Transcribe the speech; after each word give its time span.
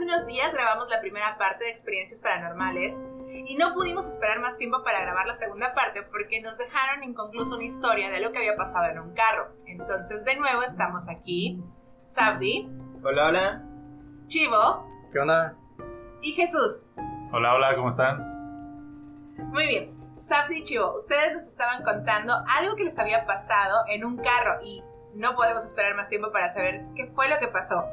Hace 0.00 0.08
unos 0.08 0.26
días 0.26 0.50
grabamos 0.54 0.88
la 0.88 0.98
primera 1.02 1.36
parte 1.36 1.66
de 1.66 1.72
experiencias 1.72 2.22
paranormales 2.22 2.94
y 3.28 3.54
no 3.58 3.74
pudimos 3.74 4.08
esperar 4.08 4.40
más 4.40 4.56
tiempo 4.56 4.82
para 4.82 5.02
grabar 5.02 5.26
la 5.26 5.34
segunda 5.34 5.74
parte 5.74 6.02
porque 6.04 6.40
nos 6.40 6.56
dejaron 6.56 7.04
inconcluso 7.04 7.56
una 7.56 7.64
historia 7.64 8.10
de 8.10 8.18
lo 8.20 8.32
que 8.32 8.38
había 8.38 8.56
pasado 8.56 8.86
en 8.86 8.98
un 8.98 9.12
carro. 9.12 9.52
Entonces, 9.66 10.24
de 10.24 10.36
nuevo, 10.36 10.62
estamos 10.62 11.06
aquí. 11.06 11.62
Sabdi. 12.06 12.66
Hola, 13.04 13.26
hola. 13.26 13.62
Chivo. 14.28 14.88
¿Qué 15.12 15.18
onda? 15.18 15.54
Y 16.22 16.32
Jesús. 16.32 16.82
Hola, 17.30 17.52
hola, 17.52 17.76
¿cómo 17.76 17.90
están? 17.90 19.36
Muy 19.50 19.66
bien. 19.66 19.94
Sabdi 20.22 20.60
y 20.60 20.64
Chivo, 20.64 20.94
ustedes 20.96 21.34
nos 21.34 21.46
estaban 21.46 21.84
contando 21.84 22.42
algo 22.58 22.74
que 22.74 22.84
les 22.84 22.98
había 22.98 23.26
pasado 23.26 23.84
en 23.90 24.06
un 24.06 24.16
carro 24.16 24.62
y 24.64 24.82
no 25.14 25.34
podemos 25.34 25.62
esperar 25.62 25.94
más 25.94 26.08
tiempo 26.08 26.32
para 26.32 26.48
saber 26.54 26.86
qué 26.96 27.06
fue 27.08 27.28
lo 27.28 27.38
que 27.38 27.48
pasó. 27.48 27.84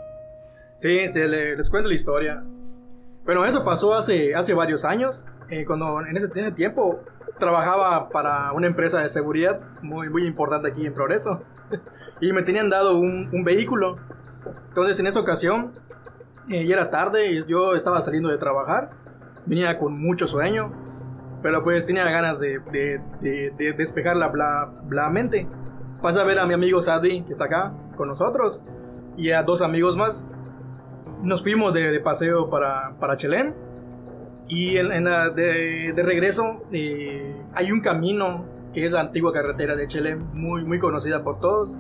Sí, 0.78 1.08
les 1.14 1.70
cuento 1.70 1.90
la 1.90 1.96
historia. 1.96 2.44
Bueno, 3.26 3.46
eso 3.46 3.66
pasó 3.66 3.96
hace, 3.96 4.36
hace 4.36 4.54
varios 4.54 4.86
años, 4.86 5.28
eh, 5.50 5.66
cuando 5.66 6.02
en 6.02 6.16
ese, 6.16 6.30
tiempo 6.52 7.02
trabajaba 7.40 8.10
para 8.10 8.52
una 8.54 8.68
empresa 8.68 9.02
de 9.02 9.10
seguridad 9.10 9.60
muy, 9.82 10.10
muy 10.10 10.26
importante 10.26 10.70
aquí 10.70 10.86
en 10.86 10.94
Progreso. 10.94 11.42
y 12.22 12.32
me 12.32 12.44
tenían 12.44 12.70
dado 12.70 12.98
un, 12.98 13.30
un 13.34 13.44
vehículo. 13.44 13.98
Entonces 14.70 15.00
en 15.00 15.08
esa 15.08 15.20
ocasión, 15.20 15.74
eh, 16.50 16.66
ya 16.66 16.76
era 16.76 16.90
tarde 16.92 17.32
y 17.32 17.46
yo 17.46 17.74
estaba 17.74 18.00
saliendo 18.02 18.30
de 18.30 18.38
trabajar. 18.38 18.92
Venía 19.48 19.80
con 19.80 20.00
mucho 20.00 20.28
sueño, 20.28 20.72
pero 21.42 21.64
pues 21.64 21.88
tenía 21.88 22.06
ganas 22.06 22.40
de, 22.40 22.60
de, 22.72 23.02
de, 23.58 23.74
despejar 23.74 24.16
la, 24.16 24.32
la, 24.34 24.72
la, 24.92 25.10
mente. 25.10 25.48
Pasé 26.04 26.22
a 26.22 26.24
ver 26.24 26.38
a 26.38 26.46
mi 26.46 26.54
amigo 26.54 26.82
Sadri, 26.82 27.24
que 27.24 27.34
está 27.34 27.46
acá 27.46 27.74
con 27.96 28.10
nosotros, 28.10 28.62
y 29.18 29.32
a 29.32 29.42
dos 29.42 29.62
amigos 29.62 29.98
más 29.98 30.28
nos 31.24 31.44
fuimos 31.44 31.74
de, 31.74 32.00
paseo 32.00 32.50
para, 32.50 32.96
para 33.00 33.16
Chelén 33.16 33.54
y 34.48 34.78
en, 34.78 35.04
de, 35.04 35.94
regreso 35.98 36.64
eh, 36.72 37.36
hay 37.54 37.72
un 37.72 37.82
camino 37.82 38.46
que 38.74 38.86
es 38.86 38.92
la 38.92 39.02
antigua 39.02 39.34
carretera 39.34 39.76
de 39.76 39.88
Chelén, 39.88 40.26
muy, 40.34 40.64
muy 40.64 40.80
conocida 40.80 41.24
por 41.24 41.40
todos. 41.40 41.76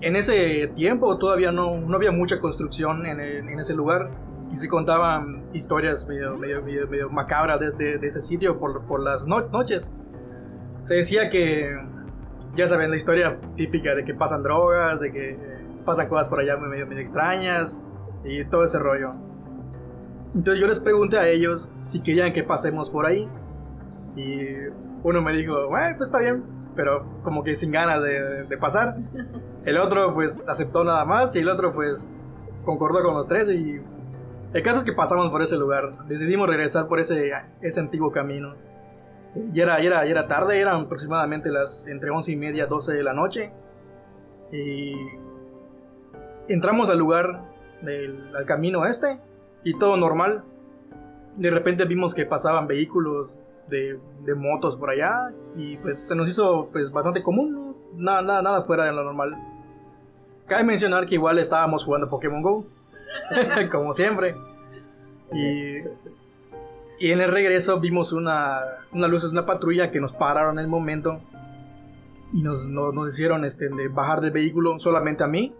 En 0.00 0.16
ese 0.16 0.68
tiempo 0.74 1.18
todavía 1.18 1.52
no, 1.52 1.78
no 1.78 1.96
había 1.96 2.12
mucha 2.12 2.40
construcción 2.40 3.06
en, 3.06 3.20
en, 3.20 3.58
ese 3.58 3.74
lugar 3.74 4.10
y 4.50 4.56
se 4.56 4.68
contaban 4.68 5.44
historias 5.52 6.06
medio, 6.08 6.36
medio, 6.36 6.62
medio, 6.62 7.10
macabras 7.10 7.60
de, 7.60 7.98
de, 7.98 8.06
ese 8.06 8.20
sitio 8.20 8.58
por, 8.58 8.82
por 8.86 9.00
las 9.00 9.26
noches. 9.26 9.92
Se 10.88 10.94
decía 10.94 11.30
que, 11.30 11.76
ya 12.54 12.66
saben, 12.66 12.90
la 12.90 12.96
historia 12.96 13.38
típica 13.56 13.94
de 13.94 14.04
que 14.04 14.14
pasan 14.14 14.42
drogas, 14.42 15.00
de 15.00 15.12
que 15.12 15.38
pasan 15.84 16.08
cosas 16.08 16.28
por 16.28 16.40
allá 16.40 16.56
medio, 16.56 16.86
medio 16.86 17.02
extrañas, 17.02 17.82
y 18.24 18.44
todo 18.46 18.64
ese 18.64 18.78
rollo. 18.78 19.12
Entonces 20.34 20.60
yo 20.60 20.66
les 20.66 20.80
pregunté 20.80 21.18
a 21.18 21.28
ellos 21.28 21.70
si 21.82 22.00
querían 22.00 22.32
que 22.32 22.42
pasemos 22.42 22.90
por 22.90 23.06
ahí. 23.06 23.28
Y 24.16 24.46
uno 25.02 25.22
me 25.22 25.32
dijo, 25.32 25.68
bueno, 25.68 25.96
pues 25.96 26.08
está 26.08 26.20
bien, 26.20 26.44
pero 26.74 27.04
como 27.22 27.44
que 27.44 27.54
sin 27.54 27.70
ganas 27.70 28.02
de, 28.02 28.44
de, 28.44 28.58
pasar. 28.58 28.96
El 29.64 29.78
otro 29.78 30.12
pues 30.14 30.46
aceptó 30.48 30.84
nada 30.84 31.04
más 31.04 31.34
y 31.34 31.38
el 31.38 31.48
otro 31.48 31.72
pues 31.72 32.14
concordó 32.66 33.02
con 33.02 33.14
los 33.14 33.26
tres 33.26 33.48
y 33.48 33.80
el 34.54 34.62
caso 34.62 34.78
es 34.78 34.84
que 34.84 34.92
pasamos 34.92 35.30
por 35.30 35.42
ese 35.42 35.56
lugar. 35.56 36.06
Decidimos 36.06 36.48
regresar 36.48 36.86
por 36.86 37.00
ese, 37.00 37.32
ese 37.60 37.80
antiguo 37.80 38.12
camino. 38.12 38.54
Y 39.52 39.60
era, 39.60 39.80
y 39.80 39.86
era, 39.86 40.06
y 40.06 40.10
era 40.12 40.28
tarde, 40.28 40.60
eran 40.60 40.82
aproximadamente 40.82 41.50
las 41.50 41.88
entre 41.88 42.10
11 42.10 42.32
y 42.32 42.36
media, 42.36 42.66
12 42.66 42.92
de 42.92 43.02
la 43.02 43.14
noche. 43.14 43.50
Y 44.52 44.94
entramos 46.48 46.88
al 46.88 46.98
lugar 46.98 47.53
del, 47.82 48.34
al 48.36 48.44
camino 48.46 48.86
este 48.86 49.18
y 49.64 49.78
todo 49.78 49.96
normal. 49.96 50.42
De 51.36 51.50
repente 51.50 51.84
vimos 51.84 52.14
que 52.14 52.26
pasaban 52.26 52.66
vehículos 52.66 53.28
de, 53.68 53.98
de, 54.24 54.34
motos 54.34 54.76
por 54.76 54.90
allá 54.90 55.32
y 55.56 55.76
pues 55.78 56.06
se 56.06 56.14
nos 56.14 56.28
hizo 56.28 56.68
pues 56.70 56.92
bastante 56.92 57.22
común, 57.22 57.74
nada, 57.96 58.22
nada, 58.22 58.42
nada 58.42 58.62
fuera 58.62 58.84
de 58.84 58.92
lo 58.92 59.04
normal. 59.04 59.34
Cabe 60.46 60.64
mencionar 60.64 61.06
que 61.06 61.14
igual 61.14 61.38
estábamos 61.38 61.84
jugando 61.84 62.10
Pokémon 62.10 62.42
Go, 62.42 62.66
como 63.72 63.92
siempre. 63.94 64.36
Y, 65.32 65.78
y, 66.98 67.10
en 67.10 67.20
el 67.20 67.32
regreso 67.32 67.80
vimos 67.80 68.12
una, 68.12 68.60
una 68.92 69.08
luz, 69.08 69.24
una 69.24 69.46
patrulla 69.46 69.90
que 69.90 70.00
nos 70.00 70.12
pararon 70.12 70.58
en 70.58 70.64
el 70.66 70.70
momento 70.70 71.20
y 72.32 72.42
nos, 72.42 72.68
nos, 72.68 72.92
nos 72.92 73.14
hicieron 73.14 73.44
este, 73.44 73.68
de 73.70 73.88
bajar 73.88 74.20
del 74.20 74.32
vehículo 74.32 74.78
solamente 74.78 75.24
a 75.24 75.26
mí 75.26 75.54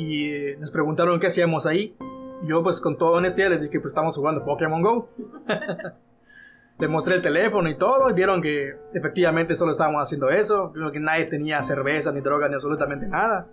y 0.00 0.56
nos 0.58 0.70
preguntaron 0.70 1.20
qué 1.20 1.26
hacíamos 1.26 1.66
ahí. 1.66 1.94
yo 2.44 2.62
pues 2.62 2.80
con 2.80 2.96
toda 2.96 3.18
honestidad 3.18 3.50
les 3.50 3.60
dije 3.60 3.80
pues 3.80 3.90
estamos 3.92 4.16
jugando 4.16 4.44
Pokémon 4.44 4.82
Go. 4.82 5.08
Les 6.78 6.88
mostré 6.88 7.16
el 7.16 7.22
teléfono 7.22 7.68
y 7.68 7.76
todo 7.76 8.08
y 8.08 8.14
vieron 8.14 8.40
que 8.40 8.74
efectivamente 8.94 9.54
solo 9.54 9.72
estábamos 9.72 10.02
haciendo 10.02 10.30
eso, 10.30 10.72
que 10.90 10.98
nadie 10.98 11.26
tenía 11.26 11.62
cerveza 11.62 12.10
ni 12.10 12.22
droga 12.22 12.48
ni 12.48 12.54
absolutamente 12.54 13.06
nada. 13.06 13.46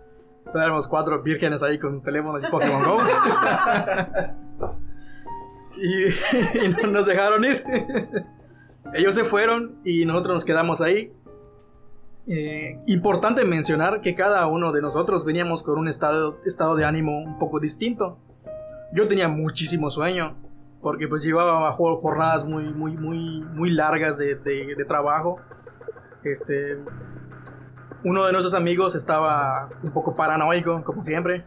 Solo 0.50 0.64
éramos 0.64 0.88
cuatro 0.88 1.22
vírgenes 1.22 1.62
ahí 1.62 1.78
con 1.78 2.02
teléfonos 2.02 2.42
y 2.42 2.50
Pokémon 2.50 2.84
Go. 2.84 3.00
y, 5.78 6.66
y 6.66 6.70
nos 6.90 7.06
dejaron 7.06 7.44
ir. 7.44 7.66
Ellos 8.94 9.14
se 9.14 9.26
fueron 9.26 9.82
y 9.84 10.06
nosotros 10.06 10.36
nos 10.36 10.46
quedamos 10.46 10.80
ahí 10.80 11.12
eh, 12.30 12.78
importante 12.88 13.46
mencionar 13.46 14.02
que 14.02 14.14
cada 14.14 14.46
uno 14.48 14.74
de 14.74 14.82
nosotros 14.82 15.24
veníamos 15.24 15.64
con 15.64 15.80
un 15.80 15.88
estado, 15.88 16.42
estado 16.46 16.76
de 16.76 16.84
ánimo 16.84 17.20
un 17.20 17.40
poco 17.40 17.62
distinto. 17.62 18.20
Yo 18.92 19.08
tenía 19.08 19.30
muchísimo 19.30 19.90
sueño, 19.90 20.36
porque 20.82 21.08
pues 21.08 21.24
llevaba 21.24 21.72
jornadas 21.72 22.44
muy, 22.44 22.66
muy, 22.74 22.98
muy, 22.98 23.42
muy 23.42 23.72
largas 23.72 24.18
de, 24.18 24.36
de, 24.36 24.86
trabajo. 24.86 25.40
Este, 26.24 26.78
uno 28.04 28.26
de 28.26 28.34
nuestros 28.34 28.54
amigos 28.54 28.96
estaba 28.96 29.70
un 29.82 29.92
poco 29.92 30.18
paranoico, 30.18 30.84
como 30.84 31.04
siempre. 31.04 31.46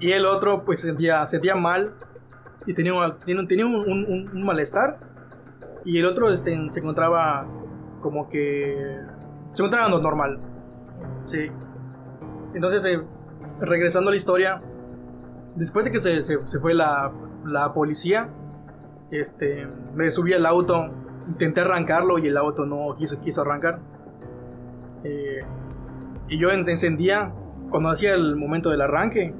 Y 0.00 0.10
el 0.10 0.26
otro 0.26 0.64
pues 0.64 0.80
sentía, 0.80 1.24
sentía 1.26 1.54
mal 1.54 1.94
y 2.66 2.74
tenía, 2.74 2.94
tenía 3.24 3.66
un, 3.66 3.76
un, 3.76 4.30
un 4.32 4.44
malestar. 4.44 4.98
Y 5.84 5.98
el 5.98 6.06
otro 6.06 6.32
este, 6.32 6.56
se 6.68 6.80
encontraba 6.80 7.46
como 8.00 8.28
que 8.28 8.98
se 9.52 9.62
encontraba 9.62 9.88
normal. 9.88 10.38
Sí. 11.26 11.50
Entonces, 12.54 12.84
eh, 12.84 13.00
regresando 13.60 14.08
a 14.08 14.12
la 14.12 14.16
historia, 14.16 14.62
después 15.56 15.84
de 15.84 15.90
que 15.90 15.98
se, 15.98 16.22
se, 16.22 16.38
fue 16.60 16.74
la, 16.74 17.12
la, 17.44 17.72
policía, 17.72 18.28
este, 19.10 19.66
me 19.94 20.10
subí 20.10 20.32
al 20.32 20.46
auto, 20.46 20.90
intenté 21.28 21.60
arrancarlo 21.60 22.18
y 22.18 22.28
el 22.28 22.36
auto 22.36 22.66
no 22.66 22.94
quiso, 22.96 23.20
quiso 23.20 23.42
arrancar. 23.42 23.80
Eh, 25.04 25.42
y 26.28 26.38
yo 26.38 26.50
encendía, 26.50 27.32
cuando 27.70 27.90
hacía 27.90 28.14
el 28.14 28.36
momento 28.36 28.70
del 28.70 28.80
arranque, 28.80 29.34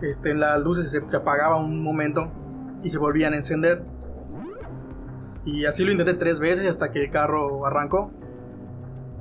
este, 0.00 0.34
las 0.34 0.60
luces 0.60 0.90
se, 0.90 1.08
se 1.08 1.16
apagaban 1.16 1.64
un 1.64 1.82
momento 1.82 2.30
y 2.82 2.90
se 2.90 2.98
volvían 2.98 3.34
a 3.34 3.36
encender. 3.36 3.82
Y 5.44 5.66
así 5.66 5.84
lo 5.84 5.92
intenté 5.92 6.14
tres 6.14 6.38
veces 6.38 6.66
hasta 6.68 6.92
que 6.92 7.04
el 7.04 7.10
carro 7.10 7.66
arrancó 7.66 8.12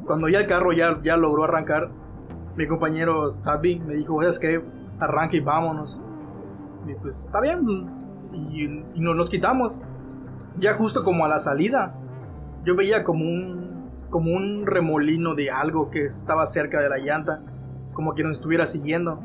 cuando 0.06 0.28
ya 0.28 0.40
el 0.40 0.48
carro 0.48 0.74
ya, 0.74 1.00
ya 1.04 1.18
logró 1.18 1.44
arrancar, 1.44 1.90
mi 2.56 2.68
compañero 2.68 3.32
Sadby 3.32 3.80
me 3.80 3.96
dijo, 3.96 4.22
es 4.24 4.40
que 4.40 4.62
arranque 5.00 5.38
y 5.38 5.40
vámonos. 5.40 6.02
Y 6.88 6.94
pues, 6.96 7.24
está 7.26 7.42
bien. 7.42 7.66
Y, 8.34 8.68
nos, 9.00 9.16
nos 9.16 9.30
quitamos. 9.30 9.82
Ya 10.58 10.74
justo 10.74 11.04
como 11.04 11.26
a 11.26 11.30
la 11.30 11.40
salida, 11.40 11.96
yo 12.66 12.76
veía 12.76 13.04
como 13.04 13.24
un, 13.24 13.90
como 14.10 14.32
un 14.32 14.66
remolino 14.66 15.34
de 15.34 15.50
algo 15.50 15.90
que 15.90 16.06
estaba 16.06 16.46
cerca 16.46 16.82
de 16.82 16.90
la 16.90 16.98
llanta, 16.98 17.42
como 17.94 18.16
que 18.16 18.24
nos 18.24 18.38
estuviera 18.38 18.66
siguiendo. 18.66 19.20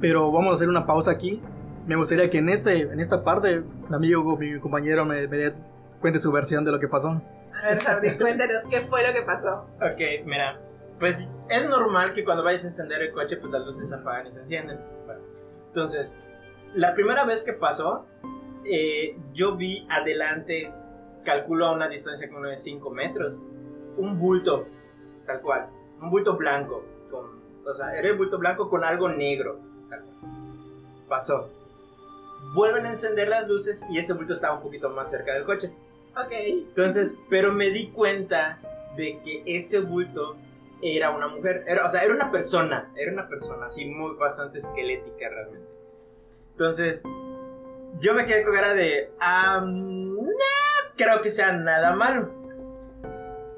Pero 0.00 0.30
vamos 0.30 0.52
a 0.52 0.54
hacer 0.54 0.68
una 0.68 0.86
pausa 0.86 1.10
aquí. 1.10 1.40
Me 1.86 1.96
gustaría 1.96 2.30
que 2.30 2.38
en, 2.38 2.48
este, 2.48 2.82
en 2.82 3.00
esta 3.00 3.24
parte, 3.24 3.62
mi 3.88 3.96
amigo, 3.96 4.36
mi 4.36 4.58
compañero, 4.60 5.04
me, 5.04 5.26
me 5.26 5.52
cuente 6.00 6.20
su 6.20 6.30
versión 6.30 6.64
de 6.64 6.72
lo 6.72 6.78
que 6.78 6.88
pasó. 6.88 7.20
Ver, 7.64 7.80
Sabri, 7.80 8.18
cuéntanos 8.18 8.62
qué 8.68 8.82
fue 8.82 9.06
lo 9.06 9.14
que 9.14 9.22
pasó. 9.22 9.66
Ok, 9.76 10.26
mira, 10.26 10.60
pues 11.00 11.30
es 11.48 11.68
normal 11.68 12.12
que 12.12 12.22
cuando 12.22 12.44
vayas 12.44 12.62
a 12.62 12.66
encender 12.66 13.00
el 13.00 13.12
coche, 13.12 13.38
pues 13.38 13.50
las 13.50 13.64
luces 13.64 13.88
se 13.88 13.94
apagan 13.94 14.26
y 14.26 14.32
se 14.32 14.40
encienden. 14.40 14.78
entonces, 15.68 16.12
la 16.74 16.94
primera 16.94 17.24
vez 17.24 17.42
que 17.42 17.54
pasó, 17.54 18.04
eh, 18.66 19.16
yo 19.32 19.56
vi 19.56 19.86
adelante, 19.88 20.70
calculo 21.24 21.66
a 21.66 21.72
una 21.72 21.88
distancia 21.88 22.28
como 22.28 22.42
de 22.42 22.58
5 22.58 22.90
metros, 22.90 23.40
un 23.96 24.18
bulto, 24.18 24.66
tal 25.26 25.40
cual, 25.40 25.68
un 26.02 26.10
bulto 26.10 26.36
blanco, 26.36 26.84
con, 27.10 27.42
o 27.66 27.74
sea, 27.74 27.96
era 27.96 28.08
el 28.08 28.18
bulto 28.18 28.38
blanco 28.38 28.68
con 28.68 28.84
algo 28.84 29.08
negro. 29.08 29.58
Pasó. 31.08 31.48
Vuelven 32.54 32.84
a 32.84 32.90
encender 32.90 33.28
las 33.28 33.48
luces 33.48 33.86
y 33.88 33.98
ese 33.98 34.12
bulto 34.12 34.34
estaba 34.34 34.56
un 34.56 34.62
poquito 34.62 34.90
más 34.90 35.10
cerca 35.10 35.32
del 35.32 35.44
coche. 35.44 35.72
Ok. 36.16 36.32
Entonces, 36.32 37.16
pero 37.28 37.52
me 37.52 37.70
di 37.70 37.88
cuenta 37.88 38.58
de 38.96 39.18
que 39.24 39.42
ese 39.46 39.80
bulto 39.80 40.36
era 40.82 41.10
una 41.10 41.28
mujer, 41.28 41.64
era, 41.66 41.86
o 41.86 41.90
sea, 41.90 42.02
era 42.02 42.14
una 42.14 42.30
persona, 42.30 42.90
era 42.96 43.12
una 43.12 43.28
persona 43.28 43.66
así 43.66 43.84
muy 43.86 44.14
bastante 44.16 44.58
esquelética 44.58 45.28
realmente. 45.28 45.68
Entonces, 46.52 47.02
yo 48.00 48.14
me 48.14 48.26
quedé 48.26 48.44
con 48.44 48.54
cara 48.54 48.74
de, 48.74 49.10
ah, 49.18 49.64
no 49.66 50.28
creo 50.96 51.22
que 51.22 51.30
sea 51.30 51.52
nada 51.52 51.94
malo. 51.94 52.30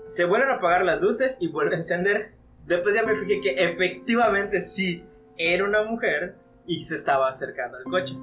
Se 0.07 0.25
vuelven 0.25 0.51
a 0.51 0.55
apagar 0.55 0.85
las 0.85 1.01
luces 1.01 1.37
y 1.41 1.49
vuelven 1.49 1.75
a 1.75 1.79
encender. 1.79 2.33
Después 2.65 2.95
ya 2.95 3.03
me 3.03 3.17
fijé 3.17 3.41
que 3.41 3.65
efectivamente 3.65 4.63
sí 4.63 5.05
era 5.37 5.65
una 5.65 5.83
mujer 5.83 6.37
y 6.67 6.85
se 6.85 6.95
estaba 6.95 7.29
acercando 7.29 7.77
al 7.79 7.85
coche. 7.85 8.17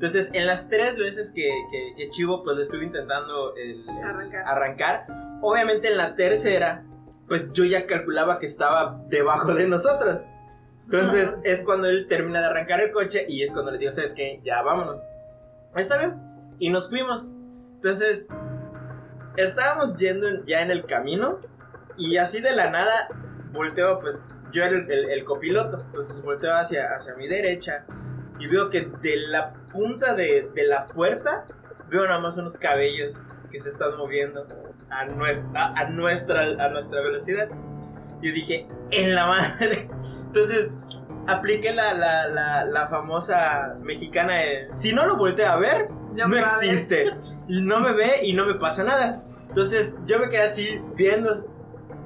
Entonces, 0.00 0.30
en 0.32 0.46
las 0.46 0.66
tres 0.70 0.96
veces 0.98 1.30
que, 1.30 1.50
que, 1.70 1.94
que 1.94 2.08
Chivo 2.08 2.42
pues 2.42 2.56
lo 2.56 2.62
estuve 2.62 2.84
intentando 2.86 3.54
el- 3.54 3.86
el 3.86 3.98
Arrancar. 4.02 4.42
arrancar, 4.46 5.06
obviamente 5.42 5.88
en 5.88 5.98
la 5.98 6.14
tercera, 6.16 6.84
pues 7.28 7.52
yo 7.52 7.64
ya 7.66 7.84
calculaba 7.86 8.38
que 8.38 8.46
estaba 8.46 8.98
debajo 9.08 9.52
de 9.54 9.68
nosotros. 9.68 10.22
Entonces 10.86 11.28
Ajá. 11.34 11.40
es 11.44 11.62
cuando 11.62 11.88
él 11.88 12.06
termina 12.08 12.40
de 12.40 12.46
arrancar 12.46 12.80
el 12.80 12.92
coche 12.92 13.26
y 13.28 13.42
es 13.44 13.52
cuando 13.52 13.72
le 13.72 13.78
digo, 13.78 13.92
¿sabes 13.92 14.14
qué? 14.14 14.40
Ya 14.42 14.62
vámonos. 14.62 15.00
Está 15.76 15.98
bien. 15.98 16.14
Y 16.58 16.70
nos 16.70 16.88
fuimos. 16.88 17.30
Entonces, 17.76 18.26
estábamos 19.36 19.96
yendo 19.98 20.28
en- 20.28 20.46
ya 20.46 20.62
en 20.62 20.70
el 20.70 20.84
camino 20.86 21.38
y 21.98 22.16
así 22.16 22.40
de 22.40 22.52
la 22.52 22.70
nada 22.70 23.08
volteo, 23.52 24.00
pues 24.00 24.18
yo 24.52 24.62
era 24.64 24.78
el, 24.78 24.90
el- 24.90 25.10
el 25.10 25.24
copiloto, 25.24 25.80
entonces 25.86 26.22
volteo 26.22 26.54
hacia, 26.54 26.86
hacia 26.96 27.14
mi 27.16 27.28
derecha 27.28 27.84
y 28.40 28.46
veo 28.48 28.70
que 28.70 28.80
de 29.02 29.16
la 29.28 29.52
punta 29.72 30.14
de, 30.14 30.50
de 30.54 30.64
la 30.64 30.86
puerta 30.86 31.44
veo 31.88 32.04
nada 32.04 32.18
más 32.20 32.36
unos 32.36 32.56
cabellos 32.56 33.12
que 33.52 33.60
se 33.62 33.68
están 33.68 33.96
moviendo 33.98 34.46
a 34.90 35.04
nuestra, 35.06 35.66
a 35.76 35.88
nuestra, 35.90 36.40
a 36.42 36.68
nuestra 36.70 37.00
velocidad. 37.02 37.48
Yo 38.22 38.32
dije, 38.32 38.66
en 38.90 39.14
la 39.14 39.26
madre. 39.26 39.88
Entonces, 40.26 40.70
apliqué 41.26 41.72
la, 41.72 41.94
la, 41.94 42.28
la, 42.28 42.64
la 42.64 42.88
famosa 42.88 43.76
mexicana 43.82 44.34
de, 44.34 44.66
si 44.70 44.92
no 44.92 45.06
lo 45.06 45.16
volteo 45.16 45.48
a 45.48 45.56
ver, 45.58 45.88
No 46.14 46.26
no, 46.28 46.34
ver". 46.34 46.44
existe. 46.44 47.10
Y 47.48 47.62
no 47.66 47.80
me 47.80 47.92
ve 47.92 48.20
y 48.22 48.32
no 48.34 48.46
me 48.46 48.54
pasa 48.54 48.84
nada. 48.84 49.22
Entonces, 49.48 49.94
yo 50.06 50.18
me 50.20 50.28
quedé 50.30 50.42
así 50.42 50.80
viendo 50.94 51.30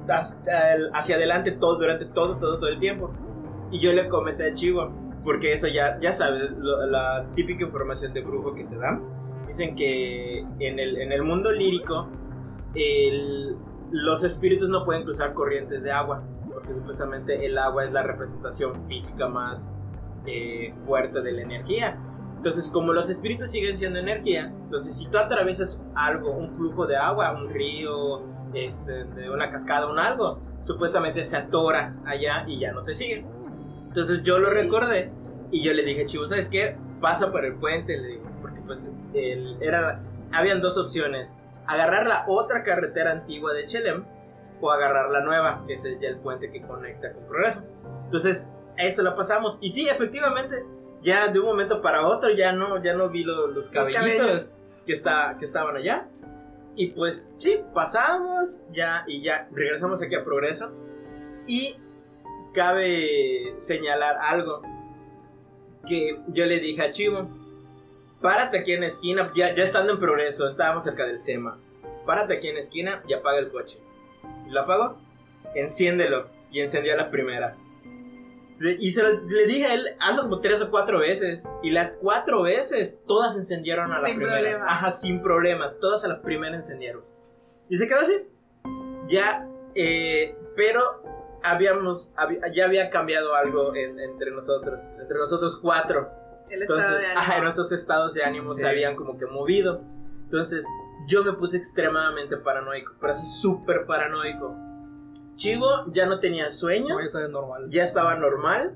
hasta 0.07 0.73
el- 0.75 0.89
hacia 0.93 1.15
adelante 1.15 1.51
todo, 1.51 1.77
durante 1.79 2.05
todo, 2.05 2.37
todo, 2.37 2.59
todo 2.59 2.69
el 2.69 2.79
tiempo. 2.79 3.13
Y 3.71 3.79
yo 3.79 3.91
le 3.93 4.07
comenté 4.09 4.49
a 4.49 4.53
Chivo, 4.53 4.91
porque 5.25 5.53
eso 5.53 5.67
ya, 5.67 5.99
ya 5.99 6.13
sabes, 6.13 6.51
la 6.57 7.25
típica 7.35 7.65
información 7.65 8.13
de 8.13 8.21
brujo 8.21 8.53
que 8.53 8.63
te 8.63 8.77
dan. 8.77 9.01
Dicen 9.47 9.75
que 9.75 10.39
en 10.59 10.79
el, 10.79 10.97
en 10.97 11.11
el 11.11 11.23
mundo 11.23 11.51
lírico, 11.51 12.07
los 13.91 14.23
espíritus 14.23 14.69
no 14.69 14.85
pueden 14.85 15.03
cruzar 15.03 15.33
corrientes 15.33 15.81
de 15.81 15.91
agua, 15.91 16.23
porque 16.51 16.73
supuestamente 16.73 17.45
el 17.45 17.57
agua 17.57 17.85
es 17.85 17.91
la 17.91 18.03
representación 18.03 18.87
física 18.87 19.27
más 19.27 19.75
eh, 20.27 20.73
fuerte 20.85 21.21
de 21.21 21.31
la 21.31 21.41
energía. 21.41 21.97
Entonces, 22.37 22.69
como 22.69 22.93
los 22.93 23.09
espíritus 23.09 23.49
siguen 23.49 23.75
siendo 23.77 23.97
energía, 23.97 24.53
entonces 24.65 24.95
si 24.95 25.07
tú 25.09 25.17
atraviesas 25.17 25.81
algo, 25.95 26.31
un 26.31 26.55
flujo 26.55 26.85
de 26.85 26.95
agua, 26.95 27.31
un 27.31 27.49
río, 27.49 28.21
este, 28.53 29.05
una 29.31 29.49
cascada, 29.49 29.87
un 29.87 29.97
algo, 29.97 30.39
supuestamente 30.61 31.25
se 31.25 31.37
atora 31.37 31.95
allá 32.05 32.45
y 32.47 32.59
ya 32.59 32.71
no 32.71 32.83
te 32.83 32.93
sigue. 32.93 33.25
Entonces 33.95 34.23
yo 34.23 34.39
lo 34.39 34.49
recordé 34.49 35.09
y 35.51 35.63
yo 35.63 35.71
le 35.71 35.83
dije, 35.83 36.03
Chivo, 36.05 36.27
¿sabes 36.27 36.49
qué? 36.49 36.75
Pasa 36.99 37.31
por 37.31 37.45
el 37.45 37.53
puente, 37.55 37.95
le 37.97 38.07
digo, 38.09 38.25
porque 38.41 38.59
pues 38.65 38.91
el- 39.13 39.57
era, 39.61 40.01
habían 40.33 40.59
dos 40.61 40.77
opciones, 40.77 41.29
agarrar 41.65 42.05
la 42.05 42.25
otra 42.27 42.63
carretera 42.63 43.11
antigua 43.13 43.53
de 43.53 43.65
Chelem 43.65 44.03
o 44.59 44.69
agarrar 44.69 45.09
la 45.11 45.21
nueva, 45.21 45.63
que 45.65 45.75
es 45.75 45.83
ya 46.01 46.09
el 46.09 46.17
puente 46.17 46.51
que 46.51 46.61
conecta 46.61 47.13
con 47.13 47.23
Progreso. 47.23 47.61
Entonces, 48.05 48.49
eso 48.77 49.01
la 49.01 49.15
pasamos. 49.15 49.57
Y 49.61 49.69
sí, 49.69 49.87
efectivamente, 49.87 50.65
ya 51.01 51.29
de 51.29 51.39
un 51.39 51.45
momento 51.45 51.81
para 51.81 52.05
otro 52.05 52.31
ya 52.31 52.51
no, 52.51 52.83
ya 52.83 52.95
no 52.95 53.07
vi 53.07 53.23
lo- 53.23 53.47
los 53.47 53.69
cabellitos 53.69 54.51
que, 54.85 54.91
está, 54.93 55.37
que 55.39 55.45
estaban 55.45 55.77
allá. 55.77 56.07
Y 56.75 56.87
pues 56.87 57.31
sí, 57.37 57.61
pasamos 57.73 58.61
ya 58.73 59.05
y 59.07 59.21
ya 59.23 59.47
regresamos 59.53 60.01
aquí 60.01 60.15
a 60.15 60.23
Progreso. 60.25 60.69
Y 61.47 61.77
cabe 62.55 63.53
señalar 63.57 64.17
algo 64.21 64.61
que 65.87 66.19
yo 66.29 66.45
le 66.45 66.59
dije 66.59 66.81
a 66.81 66.91
Chivo. 66.91 67.29
Párate 68.21 68.59
aquí 68.59 68.71
en 68.73 68.81
la 68.81 68.87
esquina, 68.87 69.31
ya, 69.35 69.53
ya 69.53 69.63
estando 69.63 69.93
en 69.93 69.99
Progreso, 69.99 70.47
estábamos 70.47 70.83
cerca 70.85 71.05
del 71.05 71.19
SEMA. 71.19 71.59
Párate 72.05 72.35
aquí 72.37 72.47
en 72.47 72.55
la 72.55 72.61
esquina 72.61 73.03
y 73.07 73.13
apaga 73.13 73.37
el 73.39 73.51
coche. 73.51 73.77
Lo 74.49 74.61
apago, 74.61 74.97
enciéndelo. 75.53 76.27
Y 76.51 76.61
encendió 76.61 76.95
la 76.95 77.11
primera. 77.11 77.57
Y 78.79 78.91
se 78.93 79.03
lo- 79.03 79.19
le 79.21 79.45
dije 79.45 79.65
a 79.65 79.73
él, 79.73 79.85
hazlo 79.99 80.23
como 80.23 80.39
tres 80.39 80.61
o 80.61 80.71
cuatro 80.71 80.99
veces. 80.99 81.43
Y 81.61 81.71
las 81.71 81.97
cuatro 82.01 82.41
veces, 82.43 82.97
todas 83.05 83.35
encendieron 83.35 83.91
a 83.91 83.99
la 83.99 84.07
Sin 84.07 84.15
primera. 84.17 84.39
problema. 84.39 84.65
Ajá, 84.65 84.91
sin 84.91 85.21
problema. 85.21 85.73
Todas 85.81 86.05
a 86.05 86.07
la 86.07 86.21
primera 86.21 86.55
encendieron. 86.55 87.03
Y 87.69 87.75
se 87.77 87.87
quedó 87.87 87.99
así. 87.99 88.13
Ya, 89.09 89.45
eh, 89.75 90.35
pero 90.55 91.03
habíamos, 91.51 92.09
ya 92.55 92.65
había 92.65 92.89
cambiado 92.89 93.35
algo 93.35 93.73
en- 93.75 93.99
entre 93.99 94.31
nosotros. 94.31 94.83
Entre 94.99 95.17
nosotros 95.17 95.59
cuatro. 95.61 96.09
El 96.49 96.61
estado 96.61 96.79
Entonces, 96.79 96.99
de 97.01 97.05
ánimo. 97.07 97.19
ajá, 97.21 97.41
nuestros 97.41 97.71
estados 97.71 98.13
de 98.13 98.23
ánimo 98.23 98.51
Sí. 98.51 98.61
se 98.61 98.67
habían 98.69 98.95
como 98.95 99.17
que 99.17 99.25
movido. 99.25 99.81
Entonces, 100.25 100.63
yo 101.07 101.23
me 101.23 101.33
puse 101.33 101.57
extremadamente 101.57 102.37
paranoico, 102.37 102.93
pero 102.99 103.13
así 103.13 103.25
súper 103.27 103.85
paranoico. 103.85 104.55
Chivo 105.35 105.67
ya 105.91 106.05
no 106.05 106.19
tenía 106.19 106.49
sueño, 106.49 106.95
No, 106.95 106.99
ya 107.01 107.05
está 107.07 107.27
normal. 107.27 107.65
ya 107.69 107.83
estaba 107.83 108.15
normal. 108.15 108.75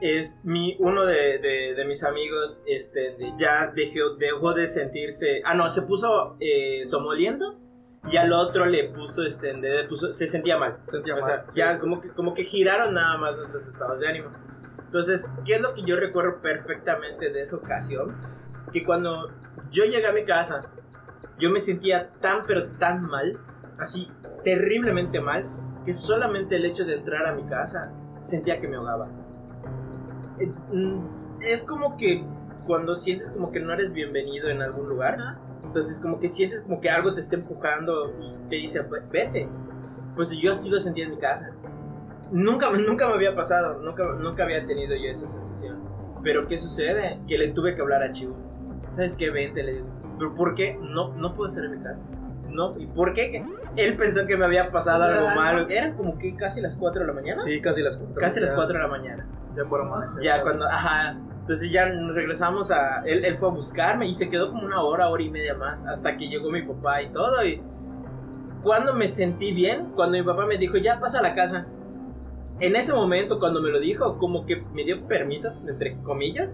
Es 0.00 0.34
mi, 0.42 0.76
uno 0.80 1.06
de, 1.06 1.38
de- 1.38 1.74
de 1.74 1.84
mis 1.84 2.02
amigos 2.04 2.60
este, 2.66 3.14
de- 3.16 3.32
ya 3.38 3.72
dejó, 3.74 4.16
dejó 4.18 4.52
de 4.52 4.66
sentirse. 4.66 5.40
Ah, 5.44 5.54
no, 5.54 5.70
se 5.70 5.82
puso 5.82 6.36
eh, 6.40 6.82
somoliendo. 6.86 7.58
Y 8.10 8.16
al 8.18 8.32
otro 8.32 8.66
le 8.66 8.84
puso, 8.90 9.22
este, 9.22 9.54
puso- 9.88 10.12
se 10.12 10.28
sentía 10.28 10.58
mal. 10.58 10.76
Sentía 10.90 11.14
O 11.14 11.22
sea, 11.22 11.36
mal, 11.38 11.44
sí. 11.48 11.56
ya 11.58 11.78
como 11.78 12.00
que, 12.00 12.10
como 12.10 12.34
que 12.34 12.44
giraron 12.44 12.94
nada 12.94 13.16
más 13.18 13.36
nuestros 13.36 13.66
estados 13.66 13.98
de 14.00 14.08
ánimo. 14.08 14.28
Entonces, 14.84 15.28
¿qué 15.44 15.54
es 15.56 15.60
lo 15.60 15.74
que 15.74 15.82
yo 15.82 15.96
recuerdo 15.96 16.40
perfectamente 16.40 17.30
de 17.32 17.42
esa 17.42 17.56
ocasión? 17.56 18.14
Que 18.72 18.84
cuando 18.84 19.30
yo 19.70 19.84
llegué 19.84 20.06
a 20.06 20.12
mi 20.12 20.24
casa, 20.24 20.62
yo 21.38 21.50
me 21.50 21.60
sentía 21.60 22.10
tan 22.20 22.44
pero 22.46 22.66
tan 22.78 23.02
mal, 23.02 23.38
así 23.78 24.08
terriblemente 24.44 25.20
mal, 25.20 25.46
que 25.84 25.94
solamente 25.94 26.56
el 26.56 26.64
hecho 26.66 26.84
de 26.84 26.96
entrar 26.96 27.26
a 27.26 27.32
mi 27.34 27.44
casa 27.44 27.90
sentía 28.20 28.60
que 28.60 28.68
me 28.68 28.76
ahogaba. 28.76 29.08
Eh, 30.38 30.52
mm, 30.72 31.40
Es 31.40 31.62
como 31.64 31.96
que 31.96 32.24
cuando 32.66 32.94
sientes 32.94 33.30
como 33.30 33.50
que 33.50 33.60
no 33.60 33.72
eres 33.72 33.92
bienvenido 33.92 34.48
en 34.48 34.62
algún 34.62 34.88
lugar. 34.88 35.38
Entonces 35.74 36.00
como 36.00 36.20
que 36.20 36.28
sientes 36.28 36.62
como 36.62 36.80
que 36.80 36.88
algo 36.88 37.12
te 37.14 37.20
está 37.20 37.34
empujando 37.34 38.12
y 38.20 38.48
te 38.48 38.56
dice, 38.56 38.80
"Ve- 38.82 39.02
vete. 39.10 39.48
Pues 40.14 40.30
yo 40.30 40.52
así 40.52 40.70
lo 40.70 40.78
sentí 40.78 41.02
en 41.02 41.10
mi 41.10 41.18
casa. 41.18 41.50
Nunca, 42.30 42.70
me- 42.70 42.78
nunca 42.86 43.08
me 43.08 43.14
había 43.14 43.34
pasado, 43.34 43.80
nunca, 43.82 44.04
nunca 44.20 44.44
había 44.44 44.64
tenido 44.66 44.94
yo 44.94 45.10
esa 45.10 45.26
sensación. 45.26 45.78
Pero 46.22 46.46
¿qué 46.46 46.58
sucede? 46.58 47.18
Que 47.26 47.36
le 47.38 47.48
tuve 47.48 47.74
que 47.74 47.82
hablar 47.82 48.02
a 48.04 48.12
Chivo. 48.12 48.36
¿Sabes 48.92 49.16
qué? 49.16 49.30
Vente, 49.30 49.62
le 49.64 49.72
digo. 49.74 49.86
¿Pero 50.16 50.34
por 50.36 50.54
qué? 50.54 50.78
No, 50.80 51.12
no 51.14 51.34
puedo 51.34 51.48
estar 51.48 51.64
en 51.64 51.72
mi 51.72 51.78
casa. 51.82 51.98
No, 52.48 52.78
¿y 52.78 52.86
por 52.86 53.12
qué? 53.14 53.44
Él 53.74 53.96
pensó 53.96 54.24
que 54.26 54.36
me 54.36 54.44
había 54.44 54.70
pasado 54.70 55.02
algo 55.02 55.26
Algo. 55.28 55.40
malo. 55.40 55.68
Eran 55.68 55.94
como 55.96 56.16
que 56.18 56.36
casi 56.36 56.60
las 56.60 56.76
4 56.76 57.00
de 57.00 57.08
la 57.08 57.12
mañana. 57.12 57.40
Sí, 57.40 57.60
casi 57.60 57.82
las 57.82 57.96
cuatro. 57.96 58.14
Casi 58.20 58.38
las 58.38 58.50
Ya- 58.50 58.56
4 58.56 58.74
de 58.74 58.80
la 58.80 58.88
mañana. 58.88 59.26
Ya 59.56 59.64
por 59.64 59.80
amanecer. 59.80 60.22
Ya 60.22 60.40
cuando, 60.42 60.64
ajá. 60.66 61.16
Entonces 61.44 61.70
ya 61.70 61.86
nos 61.90 62.14
regresamos 62.14 62.70
a. 62.70 63.02
Él, 63.04 63.22
él 63.22 63.36
fue 63.36 63.48
a 63.50 63.52
buscarme 63.52 64.06
y 64.06 64.14
se 64.14 64.30
quedó 64.30 64.48
como 64.50 64.64
una 64.64 64.80
hora, 64.82 65.10
hora 65.10 65.22
y 65.22 65.28
media 65.28 65.54
más. 65.54 65.84
Hasta 65.84 66.16
que 66.16 66.28
llegó 66.28 66.50
mi 66.50 66.62
papá 66.62 67.02
y 67.02 67.10
todo. 67.12 67.44
Y 67.44 67.60
cuando 68.62 68.94
me 68.94 69.08
sentí 69.08 69.52
bien, 69.52 69.90
cuando 69.94 70.16
mi 70.16 70.24
papá 70.24 70.46
me 70.46 70.56
dijo, 70.56 70.78
ya 70.78 70.98
pasa 71.00 71.18
a 71.18 71.22
la 71.22 71.34
casa. 71.34 71.66
En 72.60 72.76
ese 72.76 72.94
momento, 72.94 73.38
cuando 73.40 73.60
me 73.60 73.68
lo 73.70 73.78
dijo, 73.78 74.16
como 74.16 74.46
que 74.46 74.62
me 74.72 74.84
dio 74.84 75.06
permiso, 75.06 75.52
entre 75.68 75.98
comillas, 76.02 76.48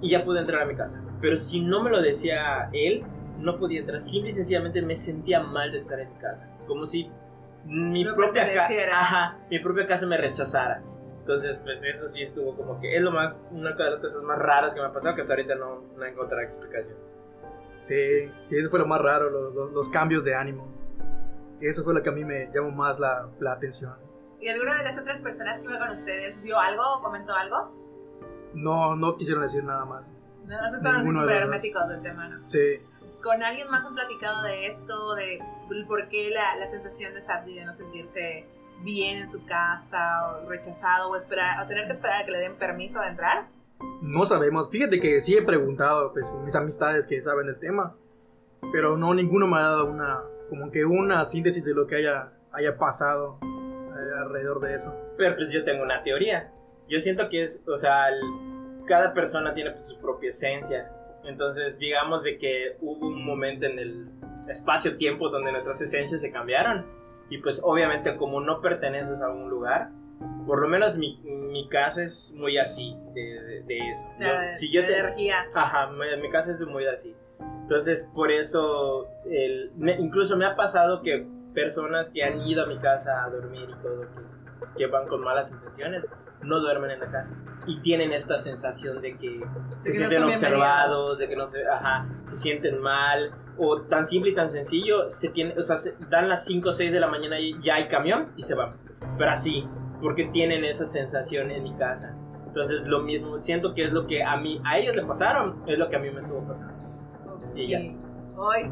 y 0.00 0.10
ya 0.10 0.24
pude 0.24 0.40
entrar 0.40 0.62
a 0.62 0.66
mi 0.66 0.74
casa. 0.74 1.00
Pero 1.20 1.36
si 1.36 1.60
no 1.60 1.80
me 1.82 1.90
lo 1.90 2.02
decía 2.02 2.68
él, 2.72 3.04
no 3.38 3.58
podía 3.58 3.78
entrar. 3.80 4.00
Simple 4.00 4.30
y 4.30 4.32
sencillamente 4.32 4.82
me 4.82 4.96
sentía 4.96 5.40
mal 5.40 5.70
de 5.70 5.78
estar 5.78 6.00
en 6.00 6.08
mi 6.08 6.16
casa. 6.16 6.48
Como 6.66 6.84
si 6.86 7.08
mi 7.64 8.02
No 8.02 8.16
propia 8.16 8.42
casa. 8.42 8.66
perteneciera. 8.66 9.00
Ajá, 9.00 9.38
mi 9.48 9.60
propia 9.60 9.86
casa 9.86 10.04
me 10.06 10.16
rechazara. 10.16 10.82
Entonces, 11.22 11.58
pues 11.62 11.82
eso 11.84 12.08
sí 12.08 12.22
estuvo 12.22 12.56
como 12.56 12.80
que 12.80 12.96
es 12.96 13.02
lo 13.02 13.12
más, 13.12 13.38
una 13.52 13.72
de 13.72 13.90
las 13.90 14.00
cosas 14.00 14.22
más 14.24 14.38
raras 14.38 14.74
que 14.74 14.80
me 14.80 14.86
ha 14.86 14.92
pasado, 14.92 15.14
que 15.14 15.20
hasta 15.20 15.34
ahorita 15.34 15.54
no, 15.54 15.82
no 15.96 16.04
he 16.04 16.08
encontrado 16.10 16.42
explicación. 16.42 16.96
Sí, 17.82 18.28
sí, 18.48 18.56
eso 18.58 18.70
fue 18.70 18.78
lo 18.80 18.86
más 18.86 19.00
raro, 19.00 19.30
los, 19.30 19.54
los- 19.54 19.72
los 19.72 19.88
cambios 19.88 20.24
de 20.24 20.34
ánimo. 20.34 20.66
Eso 21.60 21.84
fue 21.84 21.94
lo 21.94 22.02
que 22.02 22.08
a 22.08 22.12
mí 22.12 22.24
me 22.24 22.50
llamó 22.52 22.70
más 22.72 22.98
la, 22.98 23.28
la 23.38 23.52
atención. 23.52 23.94
¿Y 24.40 24.48
alguna 24.48 24.78
de 24.78 24.84
las 24.84 24.98
otras 24.98 25.20
personas 25.20 25.58
que 25.60 25.64
iba 25.66 25.78
con 25.78 25.90
ustedes 25.90 26.40
vio 26.42 26.58
algo 26.58 26.82
o 26.96 27.02
comentó 27.02 27.32
algo? 27.34 27.70
No, 28.54 28.96
no 28.96 29.16
quisieron 29.16 29.44
decir 29.44 29.62
nada 29.62 29.84
más. 29.84 30.12
No, 30.44 30.66
esos 30.66 30.82
son 30.82 30.96
Ninguno 30.96 31.20
de 31.20 31.24
súper 31.26 31.34
los 31.34 31.34
dos. 31.34 31.42
herméticos 31.44 31.88
del 31.88 32.02
tema, 32.02 32.28
¿no? 32.28 32.48
Sí, 32.48 32.80
¿Con 33.22 33.40
alguien 33.44 33.70
más 33.70 33.84
han 33.86 33.94
platicado 33.94 34.42
de 34.42 34.66
esto? 34.66 35.14
¿De 35.14 35.38
por 35.86 36.08
qué 36.08 36.30
la, 36.30 36.56
la 36.56 36.68
sensación 36.68 37.14
de 37.14 37.22
Sadie 37.22 37.60
de 37.60 37.66
no 37.66 37.76
sentirse 37.76 38.44
bien 38.82 39.18
en 39.18 39.28
su 39.30 39.44
casa 39.46 40.26
o 40.44 40.48
rechazado 40.48 41.10
o 41.10 41.16
esperar 41.16 41.62
o 41.62 41.66
tener 41.66 41.86
que 41.86 41.92
esperar 41.94 42.22
a 42.22 42.24
que 42.24 42.32
le 42.32 42.38
den 42.38 42.56
permiso 42.56 43.00
de 43.00 43.08
entrar? 43.08 43.46
no 44.00 44.24
sabemos. 44.26 44.70
Fíjate 44.70 45.00
que 45.00 45.20
sí 45.20 45.36
he 45.36 45.42
preguntado, 45.42 46.12
pues, 46.12 46.32
mis 46.44 46.54
amistades 46.54 47.06
que 47.06 47.20
saben 47.20 47.46
del 47.46 47.58
tema, 47.58 47.94
pero 48.72 48.96
no 48.96 49.12
ninguno 49.14 49.46
me 49.48 49.58
ha 49.58 49.62
dado 49.62 49.86
una, 49.86 50.20
como 50.48 50.70
que 50.70 50.84
una 50.84 51.24
síntesis 51.24 51.64
de 51.64 51.74
lo 51.74 51.86
que 51.88 51.96
haya, 51.96 52.32
haya 52.52 52.76
pasado 52.76 53.38
eh, 53.42 54.20
alrededor 54.24 54.60
de 54.60 54.74
eso. 54.74 54.94
Pero 55.16 55.34
pues 55.36 55.50
yo 55.50 55.64
tengo 55.64 55.82
una 55.82 56.02
teoría. 56.04 56.52
Yo 56.88 57.00
siento 57.00 57.28
que 57.28 57.42
es, 57.44 57.64
o 57.66 57.76
sea, 57.76 58.08
el- 58.08 58.20
cada 58.86 59.14
persona 59.14 59.52
tiene 59.54 59.72
pues, 59.72 59.86
su 59.88 60.00
propia 60.00 60.30
esencia. 60.30 60.90
Entonces, 61.24 61.78
digamos 61.78 62.22
de 62.22 62.38
que 62.38 62.76
hubo 62.80 63.06
un 63.08 63.24
momento 63.24 63.66
en 63.66 63.78
el 63.80 64.08
espacio-tiempo 64.48 65.28
donde 65.28 65.52
nuestras 65.52 65.80
esencias 65.80 66.20
se 66.20 66.30
cambiaron. 66.30 66.84
Y 67.32 67.38
pues 67.38 67.60
obviamente 67.64 68.16
como 68.16 68.40
no 68.40 68.60
perteneces 68.60 69.22
a 69.22 69.28
un 69.30 69.48
lugar, 69.48 69.88
por 70.46 70.60
lo 70.60 70.68
menos 70.68 70.96
mi, 70.96 71.18
mi 71.24 71.66
casa 71.68 72.02
es 72.02 72.34
muy 72.36 72.58
así 72.58 72.94
de, 73.14 73.22
de- 73.22 73.62
de 73.62 73.78
eso. 73.90 74.06
de- 74.18 74.54
si 74.54 74.70
yo 74.72 74.84
te, 74.86 74.92
energía. 74.98 75.46
Ajá, 75.54 75.88
mi, 75.90 76.20
mi 76.20 76.30
casa 76.30 76.52
es 76.52 76.60
muy 76.60 76.86
así. 76.86 77.14
Entonces, 77.62 78.08
por 78.14 78.30
eso, 78.30 79.08
el- 79.24 79.70
me- 79.76 79.98
incluso 79.98 80.36
me 80.36 80.44
ha 80.44 80.56
pasado 80.56 81.00
que 81.00 81.26
personas 81.54 82.10
que 82.10 82.22
han 82.22 82.40
ido 82.42 82.64
a 82.64 82.66
mi 82.66 82.78
casa 82.78 83.24
a 83.24 83.30
dormir 83.30 83.68
y 83.70 83.82
todo, 83.82 84.02
que, 84.02 84.78
que 84.78 84.86
van 84.88 85.08
con 85.08 85.22
malas 85.22 85.50
intenciones, 85.50 86.04
no 86.42 86.60
duermen 86.60 86.90
en 86.92 87.00
la 87.00 87.10
casa. 87.10 87.32
Y 87.66 87.80
tienen 87.80 88.12
esta 88.12 88.38
sensación 88.38 89.00
de 89.00 89.16
que 89.16 89.40
se 89.80 89.92
que 89.92 89.98
no 90.00 90.08
sienten 90.08 90.20
son 90.20 90.28
observados, 90.30 91.18
de 91.18 91.28
que 91.28 91.36
no 91.36 91.46
se, 91.46 91.66
ajá, 91.66 92.06
se 92.24 92.36
sienten 92.36 92.80
mal, 92.80 93.30
o 93.56 93.82
tan 93.82 94.06
simple 94.06 94.30
y 94.30 94.34
tan 94.34 94.50
sencillo, 94.50 95.08
se 95.10 95.28
tiene, 95.28 95.54
o 95.56 95.62
sea, 95.62 95.76
se- 95.76 95.94
dan 96.10 96.28
las 96.28 96.44
5 96.44 96.70
o 96.70 96.72
6 96.72 96.90
de 96.90 96.98
la 97.00 97.06
mañana 97.06 97.38
y 97.38 97.60
ya 97.60 97.76
hay 97.76 97.86
camión 97.88 98.32
y 98.36 98.42
se 98.42 98.54
van. 98.54 98.74
Pero 99.16 99.30
así, 99.30 99.68
porque 100.00 100.24
tienen 100.32 100.64
esa 100.64 100.86
sensación 100.86 101.50
en 101.52 101.62
mi 101.62 101.74
casa. 101.76 102.16
Entonces, 102.46 102.86
lo 102.88 103.00
mismo, 103.00 103.38
siento 103.40 103.74
que 103.74 103.84
es 103.84 103.92
lo 103.92 104.06
que 104.06 104.22
a 104.24 104.36
mí, 104.36 104.60
a 104.64 104.78
ellos 104.78 104.96
le 104.96 105.04
pasaron, 105.04 105.62
es 105.66 105.78
lo 105.78 105.88
que 105.88 105.96
a 105.96 105.98
mí 106.00 106.10
me 106.10 106.18
estuvo 106.18 106.44
pasando. 106.46 106.74
Y 107.54 107.68
ya. 107.70 107.78
Hoy. 108.36 108.70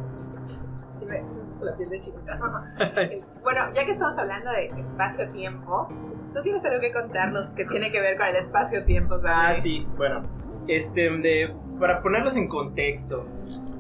Sí 0.99 1.07
me, 1.07 1.23
me 1.23 1.65
la 1.65 1.77
piel 1.77 1.89
de 1.91 2.01
chiquita. 2.01 2.39
bueno, 3.43 3.61
ya 3.75 3.85
que 3.87 3.93
estamos 3.93 4.19
hablando 4.19 4.51
de 4.51 4.67
espacio-tiempo, 4.81 5.89
tú 6.35 6.43
tienes 6.43 6.65
algo 6.65 6.81
que 6.81 6.93
contarnos 6.93 7.47
que 7.51 7.65
tiene 7.67 7.91
que 7.91 8.01
ver 8.01 8.17
con 8.17 8.27
el 8.27 8.37
espacio-tiempo, 8.37 9.21
¿sabes? 9.21 9.59
Ah, 9.59 9.61
sí, 9.61 9.87
bueno, 9.97 10.23
este, 10.69 11.11
de, 11.11 11.55
para 11.79 12.03
ponerlos 12.03 12.37
en 12.37 12.49
contexto, 12.49 13.27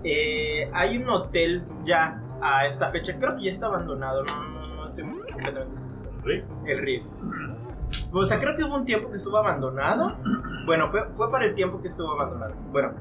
eh, 0.05 0.71
hay 0.73 0.99
un 0.99 1.09
hotel 1.09 1.65
ya 1.83 2.23
a 2.41 2.67
esta 2.67 2.91
fecha, 2.91 3.17
creo 3.19 3.37
que 3.37 3.45
ya 3.45 3.51
está 3.51 3.67
abandonado, 3.67 4.25
no, 4.25 4.45
no, 4.45 4.67
no 4.77 4.87
estoy 4.87 5.05
completamente 5.05 5.77
seguro. 5.77 6.01
El 6.67 6.79
Riff. 6.79 7.05
O 8.13 8.25
sea, 8.27 8.39
creo 8.39 8.57
que 8.57 8.65
hubo 8.65 8.77
un 8.77 8.85
tiempo 8.85 9.11
que 9.11 9.17
estuvo 9.17 9.37
abandonado. 9.39 10.17
Bueno, 10.67 10.91
fue, 10.91 11.05
fue 11.13 11.31
para 11.31 11.47
el 11.47 11.55
tiempo 11.55 11.81
que 11.81 11.89
estuvo 11.89 12.13
abandonado. 12.13 12.55
Bueno, 12.71 12.93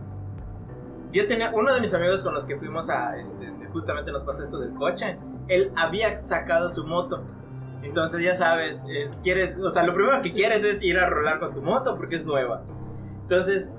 yo 1.12 1.28
tenía 1.28 1.52
uno 1.54 1.74
de 1.74 1.82
mis 1.82 1.94
amigos 1.94 2.24
con 2.24 2.34
los 2.34 2.46
que 2.46 2.58
fuimos 2.58 2.90
a, 2.90 3.18
este, 3.18 3.52
justamente 3.72 4.12
nos 4.12 4.24
pasó 4.24 4.44
esto 4.44 4.60
del 4.60 4.74
coche. 4.76 5.18
Él 5.48 5.72
había 5.76 6.18
sacado 6.18 6.70
su 6.70 6.86
moto. 6.86 7.24
Entonces 7.84 8.22
ya 8.24 8.36
sabes, 8.36 8.82
eh, 8.90 9.10
quieres, 9.24 9.58
o 9.58 9.72
sea, 9.72 9.84
lo 9.84 9.94
primero 9.94 10.22
que 10.22 10.32
quieres 10.34 10.64
es 10.64 10.82
ir 10.84 10.98
a 11.00 11.10
rolar 11.10 11.40
con 11.40 11.54
tu 11.54 11.62
moto 11.62 11.96
porque 11.98 12.18
es 12.18 12.26
nueva. 12.26 12.62
Entonces 13.24 13.72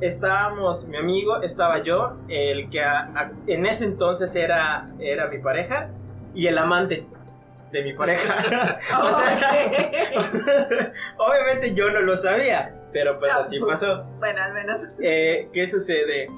estábamos, 0.00 0.86
mi 0.88 0.96
amigo, 0.96 1.42
estaba 1.42 1.82
yo, 1.82 2.16
el 2.28 2.70
que 2.70 2.82
a- 2.82 3.10
a- 3.14 3.32
en 3.46 3.66
ese 3.66 3.84
entonces 3.84 4.34
era, 4.34 4.88
era 4.98 5.28
mi 5.28 5.38
pareja 5.38 5.90
y 6.34 6.46
el 6.46 6.58
amante 6.58 7.06
de 7.72 7.84
mi 7.84 7.92
pareja. 7.94 8.78
O 9.00 9.08
sea, 9.20 10.92
obviamente 11.18 11.74
yo 11.74 11.90
no 11.90 12.00
lo 12.00 12.16
sabía, 12.16 12.74
pero 12.92 13.18
pues 13.18 13.32
No, 13.32 13.40
así 13.40 13.58
pues. 13.58 13.80
pasó. 13.80 14.04
bueno, 14.18 14.42
al 14.42 14.52
menos. 14.54 14.80
Eh, 15.00 15.48
¿Qué 15.52 15.66
sucede? 15.68 16.28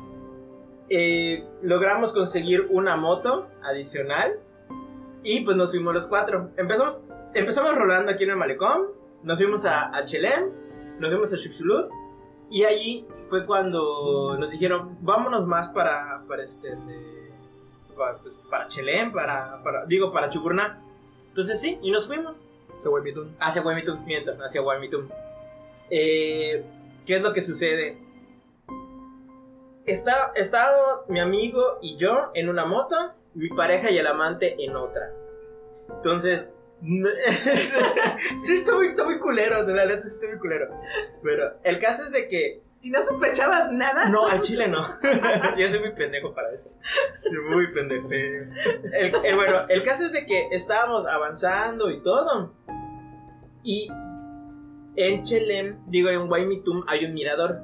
Eh, 0.88 1.44
logramos 1.62 2.12
conseguir 2.12 2.66
una 2.70 2.96
moto 2.96 3.48
adicional 3.62 4.32
y 5.22 5.44
pues 5.44 5.56
nos 5.56 5.70
fuimos 5.72 5.94
los 5.94 6.06
cuatro. 6.06 6.50
Empezamos, 6.56 7.08
empezamos 7.34 7.74
rolando 7.74 8.12
aquí 8.12 8.24
en 8.24 8.30
el 8.30 8.36
malecón, 8.36 8.88
nos 9.22 9.38
fuimos 9.38 9.64
a, 9.64 9.94
a 9.96 10.04
Chelem, 10.04 10.50
nos 10.98 11.10
fuimos 11.10 11.32
a 11.32 11.36
Chuxulub 11.36 11.88
y 12.50 12.64
allí 12.64 13.06
fue 13.28 13.46
cuando 13.46 14.36
nos 14.38 14.50
dijeron 14.50 14.96
vámonos 15.02 15.46
más 15.46 15.68
para, 15.68 16.22
para 16.28 16.44
este 16.44 16.68
de- 16.76 17.30
para, 17.96 18.16
pues, 18.18 18.34
para 18.50 18.68
Chelem, 18.68 19.12
para, 19.12 19.62
para 19.62 19.84
digo 19.86 20.12
para 20.12 20.30
Chuburná. 20.30 20.80
Entonces 21.28 21.60
sí, 21.60 21.78
y 21.82 21.90
nos 21.90 22.06
fuimos. 22.06 22.42
Vuelve 22.84 23.12
tú. 23.12 23.26
Hacia 23.38 23.60
Guaymitum, 23.62 24.04
miento, 24.06 24.32
hacia 24.42 24.62
Guaymitum. 24.62 25.06
Eh, 25.90 26.64
¿Qué 27.04 27.16
es 27.16 27.22
lo 27.22 27.34
que 27.34 27.42
sucede? 27.42 27.98
Está, 29.86 30.32
estaba 30.34 31.02
mi 31.08 31.20
amigo 31.20 31.78
y 31.82 31.96
yo 31.96 32.30
en 32.34 32.48
una 32.48 32.64
moto, 32.64 32.96
mi 33.34 33.48
pareja 33.50 33.90
y 33.90 33.98
el 33.98 34.06
amante 34.06 34.56
en 34.62 34.76
otra. 34.76 35.10
Entonces, 35.88 36.50
sí, 38.38 38.54
está 38.54 38.74
muy, 38.74 38.88
está 38.88 39.04
muy 39.04 39.18
culero, 39.18 39.64
de 39.64 39.74
la 39.74 39.86
neta 39.86 40.02
sí 40.08 40.14
está 40.14 40.26
muy 40.28 40.38
culero. 40.38 40.68
Pero 41.22 41.52
el 41.64 41.78
caso 41.80 42.04
es 42.04 42.12
de 42.12 42.28
que, 42.28 42.62
¿Y 42.82 42.90
no 42.90 43.00
sospechabas 43.02 43.70
nada? 43.72 44.08
no, 44.08 44.26
al 44.26 44.40
chile 44.40 44.66
no. 44.66 44.80
yo 45.58 45.68
soy 45.68 45.80
muy 45.80 45.92
pendejo 45.92 46.32
para 46.34 46.50
eso. 46.52 46.70
Soy 47.22 47.38
muy 47.50 47.70
pendejo. 47.74 48.08
el- 48.10 49.36
bueno, 49.36 49.66
el 49.68 49.82
caso 49.82 50.04
es 50.04 50.12
de 50.12 50.24
que 50.24 50.48
estábamos 50.52 51.06
avanzando 51.06 51.90
y 51.90 52.02
todo. 52.02 52.54
Y 53.62 53.88
en 54.96 55.22
Chelem, 55.24 55.76
digo 55.88 56.08
en 56.08 56.26
Guaymitum, 56.28 56.82
hay 56.88 57.04
un 57.04 57.12
mirador. 57.12 57.60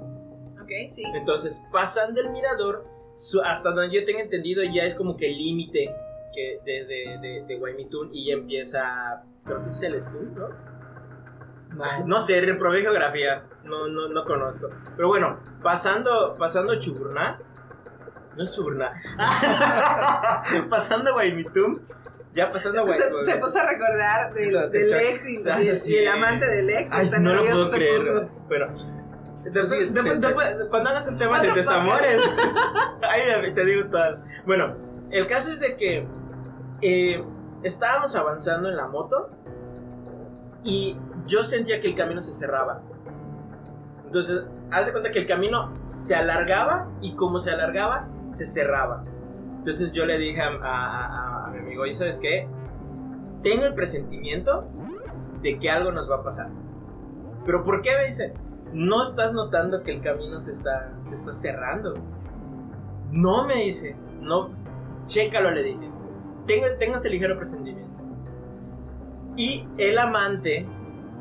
Ok, 0.63 0.69
sí. 0.95 1.03
Entonces, 1.15 1.65
pasando 1.73 2.21
el 2.21 2.29
mirador, 2.31 2.87
su- 3.17 3.43
hasta 3.43 3.71
donde 3.73 3.95
yo 3.99 4.05
tengo 4.07 4.21
entendido, 4.21 4.63
ya 4.65 4.85
es 4.85 4.95
como 4.95 5.17
que 5.17 5.27
el 5.31 5.37
límite 5.37 5.95
que 6.35 6.61
desde 6.65 7.19
de, 7.21 7.45
de 7.47 7.59
Guaymitún 7.59 8.11
y 8.13 8.29
ya 8.29 8.35
empieza, 8.35 9.23
creo 9.45 9.63
que 9.63 9.69
es 9.71 9.81
Celestún, 9.81 10.35
¿no? 10.35 10.49
Ay, 11.83 12.03
no 12.07 12.21
sé, 12.21 12.41
reprobé 12.41 12.83
geografía, 12.83 13.43
no, 13.65 13.89
no, 13.89 14.09
no 14.09 14.25
conozco. 14.25 14.69
Pero 14.97 15.09
bueno, 15.09 15.41
pasando, 15.63 16.37
pasando 16.39 16.79
Chuburná, 16.79 17.39
no 18.37 18.43
es 18.45 18.55
Chuburná, 18.55 18.93
pasando 20.71 21.13
Guaymitum, 21.15 21.81
ya 22.35 22.53
pasando 22.53 22.81
Se, 22.87 22.87
Guaymitum. 22.87 23.25
se 23.25 23.37
puso 23.39 23.59
a 23.59 23.67
recordar 23.67 24.35
del, 24.35 24.71
del 24.71 24.93
el 24.93 25.01
ex 25.07 25.27
y, 25.27 25.67
sí. 25.79 25.97
el 25.97 26.09
amante 26.09 26.47
del 26.47 26.71
ex. 26.71 26.93
Ay, 26.93 27.09
no 27.21 27.35
lo 27.35 27.43
puedo 27.45 27.67
se 27.67 27.77
creer. 27.77 28.29
Bueno, 28.49 28.67
después, 29.53 29.93
después- 29.95 30.21
después- 30.21 30.67
cuando 30.71 30.91
hagas 30.91 31.07
el 31.09 31.19
tema 31.19 31.41
de 31.41 31.53
desamores, 31.53 32.19
ahí 33.03 33.53
te 33.55 33.65
digo 33.65 33.89
todo. 33.91 34.19
Bueno, 34.47 34.75
el 35.11 35.27
caso 35.29 35.51
es 35.51 35.61
de 35.61 35.77
que 35.77 36.07
eh, 36.83 37.25
estábamos 37.63 38.15
avanzando 38.17 38.69
en 38.69 38.77
la 38.77 38.87
moto 38.89 39.31
y 40.65 40.97
yo 41.27 41.45
sentía 41.45 41.81
que 41.81 41.89
el 41.89 41.97
camino 41.97 42.21
se 42.21 42.33
cerraba. 42.35 42.81
Entonces, 44.07 44.43
haz 44.71 44.87
de 44.87 44.93
cuenta 44.93 45.11
que 45.11 45.21
el 45.21 45.27
camino 45.27 45.73
se 45.87 46.15
alargaba 46.15 46.89
y 47.01 47.15
como 47.15 47.39
se 47.39 47.51
alargaba, 47.51 48.09
se 48.29 48.47
cerraba. 48.47 49.05
Entonces 49.59 49.93
yo 49.93 50.07
le 50.07 50.19
dije 50.19 50.41
a, 50.41 50.49
a- 50.49 51.07
a- 51.07 51.47
a 51.47 51.51
mi 51.51 51.59
amigo, 51.59 51.87
¿y 51.87 51.95
sabes 51.95 52.19
qué? 52.21 52.49
Tengo 53.43 53.65
el 53.65 53.75
presentimiento 53.75 54.65
de 55.43 55.59
que 55.59 55.71
algo 55.71 55.93
nos 55.93 56.11
va 56.11 56.17
a 56.17 56.23
pasar. 56.23 56.49
¿Pero 57.45 57.65
por 57.65 57.83
qué? 57.83 57.97
Me 57.97 58.07
dice, 58.07 58.33
¿no 58.73 59.03
estás 59.03 59.33
notando 59.33 59.83
que 59.83 59.93
el 59.93 60.03
camino 60.03 60.41
se 60.41 60.53
está, 60.53 60.93
se 61.05 61.15
está 61.15 61.33
cerrando? 61.33 61.95
No, 63.11 63.47
me 63.47 63.55
dice, 63.57 63.97
no, 64.21 64.51
chécalo, 65.07 65.51
le 65.51 65.63
dije. 65.63 65.91
Tengo, 66.47 66.67
tengo 66.79 66.97
ese 66.97 67.11
ligero 67.11 67.37
presentimiento. 67.37 67.87
Y 69.37 69.67
el 69.79 69.99
amante 69.99 70.67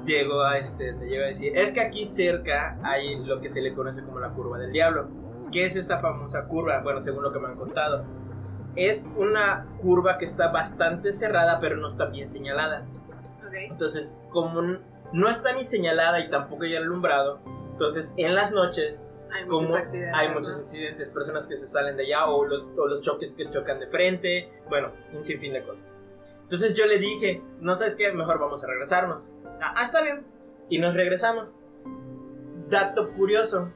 llegó 0.06 0.42
a, 0.44 0.58
este, 0.58 0.94
le 0.94 1.08
llegó 1.08 1.24
a 1.24 1.28
decir, 1.28 1.58
es 1.58 1.72
que 1.72 1.82
aquí 1.82 2.06
cerca 2.06 2.78
hay 2.84 3.24
lo 3.24 3.42
que 3.42 3.50
se 3.50 3.62
le 3.62 3.74
conoce 3.74 4.04
como 4.04 4.20
la 4.20 4.30
curva 4.30 4.58
del 4.58 4.72
diablo. 4.72 5.08
¿Qué 5.52 5.66
es 5.66 5.76
esa 5.76 6.00
famosa 6.00 6.46
curva? 6.46 6.80
Bueno, 6.82 7.02
según 7.02 7.24
lo 7.24 7.32
que 7.32 7.40
me 7.40 7.48
han 7.48 7.56
contado. 7.56 8.04
Es 8.76 9.08
una 9.16 9.66
curva 9.82 10.18
que 10.18 10.26
está 10.26 10.50
bastante 10.50 11.14
cerrada, 11.14 11.60
pero 11.60 11.78
no 11.78 11.88
está 11.88 12.06
bien 12.06 12.28
señalada. 12.28 12.84
Ok. 13.46 13.54
Entonces, 13.70 14.20
como 14.30 14.62
n- 14.62 14.80
no 15.16 15.30
está 15.30 15.54
ni 15.54 15.64
señalada 15.64 16.20
y 16.20 16.30
tampoco 16.30 16.66
hay 16.66 16.76
alumbrado, 16.76 17.40
entonces 17.72 18.14
en 18.18 18.36
las 18.36 18.52
noches 18.52 19.08
Hay 19.34 19.48
como 19.48 19.70
muchos 19.70 19.78
accidentes. 19.84 20.14
hay 20.14 20.30
muchos 20.30 20.58
accidentes, 20.58 21.10
personas 21.10 21.48
que 21.48 21.56
se 21.56 21.68
salen 21.70 21.96
de 21.96 22.04
allá 22.04 22.26
o 22.26 22.44
los, 22.46 22.64
o 22.78 22.86
los 22.86 23.02
choques 23.02 23.32
que 23.32 23.50
chocan 23.50 23.80
de 23.80 23.88
frente, 23.88 24.52
bueno, 24.68 24.92
un 25.14 25.24
sinfín 25.24 25.54
de 25.54 25.64
cosas. 25.64 25.84
Entonces 26.44 26.76
yo 26.76 26.86
le 26.86 27.00
dije, 27.00 27.42
no 27.62 27.76
sabes 27.76 27.96
qué, 27.96 28.12
mejor 28.12 28.40
vamos 28.40 28.62
a 28.64 28.68
regresarnos. 28.68 29.30
Ah, 29.62 29.74
ah, 29.78 29.84
está 29.86 30.02
bien. 30.04 30.26
Y 30.70 30.80
nos 30.80 30.94
regresamos. 30.94 31.56
Dato 32.70 33.14
curioso. 33.14 33.72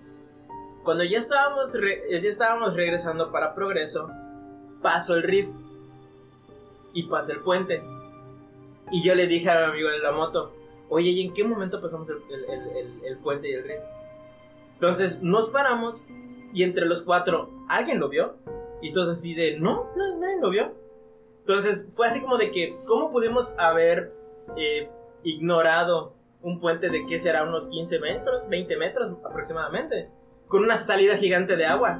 Cuando 0.83 1.05
ya 1.05 1.19
estábamos, 1.19 1.73
ya 1.73 2.29
estábamos 2.29 2.75
regresando 2.75 3.31
para 3.31 3.55
Progreso, 3.55 4.11
paso 4.81 5.15
el 5.15 5.23
riff 5.23 5.47
y 6.93 7.03
pasa 7.03 7.31
el 7.31 7.39
puente. 7.39 7.81
Y 8.91 9.03
yo 9.03 9.15
le 9.15 9.25
dije 9.27 9.49
a 9.49 9.57
mi 9.59 9.71
amigo 9.71 9.89
de 9.89 9.99
la 9.99 10.11
moto, 10.11 10.58
oye, 10.89 11.09
¿y 11.09 11.25
en 11.25 11.33
qué 11.33 11.43
momento 11.43 11.81
pasamos 11.81 12.09
el, 12.09 12.17
el- 12.31 12.45
el- 12.45 12.77
el- 12.77 13.05
el 13.05 13.17
puente 13.19 13.49
y 13.49 13.53
el 13.53 13.63
riff? 13.63 13.79
Entonces 14.75 15.21
nos 15.21 15.49
paramos 15.49 16.03
y 16.53 16.63
entre 16.63 16.85
los 16.85 17.01
cuatro, 17.01 17.49
¿alguien 17.67 17.99
lo 17.99 18.09
vio? 18.09 18.35
Y 18.81 18.93
todos 18.93 19.09
así 19.09 19.33
de, 19.35 19.59
no, 19.59 19.89
no 19.95 20.17
nadie 20.19 20.39
lo 20.41 20.49
vio. 20.49 20.73
Entonces 21.41 21.85
fue 21.95 22.07
así 22.07 22.21
como 22.21 22.37
de 22.37 22.51
que, 22.51 22.77
¿cómo 22.85 23.11
pudimos 23.11 23.55
haber 23.59 24.13
eh, 24.57 24.89
ignorado 25.23 26.13
un 26.41 26.59
puente 26.59 26.89
de 26.89 27.05
que 27.07 27.19
será 27.19 27.43
unos 27.43 27.67
15 27.67 27.99
metros, 27.99 28.47
20 28.49 28.77
metros 28.77 29.17
aproximadamente? 29.25 30.09
Con 30.47 30.63
una 30.63 30.77
salida 30.77 31.17
gigante 31.17 31.55
de 31.57 31.65
agua. 31.65 31.99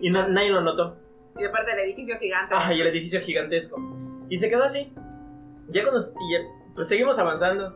Y 0.00 0.10
no, 0.10 0.28
nadie 0.28 0.50
lo 0.50 0.60
notó. 0.60 0.96
Y 1.38 1.44
aparte 1.44 1.72
el 1.72 1.80
edificio 1.80 2.18
gigante. 2.18 2.54
Ajá, 2.54 2.72
y 2.72 2.80
el 2.80 2.86
edificio 2.86 3.20
gigantesco. 3.20 3.76
Y 4.28 4.38
se 4.38 4.48
quedó 4.48 4.62
así. 4.62 4.92
Ya 5.68 5.82
cuando 5.82 6.00
y 6.20 6.32
ya- 6.32 6.44
pues 6.74 6.88
seguimos 6.88 7.18
avanzando. 7.18 7.74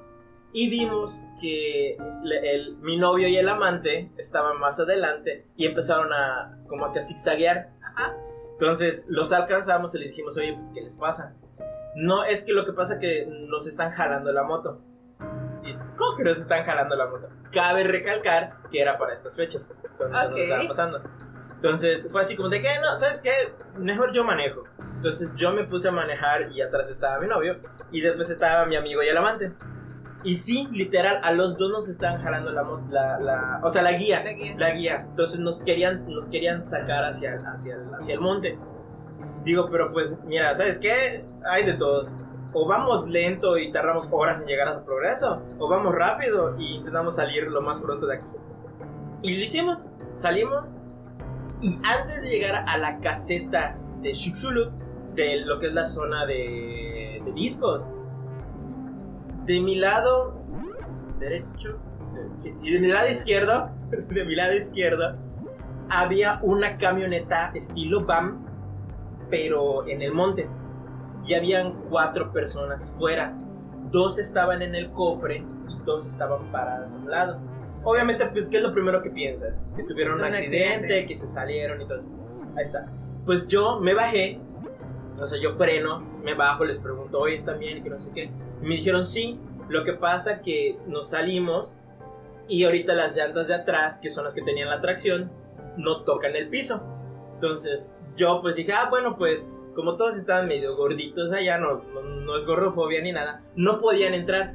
Y 0.53 0.69
vimos 0.69 1.25
que 1.41 1.97
le- 2.25 2.55
el, 2.55 2.77
mi 2.79 2.97
novio 2.99 3.29
y 3.29 3.37
el 3.37 3.49
amante 3.49 4.11
estaban 4.19 4.59
más 4.59 4.79
adelante 4.81 5.47
y 5.57 5.67
empezaron 5.67 6.13
a 6.13 6.59
como 6.69 6.93
que 6.93 6.99
a 6.99 7.03
zigzaguear. 7.03 7.69
Ajá. 7.83 8.15
Entonces 8.53 9.07
los 9.09 9.33
alcanzamos 9.33 9.95
y 9.95 10.01
le 10.01 10.09
dijimos, 10.09 10.37
oye, 10.37 10.53
pues 10.55 10.73
¿qué 10.75 10.81
les 10.83 10.95
pasa? 10.97 11.35
No, 11.95 12.25
es 12.25 12.45
que 12.45 12.53
lo 12.53 12.67
que 12.67 12.73
pasa 12.73 12.99
que 12.99 13.27
nos 13.49 13.67
están 13.67 13.91
jalando 13.93 14.33
la 14.33 14.43
moto. 14.43 14.81
Y, 15.65 15.73
¿Cómo 15.97 16.17
que 16.17 16.25
nos 16.25 16.39
están 16.39 16.65
jalando 16.65 16.97
la 16.97 17.07
moto? 17.07 17.29
Cabe 17.53 17.85
recalcar 17.85 18.57
que 18.71 18.81
era 18.81 18.99
para 18.99 19.15
estas 19.15 19.37
fechas. 19.37 19.71
Cuando 19.97 20.19
nos 20.23 20.33
Ok. 20.33 20.39
estaba 20.39 20.69
pasando. 20.69 21.01
Entonces 21.57 22.09
fue 22.11 22.23
así 22.23 22.37
como 22.37 22.49
de 22.49 22.61
que, 22.63 22.69
no, 22.81 22.97
¿sabes 22.99 23.21
qué? 23.21 23.31
Mejor 23.79 24.13
yo 24.13 24.25
manejo. 24.25 24.65
Entonces 24.97 25.35
yo 25.37 25.53
me 25.53 25.65
puse 25.65 25.89
a 25.89 25.93
manejar 25.93 26.51
y 26.53 26.61
atrás 26.63 26.89
estaba 26.91 27.19
mi 27.21 27.27
novio 27.27 27.57
y 27.93 28.01
después 28.01 28.31
estaba 28.31 28.67
mi 28.67 28.77
amigo 28.77 29.03
y 29.03 29.09
el 29.09 29.17
amante. 29.17 29.53
Y 30.23 30.37
sí, 30.37 30.69
literal, 30.71 31.21
a 31.23 31.33
los 31.33 31.57
dos 31.57 31.71
nos 31.71 31.89
estaban 31.89 32.21
jalando 32.23 32.51
la, 32.53 32.63
la, 32.91 33.21
la 33.21 33.61
o 33.63 33.71
sea, 33.71 33.83
la 33.83 33.93
guía, 33.93 34.23
La 34.23 34.33
guía. 34.33 34.55
la 34.59 34.71
guía. 34.73 35.07
Entonces 35.09 35.41
nos 35.41 35.59
querían, 35.61 36.07
nos 36.09 36.29
querían 36.29 36.67
sacar 36.67 37.05
hacia, 37.05 37.41
hacia, 37.53 37.75
el, 37.75 37.95
hacia 37.95 38.15
el 38.15 38.21
monte. 38.21 38.59
Digo, 39.45 39.69
pero 39.71 39.93
pues, 39.93 40.13
mira, 40.27 40.55
¿sabes 40.57 40.79
qué? 40.79 41.25
Hay 41.51 41.65
de 41.65 41.75
todos. 41.75 42.15
O 42.53 42.67
vamos 42.67 43.09
lento 43.09 43.57
y 43.57 43.73
tardamos 43.73 44.09
horas 44.11 44.41
en 44.41 44.47
llegar 44.47 44.69
a 44.69 44.79
su 44.81 44.85
progreso, 44.85 45.41
o 45.59 45.69
vamos 45.69 45.95
rápido 45.95 46.57
y 46.59 46.77
intentamos 46.77 47.17
salir 47.17 47.45
lo 47.45 47.63
más 47.63 47.79
pronto 47.81 48.07
de 48.07 48.17
aquí. 48.17 48.27
Y 49.23 49.37
lo 49.37 49.45
hicimos, 49.45 49.89
salimos, 50.13 50.65
y 51.63 51.79
antes 51.85 52.23
de 52.23 52.29
llegar 52.29 52.65
a 52.67 52.77
la 52.77 52.99
caseta 53.01 53.79
de 54.03 54.13
Chicxulub, 54.13 54.73
de 55.15 55.43
lo 55.45 55.61
que 55.61 55.69
es 55.69 55.75
la 55.75 55.85
zona 55.85 56.27
de, 56.27 57.23
de 57.25 57.33
discos, 57.33 57.87
de 59.51 59.59
mi 59.59 59.75
lado 59.75 60.33
derecho 61.19 61.77
y 62.63 62.73
de 62.73 62.79
mi 62.79 62.87
lado 62.87 63.11
izquierdo, 63.11 63.69
de 63.91 64.25
mi 64.25 64.37
lado 64.37 64.55
izquierdo, 64.55 65.17
había 65.89 66.39
una 66.43 66.79
camioneta 66.79 67.51
estilo 67.55 68.05
BAM, 68.05 68.47
pero 69.29 69.89
en 69.89 70.03
el 70.03 70.13
monte. 70.13 70.49
Y 71.27 71.35
habían 71.35 71.73
cuatro 71.91 72.33
personas 72.33 72.95
fuera. 72.97 73.35
Dos 73.91 74.21
estaban 74.21 74.63
en 74.63 74.77
el 74.77 74.93
cofre 74.93 75.45
y 75.69 75.85
dos 75.85 76.07
estaban 76.07 76.53
paradas 76.53 76.95
a 76.95 76.99
un 76.99 77.11
lado. 77.11 77.41
Obviamente, 77.83 78.27
pues, 78.27 78.49
¿qué 78.49 78.59
es 78.59 78.63
lo 78.63 78.73
primero 78.73 79.03
que 79.03 79.11
piensas? 79.11 79.55
Que 79.75 79.83
tuvieron 79.83 80.15
un, 80.15 80.21
Un 80.21 80.27
accidente, 80.27 80.75
accidente. 80.75 81.07
que 81.07 81.17
se 81.17 81.29
salieron 81.29 81.83
y 81.83 81.89
todo. 81.89 82.03
Ahí 82.57 82.65
está. 82.65 82.87
Pues 83.27 83.49
yo 83.49 83.81
me 83.81 83.95
bajé, 83.95 84.39
o 85.21 85.27
sea, 85.27 85.41
yo 85.43 85.57
freno, 85.57 86.01
me 86.23 86.35
bajo, 86.35 86.65
les 86.65 86.79
pregunto, 86.79 87.19
oye, 87.19 87.35
¿están 87.35 87.59
bien? 87.59 87.79
Y 87.79 87.83
que 87.83 87.91
no 87.91 87.99
sé 87.99 88.11
qué. 88.15 88.31
Me 88.61 88.77
dijeron, 88.77 89.05
sí, 89.07 89.39
lo 89.69 89.85
que 89.85 89.95
pasa 89.95 90.43
que 90.43 90.79
nos 90.87 91.11
salimos 91.11 91.77
y 92.49 92.65
ahorita 92.65 92.95
las 92.95 93.17
llantas 93.17 93.49
de 93.49 93.55
atrás, 93.55 93.99
que 93.99 94.11
son 94.11 94.25
las 94.25 94.35
que 94.35 94.43
tenían 94.43 94.69
la 94.69 94.81
tracción, 94.81 95.31
no 95.77 96.03
tocan 96.05 96.35
el 96.37 96.49
piso. 96.49 96.83
Entonces 97.35 97.97
yo 98.17 98.41
pues 98.43 98.55
dije, 98.57 98.73
ah, 98.73 98.89
bueno, 98.91 99.17
pues 99.17 99.47
como 99.75 99.97
todos 99.97 100.17
estaban 100.17 100.49
medio 100.49 100.77
gorditos 100.77 101.33
allá, 101.33 101.59
no, 101.59 101.83
no, 101.95 102.03
no 102.03 102.37
es 102.37 102.45
gordofobia 102.45 103.01
ni 103.01 103.13
nada, 103.13 103.43
no 103.55 103.81
podían 103.81 104.15
entrar. 104.15 104.55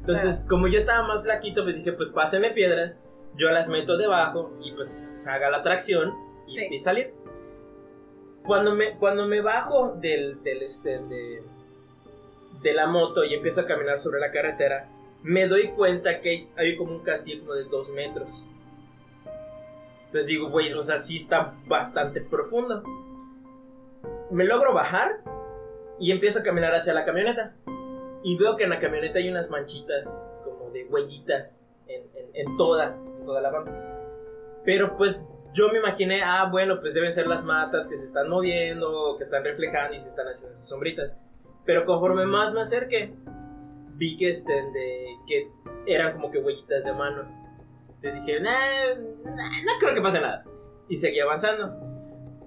Entonces, 0.00 0.44
como 0.48 0.68
yo 0.68 0.78
estaba 0.78 1.06
más 1.06 1.22
flaquito, 1.22 1.64
pues 1.64 1.76
dije, 1.76 1.92
pues 1.92 2.10
pásenme 2.10 2.50
piedras, 2.50 3.00
yo 3.36 3.50
las 3.50 3.68
meto 3.68 3.96
debajo 3.96 4.52
y 4.62 4.72
pues 4.72 4.88
se 5.14 5.30
haga 5.30 5.50
la 5.50 5.62
tracción 5.62 6.14
y, 6.46 6.58
Sí. 6.58 6.66
y 6.70 6.78
salir. 6.80 7.12
Cuando 8.44 8.74
me, 8.74 8.96
cuando 8.98 9.26
me 9.26 9.40
bajo 9.40 9.96
del, 10.00 10.42
del 10.44 10.62
este, 10.62 11.00
de, 11.00 11.42
de 12.66 12.74
la 12.74 12.86
moto 12.88 13.22
y 13.24 13.32
empiezo 13.32 13.60
a 13.60 13.66
caminar 13.66 14.00
sobre 14.00 14.18
la 14.18 14.32
carretera, 14.32 14.88
me 15.22 15.46
doy 15.46 15.68
cuenta 15.68 16.20
que 16.20 16.48
hay, 16.56 16.76
como 16.76 16.92
un 16.96 17.02
cantil 17.04 17.46
de 17.46 17.64
dos 17.70 17.88
metros. 17.90 18.42
Entonces 20.06 20.26
digo, 20.26 20.50
güey, 20.50 20.72
o 20.72 20.82
sea, 20.82 20.98
sí 20.98 21.16
está 21.16 21.54
bastante 21.66 22.20
profundo. 22.20 22.82
Me 24.30 24.44
logro 24.44 24.74
bajar 24.74 25.20
y 26.00 26.10
empiezo 26.10 26.40
a 26.40 26.42
caminar 26.42 26.74
hacia 26.74 26.92
la 26.92 27.04
camioneta. 27.04 27.54
Y 28.24 28.36
veo 28.36 28.56
que 28.56 28.64
en 28.64 28.70
la 28.70 28.80
camioneta 28.80 29.18
hay 29.18 29.28
unas 29.28 29.48
manchitas 29.48 30.20
como 30.44 30.70
de 30.70 30.84
huellitas 30.86 31.60
en, 31.86 32.02
en- 32.16 32.30
en 32.48 32.56
toda, 32.56 32.96
en 33.18 33.24
toda 33.24 33.40
la 33.40 33.50
banda. 33.50 33.72
Pero 34.64 34.96
pues 34.96 35.24
yo 35.54 35.68
me 35.68 35.78
imaginé, 35.78 36.22
ah, 36.24 36.48
bueno, 36.50 36.80
pues 36.80 36.94
deben 36.94 37.12
ser 37.12 37.28
las 37.28 37.44
matas 37.44 37.86
que 37.86 37.96
se 37.96 38.06
están 38.06 38.28
moviendo, 38.28 39.16
que 39.18 39.24
están 39.24 39.44
reflejando 39.44 39.94
y 39.94 40.00
se 40.00 40.08
están 40.08 40.26
haciendo 40.26 40.52
esas 40.54 40.68
sombritas. 40.68 41.12
Pero 41.66 41.84
conforme 41.84 42.24
más 42.26 42.54
me 42.54 42.60
acerqué, 42.60 43.12
vi 43.94 44.16
que, 44.16 44.30
este, 44.30 44.52
de, 44.52 45.06
que 45.26 45.50
eran 45.86 46.14
como 46.14 46.30
que 46.30 46.38
huellitas 46.38 46.84
de 46.84 46.92
manos. 46.92 47.28
Te 48.00 48.12
dije, 48.12 48.40
nah, 48.40 48.94
nah, 49.24 49.50
no 49.64 49.72
creo 49.80 49.94
que 49.94 50.00
pase 50.00 50.20
nada. 50.20 50.44
Y 50.88 50.96
seguí 50.98 51.18
avanzando. 51.20 51.74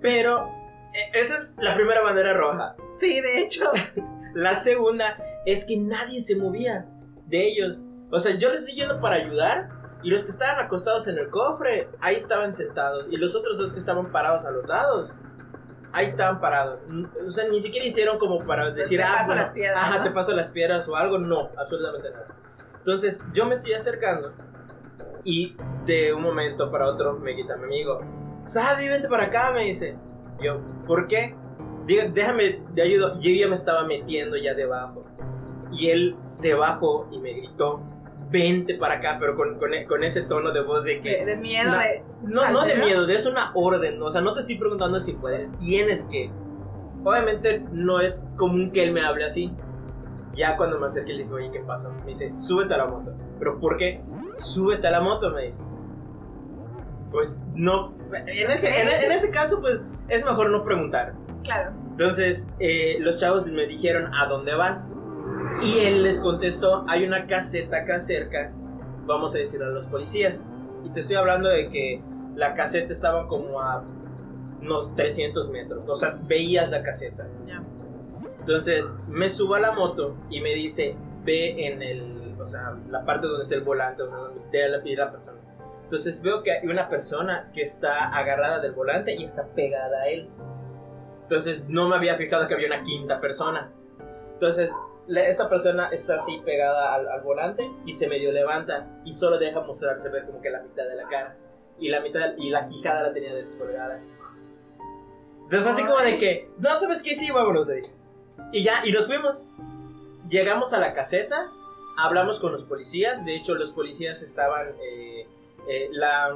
Pero 0.01 0.47
eh, 0.93 1.12
esa 1.13 1.36
es 1.36 1.53
la 1.58 1.75
primera 1.75 2.01
bandera 2.01 2.34
roja. 2.34 2.75
Sí, 2.99 3.19
de 3.19 3.41
hecho. 3.41 3.69
La 4.36 4.55
segunda 4.58 5.17
es 5.45 5.65
que 5.65 5.75
nadie 5.77 6.21
se 6.21 6.36
movía 6.36 6.86
de 7.25 7.47
ellos. 7.47 7.79
O 8.12 8.19
sea, 8.19 8.36
yo 8.38 8.49
les 8.49 8.60
estoy 8.60 8.75
yendo 8.75 9.01
para 9.01 9.15
ayudar. 9.15 9.69
Y 10.01 10.12
los 10.12 10.23
que 10.23 10.32
estaban 10.32 10.63
acostados 10.63 11.08
en 11.08 11.17
el 11.17 11.29
cofre, 11.29 11.89
ahí 11.99 12.15
estaban 12.15 12.53
sentados. 12.53 13.08
Y 13.12 13.17
los 13.17 13.36
otros 13.36 13.58
dos 13.58 13.73
que 13.73 13.79
estaban 13.79 14.13
parados 14.13 14.45
a 14.45 14.51
los 14.51 14.65
lados, 14.65 15.13
ahí 15.93 16.06
estaban 16.06 16.39
parados. 16.39 16.80
O 17.25 17.32
sea, 17.32 17.45
ni 17.49 17.60
siquiera 17.60 17.86
hicieron 17.86 18.19
como 18.19 18.45
para 18.45 18.71
decir, 18.71 18.99
te 18.99 19.04
ah, 19.04 19.15
paso 19.17 19.28
bueno, 19.28 19.41
las 19.41 19.52
piedras, 19.52 19.78
ajá, 19.78 19.97
¿no? 19.97 20.04
te 20.04 20.12
paso 20.12 20.32
las 20.34 20.52
piedras 20.52 20.88
o 20.88 20.95
algo. 20.95 21.17
No, 21.17 21.49
absolutamente 21.58 22.12
nada. 22.12 22.28
Entonces, 22.78 23.25
yo 23.34 23.45
me 23.45 23.56
estoy 23.56 23.73
acercando. 23.73 24.34
Y 25.23 25.56
de 25.86 26.13
un 26.13 26.23
momento 26.23 26.71
para 26.71 26.88
otro 26.88 27.13
me 27.19 27.36
quita 27.36 27.58
mi 27.58 27.65
amigo. 27.65 28.02
Sabi, 28.45 28.88
vente 28.88 29.08
para 29.08 29.25
acá, 29.25 29.52
me 29.52 29.65
dice. 29.65 29.97
Yo, 30.41 30.62
¿por 30.88 31.08
qué? 31.08 31.36
Diga, 31.86 32.06
déjame, 32.08 32.62
te 32.73 32.82
ayudo. 32.82 33.19
Yo 33.19 33.32
ya 33.32 33.47
me 33.47 33.56
estaba 33.56 33.84
metiendo 33.86 34.38
ya 34.38 34.54
debajo. 34.54 35.06
Y 35.71 35.89
él 35.89 36.15
se 36.23 36.54
bajó 36.54 37.08
y 37.12 37.19
me 37.19 37.34
gritó, 37.34 37.82
vente 38.30 38.76
para 38.76 38.96
acá, 38.96 39.18
pero 39.20 39.36
con, 39.36 39.58
con, 39.58 39.72
con 39.88 40.04
ese 40.04 40.22
tono 40.24 40.52
de 40.52 40.62
voz 40.62 40.84
de 40.84 41.02
que... 41.02 41.26
de 41.26 41.36
miedo, 41.36 41.72
No, 41.72 41.80
de. 41.80 42.04
No, 42.22 42.52
no 42.52 42.65
de 42.65 42.76
miedo, 42.76 43.06
de 43.08 43.15
es 43.15 43.26
una 43.26 43.52
orden. 43.56 44.02
O 44.02 44.10
sea, 44.12 44.22
no 44.22 44.34
te 44.34 44.42
estoy 44.42 44.58
preguntando 44.58 45.00
si 45.00 45.13
puedes, 45.13 45.52
tienes 45.58 46.06
que. 46.06 46.30
Obviamente 47.04 47.63
no 47.72 48.02
es 48.02 48.24
común 48.38 48.72
que 48.72 48.84
él 48.84 48.94
me 48.94 49.02
hable 49.02 49.26
así. 49.26 49.54
Ya 50.36 50.58
cuando 50.58 50.80
me 50.80 50.88
acerqué 50.88 51.13
le 51.13 51.24
dije, 51.24 51.34
oye, 51.34 51.52
¿qué 51.52 51.60
pasó? 51.62 51.92
Me 52.06 52.12
dice, 52.12 52.36
súbete 52.36 52.74
a 52.74 52.78
la 52.78 52.86
moto. 52.86 53.13
¿Pero 53.39 53.60
por 53.60 53.78
qué? 53.78 54.02
Súbete 54.38 54.88
a 54.88 54.92
la 54.92 55.02
moto, 55.02 55.32
me 55.32 55.48
dice. 55.48 55.63
Pues 57.12 57.42
no. 57.56 57.94
En 58.13 58.52
ese, 58.52 58.82
en, 58.82 58.88
en 58.88 59.12
ese 59.12 59.32
caso, 59.32 59.60
pues 59.60 59.82
es 60.10 60.24
mejor 60.24 60.50
no 60.52 60.63
preguntar. 60.63 61.13
Claro. 61.44 61.72
Entonces, 61.92 62.50
eh, 62.60 62.98
los 63.00 63.20
chavos 63.20 63.48
me 63.48 63.65
dijeron, 63.65 64.13
¿a 64.13 64.28
dónde 64.28 64.56
vas? 64.56 64.96
Y 65.62 65.80
él 65.80 66.04
les 66.04 66.20
contestó, 66.20 66.86
hay 66.88 67.04
una 67.04 67.28
caseta 67.28 67.78
acá 67.78 68.00
cerca, 68.00 68.52
vamos 69.06 69.36
a 69.36 69.39
decir 69.39 69.62
a 69.62 69.68
los 69.68 69.86
policías. 69.88 70.44
Y 70.86 70.89
te 70.92 71.02
estoy 71.02 71.18
hablando 71.18 71.50
de 71.50 71.70
que 71.70 72.02
la 72.36 72.56
caseta 72.56 72.94
estaba 72.94 73.28
como 73.28 73.60
a 73.60 73.84
unos 74.62 74.96
300 74.96 75.50
metros, 75.50 75.84
o 75.88 75.96
sea, 75.96 76.20
veías 76.24 76.70
la 76.70 76.84
caseta. 76.84 77.28
Entonces, 78.39 78.92
me 79.08 79.30
subo 79.30 79.56
a 79.56 79.60
la 79.60 79.74
moto 79.74 80.15
y 80.30 80.42
me 80.42 80.54
dice, 80.56 80.96
ve 81.24 81.68
en 81.68 81.82
el, 81.82 82.36
o 82.39 82.48
sea, 82.48 82.76
la 82.89 83.06
parte 83.06 83.28
donde 83.28 83.44
está 83.44 83.56
el 83.56 83.62
volante, 83.62 84.04
o 84.04 84.08
sea, 84.08 84.18
donde 84.18 84.42
te 84.52 84.68
la 84.70 84.82
pide 84.82 84.98
la 84.98 85.12
persona. 85.12 85.39
Entonces 85.84 86.22
veo 86.22 86.44
que 86.44 86.52
hay 86.52 86.68
una 86.68 86.88
persona 86.88 87.50
que 87.54 87.63
está 87.63 88.10
agarrada 88.10 88.60
del 88.60 88.74
volante 88.74 89.15
y 89.15 89.26
está 89.26 89.48
pegada 89.56 90.02
a 90.02 90.08
él. 90.08 90.30
Entonces 91.24 91.68
no 91.68 91.89
me 91.89 91.96
había 91.96 92.15
fijado 92.15 92.48
que 92.48 92.54
había 92.54 92.68
una 92.68 92.84
quinta 92.84 93.20
persona. 93.20 93.72
Entonces 94.34 94.70
la- 95.10 95.28
esta 95.28 95.50
persona 95.50 95.89
está 95.89 96.15
así 96.15 96.41
pegada 96.45 96.93
al, 96.95 97.08
al 97.10 97.22
volante 97.22 97.69
y 97.86 97.93
se 97.93 98.08
medio 98.08 98.32
levanta 98.32 98.88
y 99.04 99.13
solo 99.13 99.38
deja 99.38 99.60
mostrarse 99.62 100.08
ver 100.10 100.26
como 100.26 100.41
que 100.41 100.50
la 100.50 100.62
mitad 100.62 100.86
de 100.88 100.95
la 100.95 101.08
cara. 101.10 101.36
Y 101.78 101.89
la 101.89 102.00
mitad 102.02 102.34
y 102.38 102.50
la 102.50 102.67
quijada 102.67 103.04
la 103.04 103.13
tenía 103.13 103.34
descolgada. 103.34 104.00
Entonces 105.43 105.62
fue 105.62 105.72
así 105.72 105.84
como 105.84 106.00
de 106.00 106.17
que, 106.19 106.50
no 106.60 106.69
sabes 106.80 107.02
qué, 107.02 107.15
sí, 107.15 107.32
vámonos 107.32 107.67
de 107.67 107.76
ahí. 107.76 107.84
Y 108.54 108.63
ya, 108.63 108.82
y 108.86 108.91
nos 108.91 109.08
fuimos. 109.08 109.50
Llegamos 110.30 110.74
a 110.74 110.80
la 110.80 110.93
caseta, 110.93 111.48
hablamos 111.98 112.39
con 112.39 112.52
los 112.52 112.63
policías. 112.63 113.26
De 113.26 113.36
hecho, 113.36 113.56
los 113.56 113.72
policías 113.72 114.22
estaban. 114.22 114.67
eh, 114.82 115.28
eh, 115.67 115.89
la, 115.91 116.36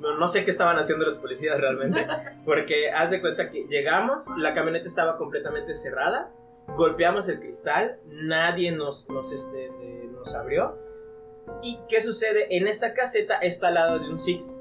no, 0.00 0.16
no 0.18 0.28
sé 0.28 0.44
qué 0.44 0.50
estaban 0.50 0.78
haciendo 0.78 1.04
los 1.04 1.16
policías 1.16 1.60
realmente, 1.60 2.06
porque 2.44 2.90
haz 2.90 3.10
de 3.10 3.20
cuenta 3.20 3.50
que 3.50 3.64
llegamos, 3.68 4.26
la 4.36 4.54
camioneta 4.54 4.86
estaba 4.88 5.16
completamente 5.16 5.74
cerrada, 5.74 6.30
golpeamos 6.76 7.28
el 7.28 7.40
cristal, 7.40 7.98
nadie 8.06 8.70
nos, 8.72 9.08
nos, 9.10 9.32
este, 9.32 9.56
de- 9.56 10.08
nos 10.12 10.34
abrió. 10.34 10.76
¿Y 11.62 11.78
qué 11.88 12.00
sucede? 12.00 12.56
En 12.56 12.66
esa 12.68 12.92
caseta 12.94 13.38
está 13.38 13.68
al 13.68 13.74
lado 13.74 13.98
de 13.98 14.10
un 14.10 14.18
Six. 14.18 14.58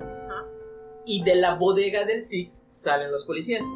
Ajá. 0.00 0.46
Y 1.04 1.22
de 1.24 1.34
la 1.36 1.54
bodega 1.54 2.04
del 2.04 2.22
Six 2.22 2.62
salen 2.70 3.12
los 3.12 3.26
policías. 3.26 3.66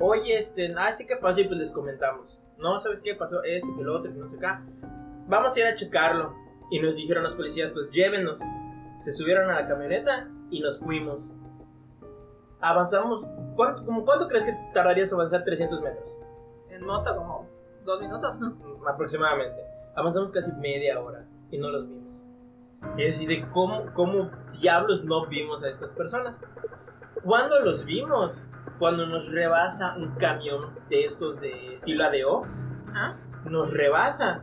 Oye, 0.00 0.36
este, 0.36 0.74
ah, 0.76 0.92
sí 0.92 1.06
que 1.06 1.16
pasó 1.16 1.40
y 1.40 1.44
pues 1.44 1.58
les 1.58 1.70
comentamos. 1.70 2.38
No, 2.58 2.78
¿sabes 2.80 3.00
qué 3.00 3.14
pasó? 3.14 3.42
Esto, 3.44 3.68
que 3.76 3.82
lo 3.84 3.96
otro, 3.98 4.12
que 4.12 4.18
no 4.18 4.28
sé 4.28 4.36
qué. 4.38 4.46
Vamos 5.28 5.56
a 5.56 5.60
ir 5.60 5.66
a 5.66 5.74
checarlo. 5.74 6.34
Y 6.70 6.80
nos 6.80 6.96
dijeron 6.96 7.22
los 7.24 7.34
policías, 7.34 7.70
pues 7.72 7.90
llévenos. 7.90 8.40
Se 8.98 9.12
subieron 9.12 9.50
a 9.50 9.60
la 9.60 9.68
camioneta 9.68 10.28
y 10.50 10.60
nos 10.60 10.80
fuimos. 10.80 11.30
Avanzamos. 12.60 13.24
¿Cuánto, 13.56 13.84
como 13.84 14.04
cuánto 14.04 14.28
crees 14.28 14.44
que 14.44 14.56
tardarías 14.72 15.12
avanzar 15.12 15.44
300 15.44 15.80
metros? 15.82 16.11
En 16.72 16.84
moto 16.86 17.14
como 17.16 17.48
dos 17.84 18.00
minutos, 18.00 18.40
¿no? 18.40 18.56
aproximadamente. 18.88 19.60
Avanzamos 19.94 20.32
casi 20.32 20.52
media 20.52 20.98
hora 21.00 21.24
y 21.50 21.58
no 21.58 21.68
los 21.70 21.86
vimos. 21.88 22.22
Y 22.96 23.02
es 23.02 23.18
decir, 23.18 23.28
de 23.28 23.48
cómo, 23.50 23.92
cómo 23.94 24.30
diablos 24.60 25.04
no 25.04 25.26
vimos 25.26 25.62
a 25.62 25.68
estas 25.68 25.92
personas. 25.92 26.40
¿Cuándo 27.22 27.60
los 27.60 27.84
vimos? 27.84 28.42
Cuando 28.78 29.06
nos 29.06 29.30
rebasa 29.30 29.94
un 29.96 30.12
camión 30.16 30.74
de 30.88 31.04
estos 31.04 31.40
de 31.40 31.74
estilo 31.74 32.04
ADO, 32.04 32.46
Ajá. 32.90 33.16
nos 33.44 33.70
rebasa. 33.70 34.42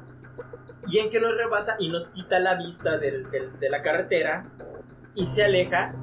Y 0.88 1.00
en 1.00 1.10
que 1.10 1.20
nos 1.20 1.36
rebasa 1.36 1.76
y 1.80 1.90
nos 1.90 2.10
quita 2.12 2.40
la 2.40 2.56
vista 2.56 2.98
del- 2.98 3.30
del- 3.32 3.60
de 3.60 3.70
la 3.70 3.82
carretera 3.82 4.46
y 5.16 5.26
se 5.26 5.44
aleja, 5.44 5.94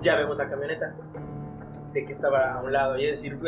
ya 0.00 0.16
vemos 0.16 0.38
la 0.38 0.48
camioneta 0.48 0.94
de 1.94 2.04
que 2.04 2.12
estaba 2.12 2.54
a 2.54 2.60
un 2.60 2.72
lado. 2.72 2.98
Y 2.98 3.06
es 3.06 3.22
decir, 3.22 3.38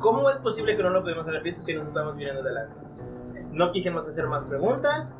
¿cómo 0.00 0.28
es 0.28 0.36
posible 0.38 0.76
que 0.76 0.82
no 0.82 0.90
lo 0.90 1.02
pudimos 1.02 1.26
haber 1.26 1.42
visto 1.42 1.62
si 1.62 1.72
nos 1.72 1.86
estamos 1.86 2.14
mirando 2.16 2.42
de 2.42 2.52
lado? 2.52 2.68
No 3.52 3.72
quisimos 3.72 4.06
hacer 4.06 4.26
más 4.26 4.44
preguntas. 4.44 5.10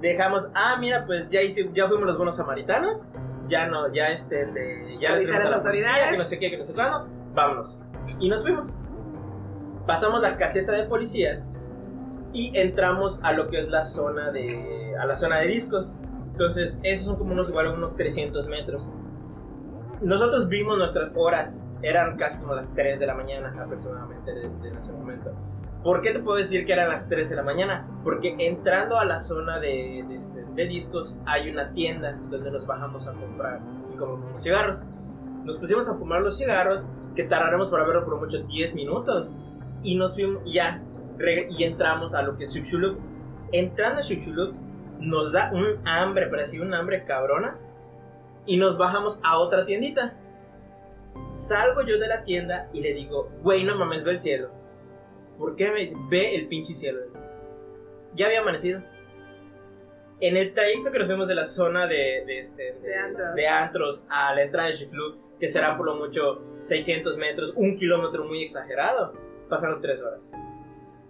Dejamos, 0.00 0.50
ah, 0.54 0.76
mira, 0.78 1.06
pues 1.06 1.30
ya, 1.30 1.40
hice, 1.40 1.70
ya 1.72 1.88
fuimos 1.88 2.06
los 2.06 2.16
buenos 2.16 2.36
samaritanos. 2.36 3.10
Ya 3.48 3.66
no, 3.66 3.92
ya 3.92 4.08
este, 4.08 4.46
de, 4.46 4.98
ya 5.00 5.10
la 5.10 5.16
las 5.16 5.26
policía, 5.26 5.54
autoridades. 5.56 6.10
que 6.10 6.18
no 6.18 6.24
sé 6.24 6.38
qué, 6.38 6.50
que 6.50 6.58
no 6.58 6.64
sé 6.64 6.74
cuándo. 6.74 7.08
Vámonos. 7.34 7.76
Y 8.18 8.28
nos 8.28 8.42
fuimos. 8.42 8.74
Pasamos 9.86 10.20
la 10.20 10.36
caseta 10.36 10.72
de 10.72 10.84
policías 10.84 11.52
y 12.32 12.50
entramos 12.58 13.20
a 13.22 13.32
lo 13.32 13.48
que 13.48 13.60
es 13.60 13.68
la 13.68 13.84
zona 13.84 14.30
de, 14.32 14.94
a 14.98 15.06
la 15.06 15.16
zona 15.16 15.40
de 15.40 15.46
discos. 15.46 15.94
Entonces, 16.32 16.80
esos 16.82 17.06
son 17.06 17.16
como 17.16 17.32
unos, 17.32 17.48
igual 17.48 17.68
unos 17.68 17.94
300 17.96 18.48
metros. 18.48 18.82
Nosotros 20.04 20.48
vimos 20.48 20.76
nuestras 20.76 21.12
horas, 21.16 21.64
eran 21.82 22.16
casi 22.18 22.38
como 22.38 22.54
las 22.54 22.74
3 22.74 23.00
de 23.00 23.06
la 23.06 23.14
mañana 23.14 23.54
aproximadamente 23.58 24.32
de, 24.32 24.48
ese 24.78 24.92
momento. 24.92 25.32
¿Por 25.82 26.02
qué 26.02 26.12
te 26.12 26.18
puedo 26.20 26.38
decir 26.38 26.66
que 26.66 26.72
eran 26.74 26.88
las 26.90 27.08
3 27.08 27.30
de 27.30 27.36
la 27.36 27.42
mañana? 27.42 27.86
Porque 28.04 28.34
entrando 28.38 28.98
a 28.98 29.04
la 29.04 29.18
zona 29.18 29.58
de, 29.60 30.04
de 30.06 30.16
este- 30.16 30.44
de 30.54 30.66
discos 30.66 31.16
hay 31.26 31.50
una 31.50 31.72
tienda 31.72 32.18
donde 32.30 32.50
nos 32.50 32.66
bajamos 32.66 33.08
a 33.08 33.12
comprar 33.12 33.60
y 33.92 33.96
compramos 33.96 34.42
cigarros. 34.42 34.82
Nos 35.44 35.58
pusimos 35.58 35.88
a 35.88 35.94
fumar 35.94 36.20
los 36.22 36.36
cigarros, 36.38 36.86
que 37.16 37.24
tardaremos 37.24 37.70
para 37.70 37.84
verlo 37.84 38.04
por 38.04 38.18
mucho 38.18 38.38
10 38.38 38.74
minutos. 38.74 39.32
Y 39.82 39.96
nos 39.96 40.14
fuimos, 40.14 40.42
ya, 40.46 40.82
y 41.50 41.64
entramos 41.64 42.14
a 42.14 42.22
lo 42.22 42.36
que 42.36 42.44
es 42.44 42.52
Xuxulub. 42.54 42.98
Entrando 43.52 44.00
a 44.00 44.02
Xuxulub, 44.02 44.54
nos 45.00 45.32
da 45.32 45.50
un 45.52 45.86
hambre, 45.86 46.30
así 46.42 46.58
un 46.58 46.72
hambre 46.74 47.04
cabrona. 47.04 47.56
Y 48.46 48.56
nos 48.56 48.76
bajamos 48.76 49.18
a 49.22 49.38
otra 49.38 49.64
tiendita. 49.66 50.16
Salgo 51.28 51.82
yo 51.82 51.98
de 51.98 52.08
la 52.08 52.24
tienda 52.24 52.68
y 52.72 52.80
le 52.80 52.94
digo, 52.94 53.30
güey, 53.42 53.64
no 53.64 53.76
mames, 53.76 54.04
ve 54.04 54.12
el 54.12 54.18
cielo. 54.18 54.50
¿Por 55.38 55.56
qué 55.56 55.70
me 55.70 55.80
dice? 55.80 55.96
Ve 56.08 56.34
el 56.34 56.48
pinche 56.48 56.74
cielo. 56.74 57.00
Ya 58.14 58.26
había 58.26 58.40
amanecido. 58.40 58.82
En 60.20 60.36
el 60.36 60.54
trayecto 60.54 60.92
que 60.92 60.98
nos 60.98 61.08
fuimos 61.08 61.28
de 61.28 61.34
la 61.34 61.44
zona 61.44 61.86
de, 61.86 62.24
de, 62.26 62.38
este, 62.40 62.62
de, 62.62 62.80
De 62.80 62.96
antros. 62.96 63.34
de 63.34 63.48
antros 63.48 64.04
a 64.08 64.34
la 64.34 64.42
entrada 64.42 64.68
de 64.68 64.76
Chiclub, 64.76 65.18
que 65.40 65.48
será 65.48 65.76
por 65.76 65.86
lo 65.86 65.96
mucho 65.96 66.42
600 66.60 67.16
metros, 67.16 67.52
un 67.56 67.76
kilómetro 67.76 68.24
muy 68.24 68.42
exagerado, 68.42 69.12
pasaron 69.48 69.80
tres 69.82 70.00
horas 70.00 70.20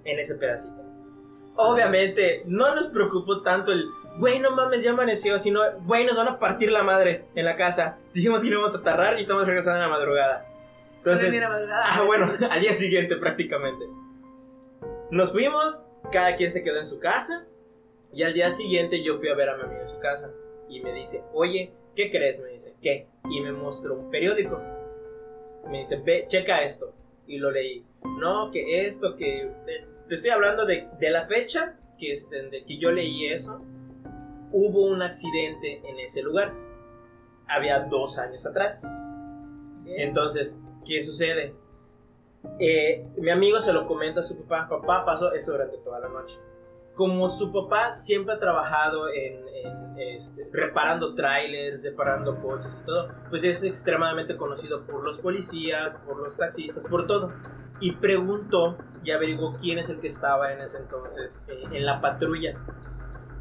en 0.04 0.18
ese 0.18 0.34
pedacito. 0.36 0.74
Obviamente, 1.56 2.42
no 2.46 2.74
nos 2.74 2.88
preocupó 2.88 3.42
tanto 3.42 3.72
el, 3.72 3.84
güey, 4.18 4.38
no 4.40 4.50
mames, 4.52 4.82
ya 4.82 4.90
amaneció, 4.92 5.38
sino, 5.38 5.60
güey, 5.82 6.04
nos 6.06 6.16
van 6.16 6.28
a 6.28 6.38
partir 6.38 6.70
la 6.70 6.82
madre 6.82 7.24
en 7.34 7.44
la 7.44 7.56
casa. 7.56 7.98
Dijimos 8.12 8.40
que 8.42 8.48
no 8.48 8.54
íbamos 8.54 8.74
a 8.74 8.82
tardar 8.82 9.18
y 9.18 9.22
estamos 9.22 9.46
regresando 9.46 9.82
en 9.84 9.90
la 9.90 9.96
madrugada. 9.96 10.46
Entonces, 10.98 11.30
Mira, 11.30 11.48
madrugada. 11.48 11.82
Ah, 11.86 12.02
bueno, 12.02 12.32
al 12.50 12.60
día 12.60 12.72
siguiente 12.72 13.16
prácticamente. 13.16 13.84
Nos 15.10 15.32
fuimos, 15.32 15.82
cada 16.10 16.36
quien 16.36 16.50
se 16.50 16.62
quedó 16.64 16.78
en 16.78 16.86
su 16.86 16.98
casa. 16.98 17.46
Y 18.12 18.22
al 18.22 18.32
día 18.32 18.50
siguiente 18.50 19.02
yo 19.02 19.18
fui 19.18 19.28
a 19.28 19.34
ver 19.34 19.48
a 19.48 19.56
mi 19.56 19.64
amigo 19.64 19.80
en 19.82 19.88
su 19.88 19.98
casa. 19.98 20.30
Y 20.68 20.80
me 20.80 20.92
dice, 20.92 21.22
oye, 21.32 21.72
¿qué 21.96 22.10
crees? 22.10 22.40
Me 22.40 22.50
dice, 22.50 22.74
¿qué? 22.80 23.06
Y 23.28 23.40
me 23.40 23.52
mostró 23.52 23.94
un 23.96 24.10
periódico. 24.10 24.60
Me 25.68 25.78
dice, 25.78 25.96
ve, 26.04 26.24
checa 26.28 26.62
esto. 26.62 26.92
Y 27.26 27.38
lo 27.38 27.50
leí. 27.50 27.84
No, 28.20 28.50
que 28.52 28.86
esto, 28.86 29.16
que... 29.16 29.50
de- 29.66 29.86
te 30.08 30.14
estoy 30.16 30.30
hablando 30.30 30.64
de, 30.66 30.86
de 31.00 31.10
la 31.10 31.26
fecha 31.26 31.76
que, 31.98 32.12
este, 32.12 32.42
de 32.50 32.64
que 32.64 32.78
yo 32.78 32.90
leí 32.92 33.26
eso. 33.32 33.64
Hubo 34.56 34.86
un 34.86 35.02
accidente 35.02 35.82
en 35.84 35.98
ese 35.98 36.22
lugar. 36.22 36.54
Había 37.48 37.80
dos 37.80 38.20
años 38.20 38.46
atrás. 38.46 38.86
Bien. 39.82 40.00
Entonces, 40.08 40.56
¿qué 40.86 41.02
sucede? 41.02 41.56
Eh, 42.60 43.04
mi 43.16 43.30
amigo 43.30 43.60
se 43.60 43.72
lo 43.72 43.84
comenta 43.88 44.20
a 44.20 44.22
su 44.22 44.40
papá, 44.44 44.68
papá 44.68 45.04
pasó 45.04 45.32
eso 45.32 45.50
durante 45.50 45.78
toda 45.78 45.98
la 45.98 46.08
noche. 46.08 46.38
Como 46.94 47.28
su 47.28 47.52
papá 47.52 47.94
siempre 47.94 48.34
ha 48.34 48.38
trabajado 48.38 49.08
en, 49.08 49.42
en, 49.48 49.98
este, 49.98 50.48
reparando 50.52 51.16
trailers, 51.16 51.82
reparando 51.82 52.40
coches 52.40 52.70
y 52.80 52.86
todo, 52.86 53.08
pues 53.30 53.42
es 53.42 53.64
extremadamente 53.64 54.36
conocido 54.36 54.86
por 54.86 55.02
los 55.02 55.18
policías, 55.18 55.96
por 56.06 56.18
los 56.18 56.36
taxistas, 56.36 56.86
por 56.86 57.08
todo. 57.08 57.32
Y 57.80 57.96
preguntó 57.96 58.78
y 59.02 59.10
averiguó 59.10 59.56
quién 59.60 59.80
es 59.80 59.88
el 59.88 59.98
que 59.98 60.06
estaba 60.06 60.52
en 60.52 60.60
ese 60.60 60.78
entonces 60.78 61.42
eh, 61.48 61.64
en 61.72 61.84
la 61.84 62.00
patrulla. 62.00 62.56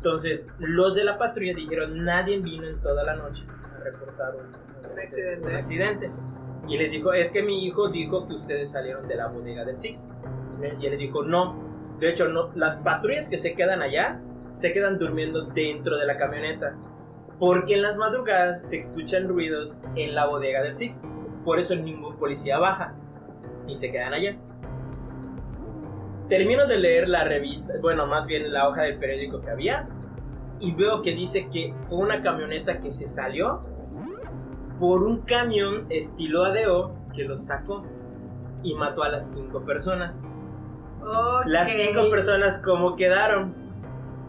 Entonces, 0.04 0.50
los 0.60 0.96
de 0.96 1.06
la 1.06 1.18
patrulla 1.18 1.54
dijeron, 1.54 2.04
nadie 2.04 2.38
vino 2.38 2.68
en 2.68 2.78
toda 2.82 3.06
la 3.06 3.16
noche 3.16 3.46
a 3.74 3.82
reportar 3.86 4.36
un, 4.36 4.48
un, 4.92 5.00
este, 5.00 5.32
accidente. 5.32 5.48
un 5.48 5.56
accidente. 5.56 6.12
Y 6.68 6.78
les 6.78 6.92
dijo, 6.92 7.14
es 7.14 7.32
que 7.32 7.42
mi 7.42 7.66
hijo 7.66 7.88
dijo 7.88 8.28
que 8.28 8.34
ustedes 8.34 8.72
salieron 8.72 9.08
de 9.08 9.16
la 9.16 9.28
bodega 9.28 9.64
del 9.64 9.80
Six. 9.80 10.06
Y 10.62 10.86
él 10.86 10.92
le 10.92 10.98
dijo, 10.98 11.24
no. 11.24 11.58
De 12.02 12.10
hecho, 12.10 12.28
no. 12.28 12.52
Las 12.54 12.76
patrullas 12.80 13.30
que 13.30 13.38
se 13.38 13.56
quedan 13.56 13.82
allá, 13.82 14.20
se 14.52 14.74
quedan 14.74 15.00
durmiendo 15.00 15.46
dentro 15.46 15.98
de 15.98 16.06
la 16.06 16.18
camioneta. 16.18 16.76
Porque 17.40 17.76
en 17.76 17.82
las 17.82 17.96
madrugadas 17.96 18.68
se 18.68 18.80
escuchan 18.80 19.30
ruidos 19.30 19.80
en 19.96 20.16
la 20.16 20.26
bodega 20.26 20.64
del 20.64 20.76
Six. 20.76 21.04
Por 21.46 21.60
eso 21.60 21.78
ningún 21.78 22.18
policía 22.18 22.60
baja. 22.60 22.94
Y 23.68 23.78
se 23.78 23.90
quedan 23.90 24.14
allá. 24.14 24.36
Termino 26.28 26.68
de 26.68 26.78
leer 26.78 27.08
la 27.08 27.24
revista, 27.24 27.74
bueno, 27.82 28.08
más 28.08 28.26
bien 28.26 28.52
la 28.52 28.68
hoja 28.68 28.82
del 28.84 28.98
periódico 28.98 29.40
que 29.42 29.50
había. 29.50 29.88
Y 30.60 30.74
veo 30.76 31.02
que 31.02 31.14
dice 31.14 31.50
que 31.52 31.74
fue 31.90 32.00
una 32.00 32.22
camioneta 32.22 32.80
que 32.80 32.94
se 32.94 33.06
salió 33.06 33.62
por 34.80 35.04
un 35.04 35.22
camión 35.22 35.86
estilo 35.90 36.44
ADO 36.44 36.96
que 37.14 37.24
los 37.26 37.46
sacó 37.46 37.84
y 38.64 38.74
mató 38.76 39.04
a 39.04 39.10
las 39.10 39.34
cinco 39.34 39.64
personas. 39.66 40.22
Ok. 41.02 41.46
Las 41.48 41.72
cinco 41.72 42.10
personas, 42.10 42.60
¿cómo 42.60 42.96
quedaron? 42.96 43.54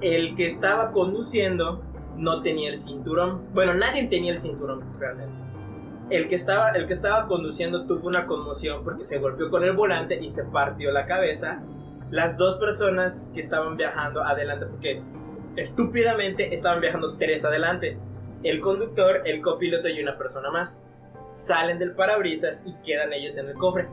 El 0.00 0.34
que 0.36 0.48
estaba 0.48 0.92
conduciendo 0.92 1.82
no 2.16 2.42
tenía 2.42 2.70
el 2.70 2.78
cinturón. 2.78 3.42
Bueno, 3.54 3.74
nadie 3.74 4.06
tenía 4.08 4.32
el 4.32 4.38
cinturón 4.38 4.82
realmente. 4.98 5.34
El 6.10 6.28
que 6.28 6.34
estaba, 6.34 6.70
el 6.70 6.86
que 6.86 6.92
estaba 6.92 7.26
conduciendo 7.26 7.86
tuvo 7.86 8.08
una 8.08 8.26
conmoción 8.26 8.84
porque 8.84 9.04
se 9.04 9.18
golpeó 9.18 9.50
con 9.50 9.64
el 9.64 9.72
volante 9.72 10.22
y 10.22 10.28
se 10.28 10.44
partió 10.44 10.92
la 10.92 11.06
cabeza. 11.06 11.62
Las 12.10 12.36
dos 12.36 12.58
personas 12.58 13.26
que 13.32 13.40
estaban 13.40 13.76
viajando 13.76 14.22
adelante, 14.22 14.66
porque 14.66 15.02
estúpidamente 15.56 16.54
estaban 16.54 16.80
viajando 16.80 17.16
tres 17.16 17.44
adelante. 17.44 17.98
El 18.42 18.60
conductor, 18.60 19.22
el 19.24 19.40
copiloto 19.40 19.88
y 19.88 20.02
una 20.02 20.18
persona 20.18 20.50
más. 20.50 20.82
Salen 21.30 21.78
del 21.78 21.94
parabrisas 21.94 22.62
y 22.66 22.74
quedan 22.84 23.12
ellos 23.12 23.36
en 23.36 23.48
el 23.48 23.54
cofre. 23.54 23.88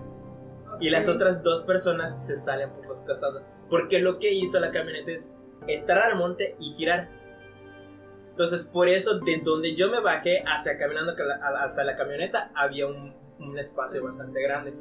Y 0.79 0.89
las 0.89 1.07
otras 1.07 1.43
dos 1.43 1.63
personas 1.63 2.25
se 2.25 2.35
salen 2.35 2.69
por 2.71 2.87
los 2.87 2.99
costados. 3.03 3.43
Porque 3.69 3.99
lo 3.99 4.19
que 4.19 4.31
hizo 4.31 4.59
la 4.59 4.71
camioneta 4.71 5.11
es 5.11 5.31
entrar 5.67 6.11
al 6.11 6.17
monte 6.17 6.55
y 6.59 6.73
girar. 6.73 7.09
Entonces, 8.31 8.65
por 8.65 8.87
eso, 8.87 9.19
de 9.19 9.41
donde 9.43 9.75
yo 9.75 9.89
me 9.89 9.99
bajé 9.99 10.43
hacia 10.45 10.77
caminando 10.77 11.13
hacia 11.63 11.83
la 11.83 11.95
camioneta, 11.95 12.51
había 12.55 12.87
un, 12.87 13.13
un 13.39 13.59
espacio 13.59 14.03
bastante 14.03 14.41
grande. 14.41 14.73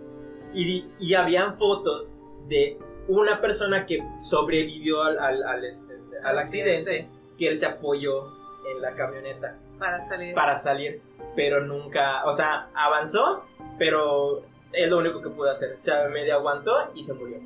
Y, 0.55 0.87
y 0.99 1.14
habían 1.14 1.59
fotos 1.59 2.19
de 2.49 2.79
una 3.09 3.41
persona 3.41 3.87
que 3.87 3.99
sobrevivió 4.21 5.03
al, 5.03 5.19
al, 5.19 5.43
al, 5.43 5.65
este, 5.65 5.95
al 6.23 6.39
accidente, 6.39 7.09
que 7.39 7.49
él 7.49 7.57
se 7.57 7.67
apoyó 7.67 8.27
en 8.75 8.83
la 8.83 8.93
camioneta 8.95 9.57
Para 9.79 10.01
salir. 10.01 10.35
para 10.35 10.57
salir, 10.57 11.01
pero 11.35 11.65
nunca, 11.65 12.25
o 12.25 12.33
sea, 12.33 12.69
avanzó, 12.75 13.45
pero 13.79 14.43
es 14.73 14.89
lo 14.89 14.99
único 14.99 15.23
que 15.23 15.31
pudo 15.31 15.51
hacer. 15.51 15.77
Se 15.79 15.93
medio 16.09 16.35
aguantó 16.35 16.91
y 16.95 17.03
se 17.03 17.15
murió. 17.15 17.39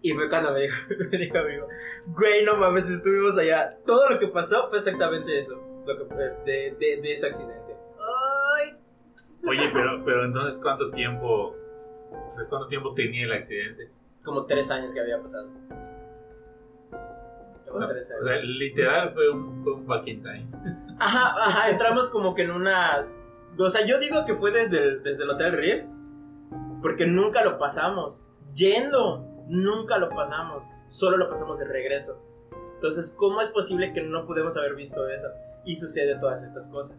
Y 0.00 0.12
fue 0.12 0.28
cuando 0.28 0.52
me 0.52 0.62
dijo, 0.62 0.76
me 1.12 1.18
dijo 1.18 1.38
amigo, 1.38 1.68
güey, 2.06 2.44
no 2.44 2.56
mames, 2.56 2.88
estuvimos 2.88 3.38
allá. 3.38 3.76
Todo 3.86 4.10
lo 4.10 4.18
que 4.18 4.28
pasó 4.28 4.68
fue 4.68 4.78
exactamente 4.78 5.38
eso, 5.38 5.60
lo 5.86 5.98
que 5.98 6.04
fue 6.06 6.24
de, 6.44 6.74
de, 6.78 7.00
de 7.00 7.12
ese 7.12 7.26
accidente. 7.26 7.76
Ay, 8.58 8.74
Oye, 9.46 9.70
pero, 9.72 10.02
pero 10.04 10.24
entonces, 10.24 10.60
¿cuánto 10.60 10.90
tiempo, 10.90 11.54
cuánto 12.48 12.66
tiempo 12.68 12.94
tenía 12.94 13.24
el 13.26 13.32
accidente? 13.32 13.90
Como 14.24 14.46
tres 14.46 14.70
años 14.70 14.92
que 14.92 15.00
había 15.00 15.20
pasado. 15.20 15.48
Como 17.68 17.84
O 17.84 17.88
tres 17.88 18.10
años. 18.10 18.22
sea, 18.24 18.36
literal 18.36 19.12
fue 19.14 19.30
un, 19.30 19.62
fue 19.64 19.72
un 19.74 19.86
back 19.86 20.06
in 20.06 20.22
time. 20.22 20.46
Ajá, 20.98 21.34
ajá, 21.36 21.70
entramos 21.70 22.10
como 22.10 22.34
que 22.34 22.42
en 22.42 22.50
una... 22.50 23.06
O 23.58 23.68
sea, 23.68 23.84
yo 23.86 23.98
digo 23.98 24.24
que 24.24 24.34
fue 24.36 24.50
desde 24.50 24.78
el, 24.78 25.02
desde 25.02 25.24
el 25.24 25.30
Hotel 25.30 25.52
Riff, 25.52 25.84
porque 26.80 27.06
nunca 27.06 27.44
lo 27.44 27.58
pasamos. 27.58 28.26
Yendo, 28.54 29.26
nunca 29.48 29.98
lo 29.98 30.08
pasamos. 30.10 30.64
Solo 30.88 31.16
lo 31.16 31.28
pasamos 31.28 31.58
de 31.58 31.64
regreso. 31.64 32.20
Entonces, 32.74 33.14
¿cómo 33.16 33.40
es 33.40 33.50
posible 33.50 33.92
que 33.92 34.02
no 34.02 34.26
pudimos 34.26 34.56
haber 34.56 34.74
visto 34.74 35.08
eso? 35.08 35.28
Y 35.64 35.76
sucede 35.76 36.18
todas 36.18 36.42
estas 36.42 36.68
cosas. 36.68 36.96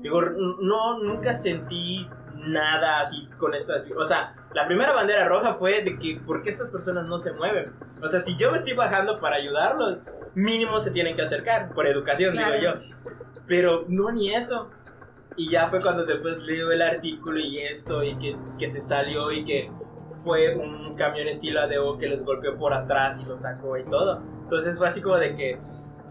Digo, 0.00 0.20
no, 0.22 0.98
nunca 0.98 1.34
sentí 1.34 2.08
nada 2.34 3.00
así 3.00 3.28
con 3.38 3.54
estas... 3.54 3.84
O 3.96 4.04
sea, 4.04 4.34
la 4.56 4.66
primera 4.66 4.92
bandera 4.94 5.28
roja 5.28 5.54
fue 5.56 5.82
de 5.82 5.98
que, 5.98 6.18
¿por 6.24 6.42
qué 6.42 6.48
estas 6.48 6.70
personas 6.70 7.04
no 7.06 7.18
se 7.18 7.30
mueven? 7.34 7.74
O 8.02 8.08
sea, 8.08 8.20
si 8.20 8.38
yo 8.38 8.50
me 8.50 8.56
estoy 8.56 8.72
bajando 8.72 9.20
para 9.20 9.36
ayudarlos, 9.36 9.98
mínimo 10.34 10.80
se 10.80 10.92
tienen 10.92 11.14
que 11.14 11.20
acercar, 11.22 11.74
por 11.74 11.86
educación, 11.86 12.32
Claro. 12.32 12.54
digo 12.58 12.72
yo. 12.74 13.10
Pero 13.46 13.84
no, 13.88 14.10
ni 14.12 14.34
eso. 14.34 14.70
Y 15.36 15.50
ya 15.50 15.68
fue 15.68 15.78
cuando 15.80 16.06
después 16.06 16.38
leo 16.46 16.72
el 16.72 16.80
artículo 16.80 17.38
y 17.38 17.58
esto, 17.58 18.02
y 18.02 18.16
que, 18.16 18.34
que 18.58 18.70
se 18.70 18.80
salió 18.80 19.30
y 19.30 19.44
que 19.44 19.70
fue 20.24 20.56
un 20.56 20.96
camión 20.96 21.28
estilo 21.28 21.60
ADO 21.60 21.98
que 21.98 22.08
los 22.08 22.24
golpeó 22.24 22.56
por 22.56 22.72
atrás 22.72 23.20
y 23.20 23.24
los 23.26 23.42
sacó 23.42 23.76
y 23.76 23.84
todo. 23.84 24.22
Entonces 24.44 24.78
fue 24.78 24.88
así 24.88 25.02
como 25.02 25.16
de 25.18 25.36
que, 25.36 25.50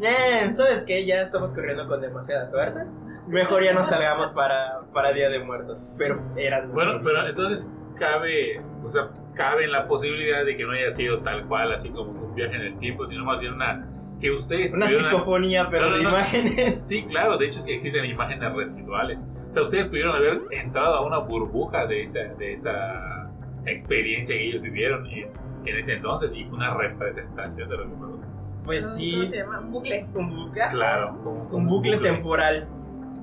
"Eh, 0.01 0.51
¿sabes 0.53 0.83
qué? 0.85 1.03
Ya 1.07 1.23
estamos 1.23 1.51
corriendo 1.55 1.87
con 1.87 1.99
demasiada 1.99 2.45
suerte. 2.45 2.81
Mejor 3.27 3.63
ya 3.63 3.73
no 3.73 3.83
salgamos 3.83 4.31
para, 4.33 4.81
para 4.93 5.11
Día 5.13 5.29
de 5.31 5.39
Muertos. 5.39 5.79
Pero 5.97 6.21
eran... 6.37 6.71
Bueno, 6.71 7.01
pero 7.03 7.25
entonces 7.27 7.71
cabe, 7.95 8.61
o 8.83 8.89
sea, 8.89 9.09
cabe 9.33 9.65
en 9.65 9.71
la 9.71 9.87
posibilidad 9.87 10.45
de 10.45 10.55
que 10.55 10.63
no 10.63 10.71
haya 10.71 10.91
sido 10.91 11.19
tal 11.19 11.45
cual, 11.47 11.73
así 11.73 11.89
como 11.89 12.11
un 12.11 12.35
viaje 12.35 12.55
en 12.55 12.61
el 12.61 12.77
tiempo, 12.79 13.05
sino 13.05 13.25
más 13.25 13.39
bien 13.39 13.53
una 13.53 13.87
que 14.21 14.31
ustedes 14.31 14.73
Una 14.73 14.87
psicofonía, 14.87 15.67
pero 15.69 15.85
No, 15.85 15.89
no, 15.91 15.97
de 15.97 16.03
no. 16.03 16.09
imágenes. 16.09 16.87
Sí, 16.87 17.03
claro, 17.03 17.37
de 17.37 17.47
hecho 17.47 17.59
es 17.59 17.65
que 17.65 17.73
existen 17.73 18.05
imágenes 18.05 18.53
residuales. 18.53 19.17
O 19.49 19.53
sea, 19.53 19.63
ustedes 19.63 19.87
pudieron 19.87 20.15
haber 20.15 20.41
entrado 20.51 20.95
a 20.95 21.05
una 21.05 21.17
burbuja 21.19 21.85
de 21.85 22.01
esa, 22.03 22.19
de 22.19 22.53
esa 22.53 23.29
experiencia 23.65 24.35
que 24.35 24.47
ellos 24.49 24.61
vivieron 24.61 25.05
en, 25.07 25.29
en 25.65 25.77
ese 25.77 25.93
entonces 25.93 26.31
y 26.33 26.45
fue 26.45 26.57
una 26.57 26.73
representación 26.75 27.67
de 27.69 27.77
lo 27.77 27.83
que 27.83 27.95
pasó. 27.95 28.19
Pues 28.63 28.83
¿cómo 28.85 28.95
sí, 28.97 29.27
se 29.27 29.37
llama? 29.37 29.59
Un 29.59 29.71
bucle. 29.71 30.05
un 30.15 30.29
bucle. 30.29 30.61
Claro, 30.71 31.17
como, 31.23 31.49
como 31.49 31.57
Un 31.57 31.67
bucle 31.67 31.97
temporal. 31.99 32.67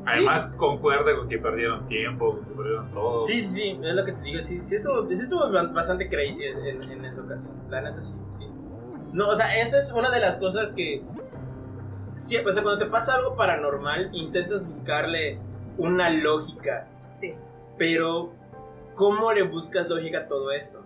Además, 0.04 0.46
concuerda 0.56 1.16
con 1.16 1.28
que 1.28 1.38
perdieron 1.38 1.86
tiempo, 1.86 2.32
con 2.32 2.44
que 2.44 2.54
perdieron 2.54 2.90
todo. 2.92 3.20
Sí, 3.20 3.42
sí, 3.42 3.48
sí, 3.48 3.80
es 3.82 3.94
lo 3.94 4.04
que 4.04 4.12
te 4.12 4.22
digo. 4.22 4.42
Sí, 4.42 4.60
sí 4.64 4.76
estuvo, 4.76 5.06
sí 5.06 5.14
estuvo 5.14 5.50
bastante 5.72 6.08
crazy 6.08 6.44
en, 6.44 6.58
en 6.90 7.04
esa 7.04 7.20
ocasión. 7.20 7.50
La 7.70 7.82
neta, 7.82 8.02
sí, 8.02 8.14
sí. 8.38 8.46
No, 9.12 9.28
o 9.28 9.36
sea, 9.36 9.54
esa 9.60 9.78
es 9.78 9.92
una 9.92 10.10
de 10.10 10.20
las 10.20 10.36
cosas 10.38 10.72
que. 10.72 11.02
Sí, 12.16 12.36
o 12.36 12.52
sea, 12.52 12.62
cuando 12.62 12.84
te 12.84 12.90
pasa 12.90 13.14
algo 13.14 13.36
paranormal, 13.36 14.10
intentas 14.12 14.66
buscarle 14.66 15.38
una 15.78 16.10
lógica. 16.10 16.88
Sí. 17.20 17.34
Pero, 17.78 18.32
¿cómo 18.94 19.32
le 19.32 19.42
buscas 19.42 19.88
lógica 19.88 20.18
a 20.20 20.28
todo 20.28 20.50
esto? 20.50 20.82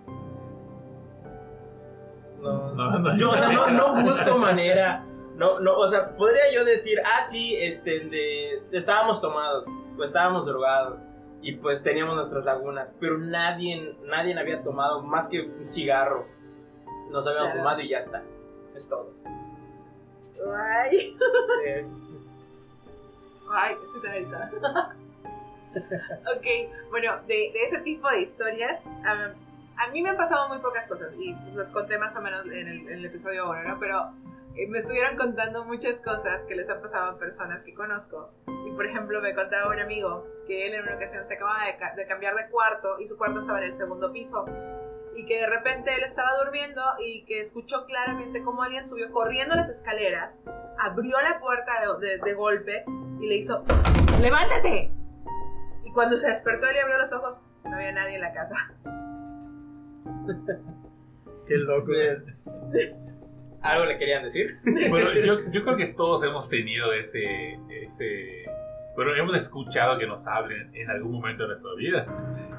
No, 2.42 2.74
No, 2.74 2.98
no, 2.98 3.16
yo, 3.16 3.30
o 3.30 3.36
sea, 3.36 3.48
no, 3.48 3.70
no 3.70 4.02
busco 4.02 4.38
manera. 4.38 5.04
No, 5.36 5.60
no, 5.60 5.76
o 5.76 5.86
sea, 5.88 6.16
podría 6.16 6.50
yo 6.54 6.64
decir, 6.64 6.98
ah, 7.04 7.22
sí, 7.24 7.56
este, 7.60 8.00
de, 8.00 8.62
estábamos 8.72 9.20
tomados, 9.20 9.64
o 9.98 10.02
estábamos 10.02 10.46
drogados, 10.46 10.98
y 11.42 11.56
pues 11.56 11.82
teníamos 11.82 12.16
nuestras 12.16 12.44
lagunas, 12.44 12.88
pero 13.00 13.18
nadie, 13.18 13.96
nadie 14.04 14.38
había 14.38 14.62
tomado 14.62 15.02
más 15.02 15.28
que 15.28 15.42
un 15.42 15.66
cigarro. 15.66 16.26
Nos 17.10 17.26
habíamos 17.26 17.48
Claro. 17.52 17.60
fumado 17.60 17.80
y 17.82 17.88
ya 17.88 17.98
está. 17.98 18.22
Es 18.74 18.88
todo. 18.88 19.12
Ay, 20.56 21.16
Sí. 21.16 21.86
ay, 23.52 23.74
erizada. 24.14 24.50
ok, 25.74 26.46
bueno, 26.90 27.16
de, 27.28 27.34
de 27.52 27.62
ese 27.64 27.80
tipo 27.82 28.08
de 28.10 28.22
historias, 28.22 28.80
a, 29.04 29.32
a 29.84 29.90
mí 29.92 30.02
me 30.02 30.10
han 30.10 30.16
pasado 30.16 30.48
muy 30.48 30.58
pocas 30.58 30.88
cosas 30.88 31.12
y 31.18 31.34
los 31.54 31.70
conté 31.70 31.98
más 31.98 32.16
o 32.16 32.20
menos 32.22 32.46
en 32.46 32.66
el, 32.68 32.80
en 32.80 32.92
el 32.92 33.04
episodio 33.04 33.44
ahora, 33.44 33.64
¿no? 33.64 33.78
Pero 33.78 34.10
me 34.68 34.78
estuvieron 34.78 35.16
contando 35.16 35.64
muchas 35.64 36.00
cosas 36.00 36.42
que 36.48 36.54
les 36.54 36.68
han 36.70 36.80
pasado 36.80 37.10
a 37.12 37.18
personas 37.18 37.62
que 37.62 37.74
conozco. 37.74 38.30
Y 38.66 38.70
por 38.72 38.86
ejemplo, 38.86 39.20
me 39.20 39.34
contaba 39.34 39.68
un 39.70 39.78
amigo 39.80 40.24
que 40.46 40.66
él 40.66 40.74
en 40.74 40.82
una 40.82 40.94
ocasión 40.96 41.26
se 41.26 41.34
acababa 41.34 41.66
de, 41.66 41.76
ca- 41.76 41.94
de 41.94 42.06
cambiar 42.06 42.34
de 42.34 42.48
cuarto 42.48 42.98
y 42.98 43.06
su 43.06 43.16
cuarto 43.18 43.40
estaba 43.40 43.58
en 43.58 43.64
el 43.66 43.74
segundo 43.74 44.10
piso. 44.12 44.44
Y 45.14 45.26
que 45.26 45.40
de 45.40 45.46
repente 45.46 45.94
él 45.94 46.04
estaba 46.04 46.30
durmiendo 46.44 46.82
y 47.00 47.24
que 47.26 47.40
escuchó 47.40 47.84
claramente 47.86 48.42
cómo 48.42 48.62
alguien 48.62 48.86
subió 48.86 49.10
corriendo 49.12 49.56
las 49.56 49.68
escaleras, 49.68 50.34
abrió 50.78 51.16
la 51.22 51.38
puerta 51.40 51.72
de, 52.00 52.06
de- 52.06 52.18
de 52.18 52.34
golpe 52.34 52.84
y 53.20 53.26
le 53.28 53.36
hizo: 53.36 53.62
¡Levántate! 54.20 54.90
Y 55.84 55.92
cuando 55.92 56.16
se 56.16 56.28
despertó 56.28 56.66
él 56.68 56.76
y 56.76 56.78
abrió 56.80 56.98
los 56.98 57.12
ojos, 57.12 57.40
no 57.64 57.76
había 57.76 57.92
nadie 57.92 58.16
en 58.16 58.20
la 58.20 58.32
casa. 58.32 58.56
Qué 61.46 61.54
loco. 61.56 61.92
¿Algo 63.62 63.84
le 63.86 63.98
querían 63.98 64.24
decir? 64.24 64.58
Bueno, 64.90 65.12
yo, 65.14 65.40
yo 65.50 65.64
creo 65.64 65.76
que 65.76 65.86
todos 65.86 66.22
hemos 66.24 66.48
tenido 66.48 66.92
ese, 66.92 67.58
ese. 67.70 68.44
Bueno, 68.94 69.14
hemos 69.14 69.34
escuchado 69.34 69.98
que 69.98 70.06
nos 70.06 70.26
hablen 70.26 70.70
en 70.74 70.90
algún 70.90 71.12
momento 71.12 71.42
de 71.42 71.48
nuestra 71.48 71.70
vida. 71.76 72.06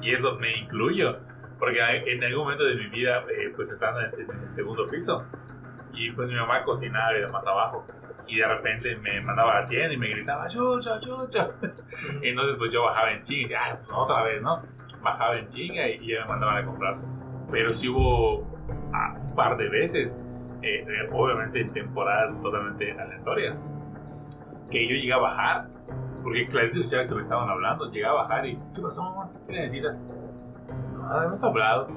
Y 0.00 0.12
eso 0.12 0.36
me 0.36 0.56
incluyo. 0.58 1.18
Porque 1.58 1.80
en 1.80 2.22
algún 2.22 2.44
momento 2.44 2.64
de 2.64 2.76
mi 2.76 2.86
vida, 2.86 3.24
eh, 3.30 3.52
pues 3.56 3.70
estando 3.72 4.00
en, 4.00 4.12
en 4.14 4.44
el 4.44 4.52
segundo 4.52 4.86
piso, 4.86 5.26
y 5.92 6.12
pues 6.12 6.28
mi 6.28 6.34
mamá 6.34 6.62
cocinaba 6.62 7.16
y 7.16 7.20
demás 7.20 7.44
abajo. 7.46 7.84
Y 8.26 8.36
de 8.36 8.46
repente 8.46 8.94
me 8.96 9.20
mandaba 9.20 9.58
a 9.58 9.60
la 9.62 9.66
tienda 9.66 9.92
y 9.92 9.96
me 9.96 10.08
gritaba, 10.08 10.46
chucho, 10.48 11.00
chucho. 11.00 11.54
Y 12.22 12.28
entonces 12.30 12.56
pues 12.58 12.70
yo 12.72 12.82
bajaba 12.82 13.12
en 13.12 13.22
chinga 13.22 13.38
y 13.38 13.42
decía, 13.42 13.60
ah, 13.64 13.78
pues 13.78 13.90
otra 13.92 14.22
vez, 14.22 14.42
¿no? 14.42 14.62
Bajaba 15.02 15.38
en 15.38 15.48
chinga 15.48 15.88
y, 15.88 15.94
y 16.04 16.12
ya 16.12 16.22
me 16.22 16.28
mandaban 16.28 16.58
a 16.58 16.64
comprar. 16.66 16.96
Pero 17.50 17.72
sí 17.72 17.88
hubo 17.88 18.46
ah, 18.92 19.16
un 19.18 19.34
par 19.34 19.56
de 19.56 19.68
veces 19.68 20.20
eh, 20.62 21.08
obviamente 21.12 21.60
en 21.60 21.72
temporadas 21.72 22.40
totalmente 22.42 22.92
aleatorias, 22.92 23.64
que 24.70 24.88
yo 24.88 24.94
llegué 24.94 25.12
a 25.12 25.18
bajar, 25.18 25.68
porque 26.22 26.46
clarito 26.48 26.78
escuchaba 26.78 27.06
que 27.06 27.14
me 27.14 27.20
estaban 27.20 27.48
hablando, 27.48 27.90
llegué 27.90 28.06
a 28.06 28.12
bajar 28.12 28.46
y, 28.46 28.58
¿qué 28.74 28.82
pasó, 28.82 29.02
mamá? 29.02 29.30
¿Qué 29.46 29.52
necesitas? 29.52 29.96
Nada, 30.98 31.28
no 31.28 31.36
te 31.36 31.46
ha 31.46 31.48
hablado. 31.48 31.88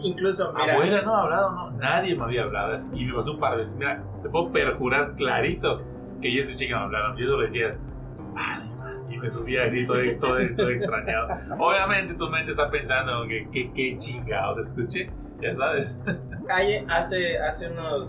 Incluso, 0.00 0.52
mira, 0.52 0.74
Abuela 0.74 1.02
no 1.02 1.14
ha 1.14 1.22
hablado, 1.22 1.52
no, 1.52 1.70
nadie 1.72 2.14
me 2.14 2.24
había 2.24 2.44
hablado 2.44 2.72
así, 2.74 2.90
y 2.94 3.04
me 3.04 3.14
pasó 3.14 3.32
un 3.32 3.40
par 3.40 3.52
de 3.52 3.58
veces. 3.58 3.74
Mira, 3.76 4.02
te 4.22 4.28
puedo 4.28 4.52
perjurar 4.52 5.14
clarito 5.16 5.82
que 6.20 6.32
yo 6.32 6.42
escuché 6.42 6.68
que 6.68 6.74
me 6.74 6.80
hablaron. 6.80 7.16
Yo 7.16 7.26
solo 7.26 7.42
decía, 7.42 7.76
me 9.20 9.30
subía 9.30 9.64
así 9.64 9.86
todo, 9.86 9.98
todo, 10.20 10.38
todo 10.56 10.68
extrañado. 10.70 11.28
Obviamente 11.58 12.14
tu 12.14 12.28
mente 12.28 12.50
está 12.50 12.70
pensando 12.70 13.26
que 13.28 13.48
qué 13.52 13.72
qué 13.74 13.96
chingados 13.98 14.58
escuché, 14.68 15.10
ya 15.40 15.54
sabes. 15.56 16.00
hay- 16.48 16.84
hace, 16.88 17.38
hace 17.38 17.68
unos, 17.70 18.08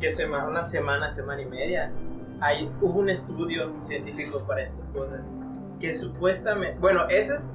¿qué 0.00 0.12
semana? 0.12 0.46
Una 0.48 0.62
semana, 0.64 1.10
semana 1.12 1.42
y 1.42 1.46
media, 1.46 1.92
hay, 2.40 2.70
hubo 2.80 3.00
un 3.00 3.08
estudio 3.10 3.72
científico 3.82 4.38
para 4.46 4.62
estas 4.62 4.86
cosas. 4.92 5.20
Que 5.80 5.94
supuestamente, 5.94 6.78
bueno, 6.80 7.06
ese 7.08 7.34
es 7.34 7.52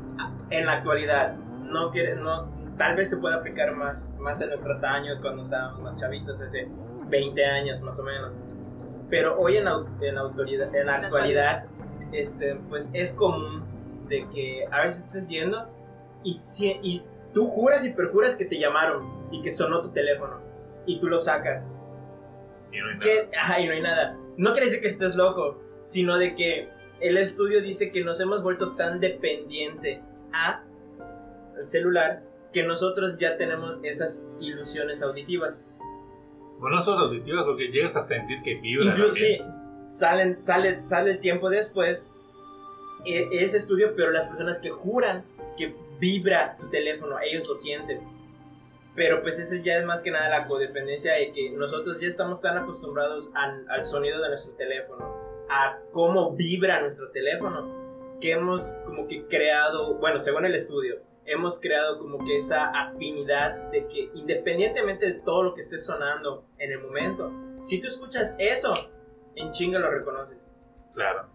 en 0.49 0.65
la 0.65 0.73
actualidad. 0.73 1.35
No 1.35 1.91
quiere, 1.91 2.15
no, 2.15 2.47
tal 2.77 2.95
vez 2.95 3.09
se 3.09 3.17
pueda 3.17 3.35
aplicar 3.37 3.75
más, 3.75 4.13
más 4.19 4.41
en 4.41 4.49
nuestros 4.49 4.83
años, 4.83 5.19
cuando 5.21 5.43
estábamos 5.43 5.81
más 5.81 5.97
chavitos, 5.99 6.39
hace 6.41 6.67
20 7.09 7.45
años 7.45 7.81
más 7.81 7.99
o 7.99 8.03
menos. 8.03 8.35
Pero 9.09 9.39
hoy 9.39 9.57
en, 9.57 9.65
au- 9.65 9.87
en, 10.01 10.17
autoridad, 10.17 10.67
en 10.75 10.85
la 10.87 10.95
En 10.95 11.01
la 11.01 11.07
actualidad, 11.07 11.65
este, 12.13 12.55
pues 12.69 12.89
es 12.93 13.13
común 13.13 13.63
de 14.07 14.27
que 14.33 14.65
a 14.71 14.85
veces 14.85 15.03
estés 15.05 15.29
yendo 15.29 15.67
y, 16.23 16.33
si- 16.33 16.79
y 16.81 17.03
tú 17.33 17.47
juras 17.49 17.85
y 17.85 17.91
perjuras 17.91 18.35
que 18.35 18.45
te 18.45 18.57
llamaron 18.59 19.07
y 19.31 19.41
que 19.41 19.51
sonó 19.51 19.81
tu 19.81 19.89
teléfono 19.89 20.39
y 20.85 20.99
tú 20.99 21.07
lo 21.07 21.19
sacas. 21.19 21.65
Y 22.71 22.77
no 22.79 22.87
hay 22.87 22.93
nada. 22.93 22.99
Que, 23.01 23.29
ajá, 23.37 23.59
y 23.61 23.67
no 23.67 23.73
hay 23.73 23.81
nada. 23.81 24.17
No 24.37 24.51
quiere 24.53 24.67
decir 24.67 24.81
que 24.81 24.87
estés 24.87 25.15
loco, 25.15 25.59
sino 25.83 26.17
de 26.17 26.35
que 26.35 26.69
el 27.01 27.17
estudio 27.17 27.61
dice 27.61 27.91
que 27.91 28.03
nos 28.03 28.19
hemos 28.19 28.41
vuelto 28.43 28.75
tan 28.75 28.99
dependiente 28.99 30.01
a 30.33 30.63
el 31.57 31.65
celular 31.65 32.23
que 32.53 32.63
nosotros 32.63 33.17
ya 33.17 33.37
tenemos 33.37 33.77
esas 33.83 34.23
ilusiones 34.39 35.01
auditivas. 35.01 35.67
Bueno, 36.59 36.77
no 36.77 36.81
son 36.81 36.99
auditivas 36.99 37.43
porque 37.45 37.67
llegas 37.67 37.95
a 37.95 38.01
sentir 38.01 38.41
que 38.43 38.55
vibra. 38.55 38.95
Inclu- 38.95 39.13
sí, 39.13 39.41
salen, 39.91 40.45
sale, 40.45 40.87
sale 40.87 41.11
el 41.11 41.19
tiempo 41.19 41.49
después 41.49 42.07
e- 43.05 43.29
ese 43.31 43.57
estudio, 43.57 43.93
pero 43.95 44.11
las 44.11 44.27
personas 44.27 44.59
que 44.59 44.69
juran 44.69 45.23
que 45.57 45.73
vibra 45.99 46.55
su 46.55 46.69
teléfono, 46.69 47.17
ellos 47.21 47.47
lo 47.47 47.55
sienten. 47.55 47.99
Pero 48.95 49.21
pues 49.21 49.39
ese 49.39 49.61
ya 49.61 49.77
es 49.77 49.85
más 49.85 50.01
que 50.01 50.11
nada 50.11 50.29
la 50.29 50.47
codependencia 50.47 51.13
de 51.13 51.31
que 51.31 51.51
nosotros 51.51 51.99
ya 51.99 52.07
estamos 52.07 52.41
tan 52.41 52.57
acostumbrados 52.57 53.29
al, 53.33 53.65
al 53.69 53.85
sonido 53.85 54.21
de 54.21 54.29
nuestro 54.29 54.53
teléfono, 54.53 55.05
a 55.49 55.77
cómo 55.91 56.31
vibra 56.35 56.81
nuestro 56.81 57.09
teléfono, 57.11 58.17
que 58.19 58.31
hemos 58.31 58.71
como 58.85 59.07
que 59.07 59.25
creado, 59.27 59.95
bueno, 59.95 60.19
según 60.19 60.45
el 60.45 60.55
estudio, 60.55 60.99
hemos 61.25 61.59
creado 61.59 61.99
como 61.99 62.25
que 62.25 62.37
esa 62.37 62.65
afinidad 62.69 63.71
de 63.71 63.87
que 63.87 64.09
independientemente 64.15 65.05
de 65.05 65.19
todo 65.19 65.43
lo 65.43 65.53
que 65.53 65.61
esté 65.61 65.79
sonando 65.79 66.43
en 66.57 66.71
el 66.71 66.79
momento, 66.79 67.31
si 67.63 67.79
tú 67.79 67.87
escuchas 67.87 68.35
eso, 68.39 68.73
en 69.41 69.51
chinga 69.51 69.79
lo 69.79 69.89
reconoces. 69.89 70.37
Claro. 70.93 71.25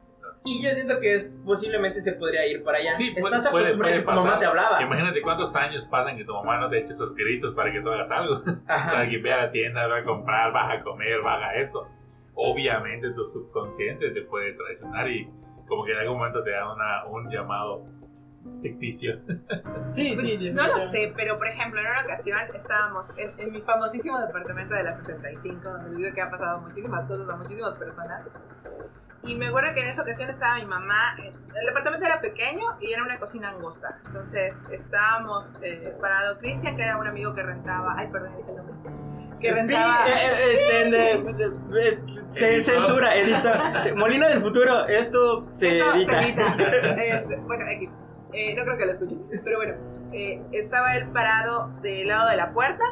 Y 0.47 0.63
yo 0.63 0.71
siento 0.73 1.01
que 1.01 1.15
es, 1.15 1.31
posiblemente 1.45 2.03
se 2.03 2.13
podría 2.13 2.47
ir 2.47 2.63
para 2.65 2.77
allá. 2.79 2.93
Sí, 2.93 3.13
puede- 3.19 3.37
Estás 3.37 3.51
puede- 3.51 3.65
acostumbrado 3.65 3.95
a 3.95 3.99
que 3.99 4.03
puede 4.05 4.17
tu 4.19 4.23
mamá 4.25 4.39
te 4.39 4.45
hablaba. 4.45 4.83
Imagínate 4.83 5.23
cuántos 5.23 5.57
años 5.57 5.87
pasan 5.87 6.19
que 6.19 6.25
tu 6.25 6.35
mamá 6.35 6.59
no 6.59 6.69
te 6.69 6.79
eche 6.81 6.93
esos 6.93 7.15
gritos 7.15 7.55
para 7.55 7.73
que 7.73 7.81
tú 7.81 7.89
hagas 7.91 8.11
algo. 8.11 8.43
Ajá. 8.69 8.93
Para 8.93 9.09
que 9.09 9.19
ve 9.19 9.33
a 9.33 9.47
la 9.47 9.51
tienda, 9.51 9.87
va 9.87 9.99
a 9.99 10.05
comprar, 10.05 10.53
vas 10.53 10.79
a 10.79 10.83
comer, 10.83 11.23
vas 11.23 11.43
a 11.43 11.55
esto. 11.55 11.89
Obviamente 12.35 13.11
tu 13.13 13.25
subconsciente 13.27 14.11
te 14.11 14.23
puede 14.23 14.53
traicionar 14.55 15.09
y 15.11 15.29
como 15.67 15.85
que 15.85 15.93
en 15.93 15.99
algún 15.99 16.19
momento 16.19 16.43
te 16.43 16.51
da 16.51 16.71
una, 16.75 17.05
un 17.07 17.31
llamado 17.31 17.87
ficticio. 18.63 19.19
Sí, 19.89 20.17
sí. 20.17 20.51
No 20.55 20.67
lo 20.67 20.79
sé, 20.91 21.13
pero 21.17 21.39
por 21.39 21.47
ejemplo, 21.49 21.81
en 21.81 21.87
una 21.87 22.01
ocasión 22.03 22.39
estábamos 22.55 23.07
en, 23.17 23.33
en 23.39 23.53
mi 23.53 23.61
famosísimo 23.63 24.19
departamento 24.21 24.75
de 24.75 24.83
la 24.85 24.97
65, 24.97 25.69
donde 25.69 25.97
digo 25.97 26.15
que 26.15 26.21
ha 26.23 26.31
pasado 26.31 26.61
muchísimas 26.61 27.07
cosas 27.07 27.29
a 27.29 27.37
muchísimas 27.37 27.75
personas. 27.79 28.23
Y 29.27 29.37
me 29.37 29.47
acuerdo 29.47 29.73
que 29.75 29.81
en 29.81 29.89
esa 29.89 30.03
ocasión 30.03 30.29
estaba 30.31 30.57
mi 30.57 30.67
mamá. 30.67 31.17
eh, 31.23 31.33
El 31.55 31.67
departamento 31.67 32.05
era 32.07 32.21
pequeño 32.21 32.77
y 32.81 32.93
era 32.93 33.03
una 33.03 33.19
cocina 33.19 33.49
angosta. 33.51 33.99
Entonces 34.07 34.53
estábamos 34.71 35.53
eh, 35.63 35.95
parado 36.01 36.39
Cristian, 36.39 36.77
que 36.77 36.83
era 36.83 36.99
un 36.99 37.07
amigo 37.07 37.35
que 37.35 37.43
rentaba. 37.43 37.95
Ay, 37.97 38.09
perdón, 38.13 38.37
dije 38.37 38.51
el 38.51 38.57
nombre. 38.57 38.75
Que 39.41 39.53
rentaba. 39.53 40.07
Eh, 40.07 40.13
eh, 40.13 41.25
este, 41.73 41.99
se 42.33 42.55
Editor. 42.57 42.75
censura, 42.75 43.15
edita. 43.15 43.85
Molina 43.97 44.29
del 44.29 44.41
futuro, 44.41 44.87
esto 44.89 45.47
se 45.53 45.79
edita. 45.79 46.21
Este, 46.23 47.37
bueno, 47.37 47.65
X. 47.69 47.91
Eh, 48.35 48.55
no 48.55 48.65
creo 48.65 48.77
que 48.77 48.87
lo 48.87 48.93
escuchen. 48.93 49.23
Pero 49.45 49.59
bueno, 49.59 49.75
eh, 50.13 50.43
estaba 50.53 50.97
él 50.97 51.09
parado 51.09 51.69
del 51.83 52.09
lado 52.09 52.29
de 52.29 52.37
la 52.37 52.53
puerta. 52.53 52.85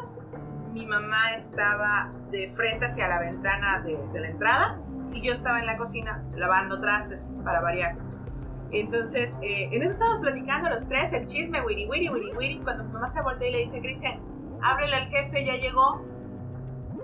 Mi 0.73 0.87
mamá 0.87 1.35
estaba 1.35 2.11
de 2.31 2.53
frente 2.57 2.87
hacia 2.87 3.09
la 3.09 3.21
ventana 3.21 3.81
de, 3.81 3.99
de 4.13 4.21
la 4.21 4.29
entrada. 4.29 4.81
Y 5.13 5.21
yo 5.21 5.33
estaba 5.33 5.61
en 5.61 5.67
la 5.67 5.77
cocina 5.77 6.25
lavando 6.35 6.81
trastes 6.81 7.29
para 7.45 7.61
variar. 7.61 7.97
Entonces, 8.73 9.37
eh, 9.43 9.69
en 9.71 9.83
eso 9.83 9.93
estábamos 9.93 10.23
platicando 10.23 10.71
los 10.71 10.87
tres, 10.89 11.13
el 11.13 11.27
chisme, 11.27 11.61
wiri 11.61 11.87
wiri, 11.87 12.09
wiri 12.09 12.33
wiri. 12.33 12.59
Cuando 12.61 12.85
mi 12.85 12.93
mamá 12.93 13.09
se 13.11 13.21
voltea 13.21 13.49
y 13.49 13.53
le 13.53 13.59
dice, 13.59 13.81
Cristian, 13.81 14.19
ábrele 14.63 14.97
al 14.97 15.09
jefe, 15.09 15.45
ya 15.45 15.57
llegó. 15.57 16.03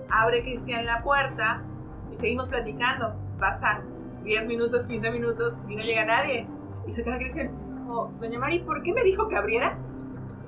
Abre 0.09 0.41
Cristian 0.41 0.85
la 0.85 1.03
puerta 1.03 1.63
y 2.11 2.15
seguimos 2.15 2.49
platicando. 2.49 3.13
Pasan 3.39 3.83
10 4.23 4.47
minutos, 4.47 4.85
15 4.87 5.11
minutos 5.11 5.59
y 5.67 5.75
no 5.75 5.83
llega 5.83 6.05
nadie. 6.05 6.47
Y 6.87 6.93
se 6.93 7.03
queda 7.03 7.17
Cristian, 7.17 7.51
oh, 7.89 8.11
doña 8.19 8.39
Mari, 8.39 8.59
¿por 8.59 8.81
qué 8.83 8.93
me 8.93 9.03
dijo 9.03 9.27
que 9.27 9.35
abriera? 9.35 9.77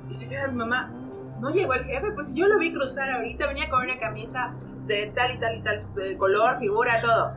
Y 0.09 0.13
se 0.13 0.29
queda 0.29 0.47
mi 0.47 0.55
mamá, 0.55 0.91
no 1.39 1.49
llegó 1.51 1.73
el 1.73 1.83
jefe, 1.85 2.11
pues 2.13 2.33
yo 2.33 2.47
lo 2.47 2.59
vi 2.59 2.71
cruzar 2.73 3.09
ahorita, 3.11 3.47
venía 3.47 3.69
con 3.69 3.83
una 3.83 3.97
camisa 3.99 4.53
de 4.87 5.11
tal 5.15 5.31
y 5.35 5.39
tal 5.39 5.55
y 5.57 5.61
tal 5.63 5.93
de 5.95 6.17
color, 6.17 6.59
figura, 6.59 7.01
todo. 7.01 7.33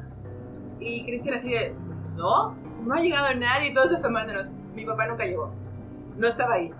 Y 0.80 1.04
Cristian 1.04 1.34
así 1.36 1.52
de, 1.52 1.74
no, 2.16 2.54
no 2.84 2.94
ha 2.94 3.00
llegado 3.00 3.34
nadie, 3.34 3.72
todos 3.72 3.92
asomándonos. 3.92 4.50
Mi 4.74 4.84
papá 4.84 5.06
nunca 5.06 5.24
llegó, 5.24 5.52
no 6.16 6.26
estaba 6.26 6.54
ahí. 6.54 6.70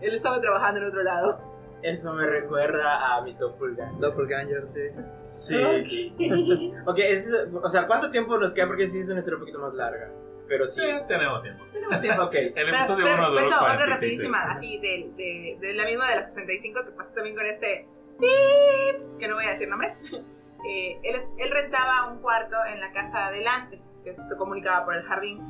Él 0.00 0.14
estaba 0.14 0.40
trabajando 0.40 0.80
en 0.80 0.86
otro 0.88 1.02
lado. 1.02 1.40
Eso 1.82 2.12
me 2.12 2.26
recuerda 2.26 3.14
a 3.16 3.22
mi 3.22 3.32
doppelganger. 3.34 4.00
Doppelganger, 4.00 4.68
sí. 4.68 4.80
Sí. 5.24 6.12
ok, 6.86 6.98
es- 6.98 7.32
o 7.62 7.68
sea, 7.68 7.86
¿cuánto 7.86 8.10
tiempo 8.10 8.36
nos 8.36 8.52
queda? 8.52 8.66
Porque 8.66 8.86
sí 8.86 9.00
es 9.00 9.08
una 9.08 9.20
historia 9.20 9.36
un 9.38 9.42
poquito 9.42 9.60
más 9.60 9.74
larga. 9.74 10.10
Pero 10.48 10.66
sí. 10.66 10.80
Sí, 10.80 10.88
tenemos 11.06 11.42
tiempo. 11.42 11.64
Tenemos 11.72 12.00
tiempo. 12.00 12.22
Ok. 12.24 12.34
El 12.34 12.68
episodio 12.68 13.04
pero 13.04 13.18
1 13.18 13.30
duró 13.30 13.40
cuento 13.40 13.56
otra 13.56 13.74
46 13.76 13.90
rapidísima, 13.94 14.42
así, 14.50 14.78
de, 14.78 15.10
de, 15.16 15.56
de 15.60 15.74
la 15.74 15.84
misma 15.84 16.08
de 16.08 16.16
la 16.16 16.24
65 16.24 16.84
que 16.84 16.90
pasó 16.92 17.12
también 17.12 17.36
con 17.36 17.46
este 17.46 17.86
pip, 18.18 19.18
que 19.18 19.28
no 19.28 19.34
voy 19.34 19.44
a 19.44 19.50
decir 19.50 19.68
nombre. 19.68 19.96
Eh, 20.68 20.98
él, 21.04 21.14
él 21.38 21.50
rentaba 21.52 22.10
un 22.10 22.18
cuarto 22.18 22.56
en 22.66 22.80
la 22.80 22.90
casa 22.90 23.18
de 23.18 23.24
adelante, 23.26 23.80
que 24.02 24.12
se 24.12 24.22
comunicaba 24.36 24.84
por 24.84 24.96
el 24.96 25.04
jardín. 25.04 25.40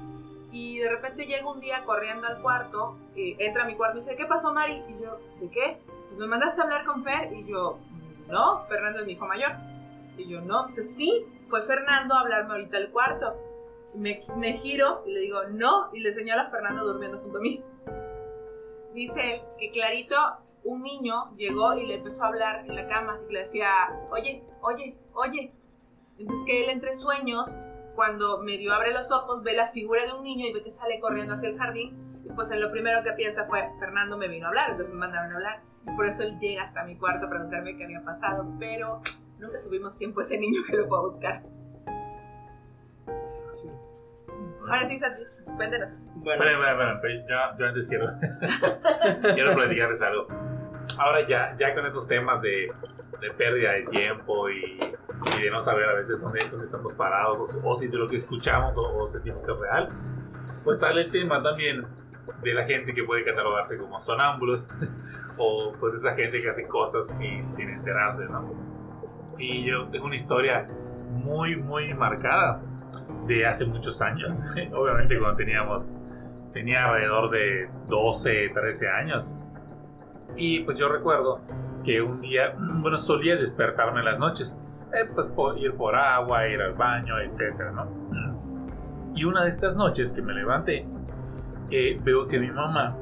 Y 0.53 0.79
de 0.81 0.91
repente 0.91 1.25
llega 1.25 1.51
un 1.51 1.61
día 1.61 1.83
corriendo 1.87 2.27
al 2.27 2.43
cuarto, 2.43 2.99
eh, 3.17 3.35
entra 3.39 3.63
a 3.63 3.67
mi 3.67 3.75
cuarto 3.75 3.97
y 3.97 4.01
dice, 4.01 4.17
¿qué 4.17 4.27
pasó 4.27 4.53
Mari? 4.53 4.83
Y 4.87 5.03
yo, 5.03 5.19
¿de 5.41 5.51
qué? 5.51 5.79
Pues 6.09 6.19
me 6.19 6.27
mandaste 6.27 6.61
a 6.61 6.65
hablar 6.65 6.85
con 6.85 7.05
Fer 7.05 7.33
y 7.33 7.47
yo, 7.47 7.79
no, 8.29 8.67
Fernando 8.69 9.01
es 9.01 9.07
mi 9.07 9.13
hijo 9.13 9.27
mayor. 9.27 9.53
Y 10.19 10.29
yo, 10.29 10.43
no, 10.43 10.67
dice, 10.67 10.83
sí, 10.83 11.25
fue 11.49 11.63
Fernando 11.63 12.15
a 12.15 12.21
hablarme 12.21 12.53
ahorita 12.53 12.77
al 12.77 12.91
cuarto. 12.91 13.35
Me, 13.95 14.53
giro 14.59 15.03
y 15.07 15.13
le 15.13 15.21
digo, 15.21 15.45
no, 15.51 15.91
y 15.93 16.01
le 16.01 16.13
señalo 16.13 16.43
a 16.43 16.51
Fernando 16.51 16.85
durmiendo 16.85 17.19
junto 17.21 17.39
a 17.39 17.41
mí. 17.41 17.63
Dice 18.95 19.35
él 19.35 19.41
que 19.59 19.71
clarito 19.71 20.17
un 20.65 20.83
niño 20.83 21.35
llegó 21.37 21.75
y 21.75 21.87
le 21.87 21.95
empezó 21.95 22.25
a 22.25 22.29
hablar 22.29 22.65
en 22.67 22.75
la 22.75 22.87
cama 22.89 23.19
y 23.29 23.33
le 23.33 23.41
decía, 23.41 23.69
oye, 24.11 24.45
oye, 24.61 24.97
oye. 25.15 25.53
Entonces 26.19 26.45
que 26.47 26.65
él 26.65 26.71
entre 26.71 26.95
sueños, 26.95 27.59
cuando 27.95 28.43
medio 28.43 28.73
abre 28.73 28.93
los 28.93 29.11
ojos, 29.13 29.43
ve 29.43 29.55
la 29.55 29.69
figura 29.69 30.05
de 30.05 30.13
un 30.13 30.23
niño 30.23 30.47
y 30.47 30.53
ve 30.53 30.63
que 30.63 30.71
sale 30.71 31.01
corriendo 31.01 31.35
hacia 31.35 31.49
el 31.49 31.59
jardín. 31.59 32.23
Y 32.25 32.33
pues 32.33 32.51
en 32.51 32.61
lo 32.61 32.71
primero 32.71 33.03
que 33.03 33.13
piensa 33.13 33.45
fue, 33.47 33.69
Fernando 33.79 34.17
me 34.19 34.29
vino 34.29 34.47
a 34.47 34.49
hablar, 34.49 34.71
entonces 34.71 34.93
me 34.93 35.01
mandaron 35.01 35.33
a 35.33 35.35
hablar. 35.37 35.63
Y 35.87 35.97
por 35.97 36.07
eso 36.07 36.23
él 36.23 36.39
llega 36.39 36.63
hasta 36.63 36.85
mi 36.85 36.97
cuarto 36.97 37.27
a 37.27 37.31
preguntarme 37.31 37.77
qué 37.77 37.85
había 37.85 38.03
pasado, 38.05 38.47
pero 38.59 39.01
nunca 39.39 39.59
tuvimos 39.63 39.97
tiempo 39.97 40.21
a 40.21 40.23
ese 40.25 40.39
niño 40.39 40.63
que 40.69 40.77
lo 40.77 40.89
puedo 40.89 41.09
buscar. 41.09 41.43
Sí. 43.53 43.69
Ahora 44.69 44.87
sí, 44.87 44.99
Santi, 44.99 45.23
cuéntanos. 45.57 45.97
Bueno, 46.17 46.45
esperen, 46.45 46.95
esperen, 46.97 47.27
yo, 47.29 47.59
yo 47.59 47.67
antes 47.67 47.89
quiero, 47.89 48.07
quiero 49.35 49.55
platicarles 49.55 50.03
algo. 50.03 50.27
Ahora 50.99 51.27
ya, 51.27 51.57
ya 51.59 51.75
con 51.75 51.87
estos 51.87 52.07
temas 52.07 52.43
de, 52.43 52.71
de 53.21 53.31
pérdida 53.33 53.73
de 53.73 53.85
tiempo 53.85 54.51
y, 54.51 54.79
y 55.39 55.43
de 55.43 55.51
no 55.51 55.61
saber 55.61 55.89
a 55.89 55.95
veces 55.95 56.21
dónde, 56.21 56.41
dónde 56.51 56.67
estamos 56.67 56.95
parados 56.95 57.57
o, 57.57 57.69
o 57.69 57.75
si 57.75 57.89
de 57.89 57.97
lo 57.97 58.09
que 58.09 58.17
escuchamos 58.17 58.77
o, 58.77 59.05
o 59.05 59.09
sentimos 59.09 59.49
es 59.49 59.59
real, 59.59 59.91
pues 60.65 60.81
sale 60.81 61.03
el 61.03 61.11
tema 61.13 61.43
también 61.43 61.87
de 62.43 62.55
la 62.55 62.65
gente 62.65 62.95
que 62.95 63.05
puede 63.05 63.25
catalogarse 63.25 63.79
como 63.79 64.01
sonámbulos 64.01 64.67
o 65.39 65.73
pues 65.79 65.95
esa 65.95 66.15
gente 66.15 66.43
que 66.43 66.49
hace 66.49 66.67
cosas 66.67 67.17
sin, 67.17 67.51
sin 67.51 67.71
enterarse, 67.71 68.25
¿no? 68.25 68.53
Y 69.39 69.65
yo 69.65 69.89
tengo 69.89 70.07
una 70.07 70.17
historia 70.17 70.69
muy, 71.11 71.57
muy 71.57 71.95
marcada 71.95 72.61
de 73.29 73.47
hace 73.47 73.65
muchos 73.67 74.03
años, 74.03 74.43
obviamente 74.75 75.17
cuando 75.19 75.37
teníamos 75.37 75.95
tenía 76.53 76.87
alrededor 76.87 77.31
de 77.31 77.69
12, 77.89 78.51
13 78.55 78.89
años. 78.89 79.37
Y 80.37 80.61
pues 80.61 80.79
yo 80.79 80.89
recuerdo 80.89 81.41
que 81.85 82.03
un 82.03 82.21
día, 82.21 82.55
bueno, 82.59 82.97
solía 82.97 83.37
despertarme 83.37 84.01
en 84.01 84.07
las 84.07 84.19
noches, 84.19 84.59
eh, 84.93 85.09
pues 85.15 85.29
ir 85.59 85.75
por 85.75 85.95
agua, 85.95 86.49
ir 86.49 86.61
al 86.61 86.75
baño, 86.75 87.19
etcétera, 87.21 87.71
¿no? 87.71 87.87
Y 89.15 89.25
una 89.25 89.45
de 89.45 89.51
estas 89.51 89.75
noches 89.75 90.13
que 90.13 90.23
me 90.23 90.33
levanté, 90.33 90.87
eh, 91.71 92.01
veo 92.03 92.29
que 92.29 92.39
mi 92.39 92.51
mamá 92.51 92.97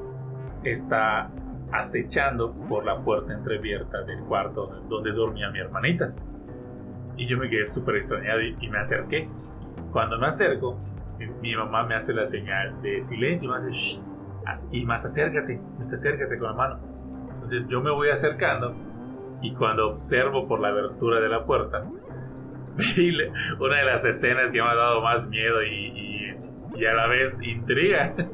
está 0.63 1.29
acechando 1.71 2.53
por 2.69 2.85
la 2.85 2.97
puerta 2.99 3.33
entreabierta 3.33 4.01
del 4.03 4.19
cuarto 4.21 4.67
donde 4.89 5.11
dormía 5.11 5.49
mi 5.51 5.59
hermanita. 5.59 6.13
Y 7.17 7.27
yo 7.27 7.37
me 7.37 7.49
quedé 7.49 7.65
súper 7.65 7.95
extrañado 7.95 8.41
y 8.41 8.69
me 8.69 8.79
acerqué. 8.79 9.27
Cuando 9.91 10.17
me 10.19 10.27
acerco, 10.27 10.79
mi, 11.17 11.27
mi 11.41 11.55
mamá 11.55 11.83
me 11.85 11.95
hace 11.95 12.13
la 12.13 12.25
señal 12.25 12.81
de 12.81 13.01
silencio 13.01 13.47
y 13.47 13.51
me 13.51 13.57
hace 13.57 13.71
"Shh", 13.71 13.99
y 14.71 14.85
más 14.85 15.05
acércate, 15.05 15.59
más 15.77 15.91
acércate 15.91 16.37
con 16.37 16.49
la 16.49 16.53
mano. 16.53 16.79
Entonces 17.33 17.67
yo 17.69 17.81
me 17.81 17.91
voy 17.91 18.09
acercando 18.09 18.75
y 19.41 19.53
cuando 19.53 19.91
observo 19.91 20.47
por 20.47 20.59
la 20.59 20.69
abertura 20.69 21.19
de 21.19 21.29
la 21.29 21.45
puerta, 21.45 21.83
una 23.59 23.77
de 23.77 23.85
las 23.85 24.05
escenas 24.05 24.51
que 24.51 24.61
me 24.61 24.67
ha 24.67 24.75
dado 24.75 25.01
más 25.01 25.27
miedo 25.27 25.63
y, 25.63 25.69
y- 25.69 26.47
y 26.75 26.85
a 26.85 26.93
la 26.93 27.07
vez 27.07 27.41
intriga. 27.41 28.13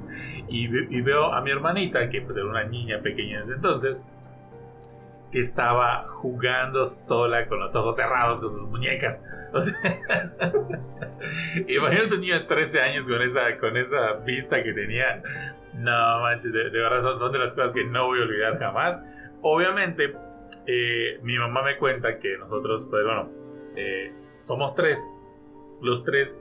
Y, 0.46 0.66
y 0.66 1.02
veo 1.02 1.34
a 1.34 1.42
mi 1.42 1.52
hermanita, 1.52 2.10
que 2.10 2.22
pues 2.22 2.36
era 2.36 2.46
una 2.46 2.66
niña 2.66 3.00
pequeña 3.02 3.38
en 3.38 3.42
ese 3.44 3.54
entonces, 3.54 4.06
que 5.34 5.40
estaba 5.40 6.08
jugando 6.08 6.86
sola 6.86 7.48
con 7.48 7.60
los 7.60 7.76
ojos 7.76 7.96
cerrados 7.96 8.40
con 8.40 8.52
sus 8.52 8.70
muñecas. 8.70 9.22
O 9.52 9.60
sea, 9.60 9.76
imagínate 11.68 12.14
un 12.14 12.22
niño 12.22 12.40
de 12.40 12.46
13 12.46 12.82
años 12.82 13.08
con 13.08 13.20
esa, 13.20 13.58
con 13.58 13.76
esa 13.76 14.14
vista 14.26 14.62
que 14.62 14.74
tenía. 14.74 15.24
No 15.74 16.22
manches, 16.22 16.54
de, 16.54 16.70
de 16.70 16.80
verdad 16.80 17.02
son, 17.02 17.18
son 17.18 17.32
de 17.32 17.40
las 17.40 17.54
cosas 17.54 17.72
que 17.74 17.84
no 17.84 18.06
voy 18.06 18.20
a 18.20 18.24
olvidar 18.24 18.60
jamás. 18.60 19.00
Obviamente, 19.42 20.16
eh, 20.68 21.20
mi 21.24 21.36
mamá 21.40 21.64
me 21.64 21.78
cuenta 21.78 22.20
que 22.20 22.38
nosotros, 22.38 22.88
pues 22.90 23.04
bueno, 23.04 23.32
eh, 23.76 24.14
somos 24.44 24.76
tres. 24.76 25.04
Los 25.82 26.04
tres 26.04 26.40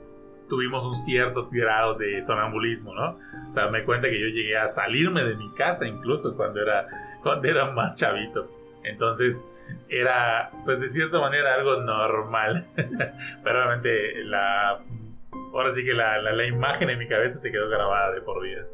tuvimos 0.49 0.85
un 0.85 0.93
cierto 0.93 1.49
grado 1.51 1.95
de 1.95 2.21
sonambulismo, 2.21 2.93
¿no? 2.93 3.17
O 3.47 3.51
sea, 3.51 3.69
me 3.69 3.83
cuenta 3.85 4.07
que 4.07 4.19
yo 4.19 4.27
llegué 4.27 4.55
a 4.55 4.67
salirme 4.67 5.23
de 5.23 5.35
mi 5.35 5.51
casa 5.55 5.87
incluso 5.87 6.35
cuando 6.35 6.61
era, 6.61 6.87
cuando 7.23 7.47
era 7.47 7.71
más 7.71 7.95
chavito. 7.95 8.62
Entonces, 8.83 9.45
era, 9.89 10.51
pues 10.65 10.79
de 10.79 10.87
cierta 10.87 11.19
manera, 11.19 11.55
algo 11.55 11.77
normal. 11.81 12.65
Pero 12.75 13.65
realmente, 13.65 14.23
la, 14.25 14.79
ahora 15.53 15.71
sí 15.71 15.83
que 15.83 15.93
la, 15.93 16.21
la, 16.21 16.33
la 16.33 16.45
imagen 16.45 16.89
en 16.89 16.99
mi 16.99 17.07
cabeza 17.07 17.39
se 17.39 17.51
quedó 17.51 17.69
grabada 17.69 18.11
de 18.11 18.21
por 18.21 18.41
vida. 18.41 18.65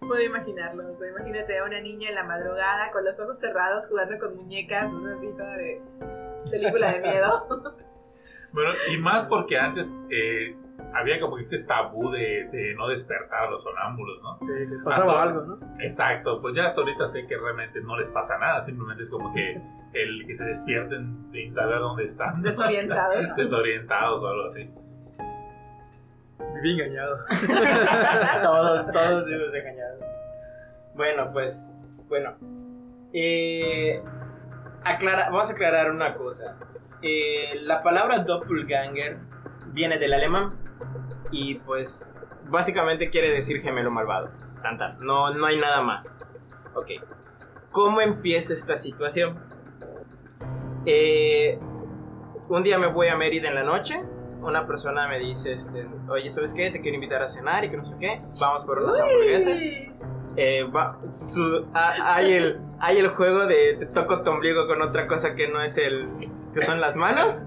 Puedo 0.00 0.22
imaginarlo, 0.22 0.92
o 0.92 0.96
sea, 0.96 1.10
imagínate 1.10 1.58
a 1.58 1.64
una 1.64 1.78
niña 1.80 2.08
en 2.08 2.14
la 2.14 2.24
madrugada 2.24 2.90
con 2.90 3.04
los 3.04 3.20
ojos 3.20 3.38
cerrados 3.38 3.86
jugando 3.86 4.18
con 4.18 4.34
muñecas, 4.34 4.90
¿no? 4.90 5.14
así 5.14 5.26
toda 5.36 5.56
de 5.56 5.82
película 6.50 6.92
de 6.92 7.00
miedo. 7.00 7.76
Bueno, 8.52 8.72
y 8.92 8.98
más 8.98 9.26
porque 9.26 9.56
antes 9.56 9.92
eh, 10.10 10.56
había 10.94 11.20
como 11.20 11.38
este 11.38 11.58
tabú 11.60 12.10
de, 12.10 12.48
de, 12.52 12.74
no 12.76 12.88
despertar 12.88 13.44
a 13.46 13.50
los 13.50 13.62
sonámbulos, 13.62 14.20
¿no? 14.22 14.38
Sí, 14.42 14.52
que 14.68 14.76
pasaba 14.84 15.12
Hasta- 15.12 15.22
algo, 15.22 15.42
¿no? 15.56 15.58
Exacto, 15.80 16.40
pues 16.40 16.54
ya 16.56 16.64
hasta 16.64 16.80
ahorita 16.80 17.06
sé 17.06 17.26
que 17.26 17.36
realmente 17.36 17.80
no 17.80 17.96
les 17.98 18.10
pasa 18.10 18.36
nada, 18.38 18.60
simplemente 18.60 19.02
es 19.02 19.10
como 19.10 19.32
que 19.32 19.60
el 19.94 20.26
que 20.26 20.34
se 20.34 20.44
despierten 20.46 21.28
sin 21.28 21.52
saber 21.52 21.78
dónde 21.78 22.04
están. 22.04 22.42
Desorientados. 22.42 23.36
Desorientados 23.36 24.22
o 24.22 24.26
algo 24.26 24.44
así. 24.46 24.70
Viví 26.54 26.72
engañado. 26.80 27.16
todos, 28.42 28.92
todos 28.92 29.26
vivimos 29.26 29.54
engañados. 29.54 30.00
Bueno, 30.94 31.30
pues, 31.32 31.64
bueno. 32.08 32.34
Eh, 33.12 34.02
aclara- 34.84 35.30
vamos 35.30 35.50
a 35.50 35.52
aclarar 35.52 35.90
una 35.90 36.14
cosa. 36.14 36.56
Eh, 37.02 37.60
la 37.62 37.82
palabra 37.82 38.20
doppelganger 38.20 39.18
viene 39.72 39.98
del 39.98 40.12
alemán 40.12 40.54
y 41.30 41.56
pues 41.56 42.14
básicamente 42.48 43.10
quiere 43.10 43.30
decir 43.30 43.60
gemelo 43.62 43.90
malvado. 43.90 44.30
Tan, 44.62 44.78
tan. 44.78 44.98
No, 45.00 45.32
no 45.34 45.46
hay 45.46 45.58
nada 45.58 45.80
más. 45.82 46.18
Ok. 46.74 46.88
¿Cómo 47.70 48.00
empieza 48.00 48.52
esta 48.52 48.76
situación? 48.76 49.38
Eh, 50.86 51.58
un 52.48 52.62
día 52.62 52.78
me 52.78 52.88
voy 52.88 53.08
a 53.08 53.16
Mérida 53.16 53.48
en 53.48 53.54
la 53.54 53.62
noche. 53.62 54.02
Una 54.42 54.66
persona 54.66 55.06
me 55.06 55.18
dice, 55.18 55.52
este, 55.52 55.86
oye, 56.08 56.30
¿sabes 56.30 56.54
qué? 56.54 56.70
Te 56.70 56.80
quiero 56.80 56.94
invitar 56.94 57.22
a 57.22 57.28
cenar 57.28 57.64
y 57.64 57.70
que 57.70 57.76
no 57.76 57.84
sé 57.84 57.94
qué. 58.00 58.20
Vamos 58.40 58.64
por 58.64 58.78
unas 58.82 58.98
hamburguesas. 59.00 59.58
Eh, 60.36 60.62
va- 60.64 60.98
su- 61.10 61.66
ha- 61.74 62.14
hay, 62.14 62.32
el, 62.32 62.60
hay 62.78 62.98
el 62.98 63.08
juego 63.08 63.46
de 63.46 63.76
te 63.78 63.86
toco 63.86 64.22
tu 64.22 64.30
ombligo 64.30 64.66
con 64.66 64.80
otra 64.80 65.06
cosa 65.08 65.34
que 65.34 65.48
no 65.48 65.60
es 65.62 65.76
el 65.76 66.08
que 66.54 66.62
son 66.62 66.80
las 66.80 66.96
manos. 66.96 67.44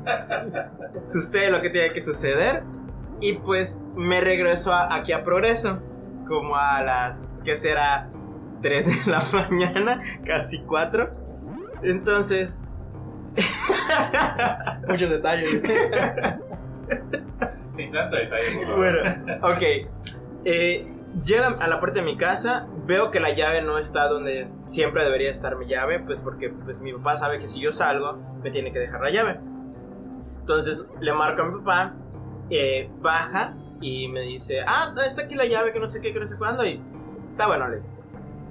Sucede 1.11 1.49
lo 1.49 1.61
que 1.61 1.69
tiene 1.71 1.93
que 1.93 2.01
suceder. 2.01 2.63
Y 3.23 3.33
pues 3.37 3.81
me 3.95 4.19
regreso 4.19 4.73
a- 4.73 4.93
aquí 4.93 5.13
a 5.13 5.23
Progreso. 5.23 5.79
Como 6.27 6.57
a 6.57 6.81
las, 6.83 7.25
¿qué 7.45 7.55
será? 7.55 8.09
3 8.61 9.05
de 9.05 9.11
la 9.11 9.23
mañana, 9.33 10.01
casi 10.25 10.59
4. 10.63 11.09
Entonces... 11.83 12.57
Muchos 14.87 15.09
detalles. 15.09 15.61
Sin 17.75 17.91
tanto 17.91 18.15
detalle. 18.15 18.65
Bueno, 18.75 18.99
ok. 19.41 19.61
Eh, 20.45 20.93
llego 21.25 21.45
a 21.59 21.67
la 21.67 21.79
puerta 21.79 21.99
de 22.01 22.05
mi 22.05 22.17
casa, 22.17 22.67
veo 22.85 23.09
que 23.11 23.19
la 23.19 23.33
llave 23.33 23.61
no 23.61 23.77
está 23.79 24.07
donde 24.07 24.47
siempre 24.67 25.03
debería 25.03 25.31
estar 25.31 25.55
mi 25.57 25.65
llave, 25.67 25.99
pues 25.99 26.19
porque 26.21 26.49
pues 26.49 26.79
mi 26.81 26.93
papá 26.93 27.17
sabe 27.17 27.39
que 27.39 27.47
si 27.47 27.59
yo 27.61 27.71
salgo, 27.73 28.19
me 28.43 28.51
tiene 28.51 28.71
que 28.71 28.79
dejar 28.79 29.01
la 29.01 29.09
llave. 29.09 29.39
Entonces 30.41 30.85
le 30.99 31.13
marco 31.13 31.41
a 31.41 31.45
mi 31.45 31.59
papá, 31.59 31.93
eh, 32.49 32.89
baja 33.01 33.55
y 33.81 34.07
me 34.07 34.21
dice, 34.21 34.61
ah, 34.65 34.93
está 35.05 35.23
aquí 35.23 35.35
la 35.35 35.45
llave, 35.45 35.73
que 35.73 35.79
no 35.79 35.87
sé 35.87 36.01
qué, 36.01 36.13
que 36.13 36.19
no 36.19 36.27
sé 36.27 36.37
cuándo, 36.37 36.65
y 36.65 36.81
está 37.31 37.47
bueno, 37.47 37.67
le 37.67 37.81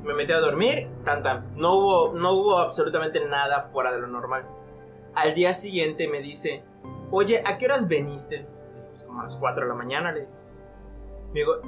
me 0.04 0.14
metí 0.14 0.32
a 0.32 0.40
dormir, 0.40 0.88
tan 1.04 1.22
tan. 1.22 1.56
No 1.56 1.76
hubo, 1.76 2.12
no 2.12 2.32
hubo 2.32 2.58
absolutamente 2.58 3.24
nada 3.24 3.68
fuera 3.72 3.92
de 3.92 4.00
lo 4.00 4.06
normal. 4.06 4.44
Al 5.14 5.34
día 5.34 5.54
siguiente 5.54 6.08
me 6.08 6.20
dice, 6.20 6.64
oye, 7.10 7.42
¿a 7.44 7.58
qué 7.58 7.66
horas 7.66 7.88
veniste? 7.88 8.46
Pues 8.90 9.02
como 9.04 9.20
a 9.20 9.24
las 9.24 9.36
4 9.36 9.62
de 9.62 9.68
la 9.68 9.74
mañana, 9.74 10.12
le 10.12 10.26
digo. 11.32 11.60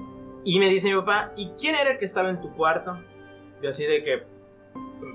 Y 0.45 0.59
me 0.59 0.68
dice 0.68 0.89
mi 0.89 0.97
papá, 1.01 1.33
¿y 1.37 1.51
quién 1.59 1.75
era 1.75 1.93
el 1.93 1.99
que 1.99 2.05
estaba 2.05 2.29
en 2.29 2.41
tu 2.41 2.53
cuarto? 2.55 2.99
Yo 3.62 3.70
así 3.70 3.85
de 3.85 4.05
que, 4.05 4.22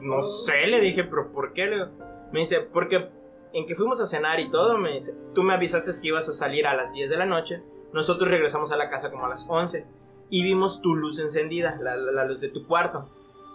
no 0.01 0.23
sé, 0.23 0.67
le 0.67 0.79
dije, 0.79 1.03
pero 1.03 1.31
¿por 1.31 1.53
qué? 1.53 1.65
Le 1.65 1.75
digo. 1.75 1.87
Me 2.31 2.41
dice, 2.41 2.61
porque 2.61 3.09
en 3.53 3.65
que 3.65 3.75
fuimos 3.75 3.99
a 4.01 4.05
cenar 4.07 4.39
y 4.39 4.49
todo, 4.51 4.77
me 4.77 4.93
dice, 4.93 5.13
tú 5.33 5.43
me 5.43 5.53
avisaste 5.53 5.91
que 6.01 6.07
ibas 6.09 6.29
a 6.29 6.33
salir 6.33 6.67
a 6.67 6.75
las 6.75 6.93
10 6.93 7.09
de 7.09 7.17
la 7.17 7.25
noche, 7.25 7.61
nosotros 7.93 8.29
regresamos 8.29 8.71
a 8.71 8.77
la 8.77 8.89
casa 8.89 9.09
como 9.11 9.25
a 9.25 9.29
las 9.29 9.45
11 9.49 9.85
y 10.29 10.43
vimos 10.43 10.81
tu 10.81 10.95
luz 10.95 11.19
encendida, 11.19 11.77
la, 11.81 11.95
la- 11.97 12.25
luz 12.25 12.39
de 12.41 12.49
tu 12.49 12.67
cuarto. 12.67 13.07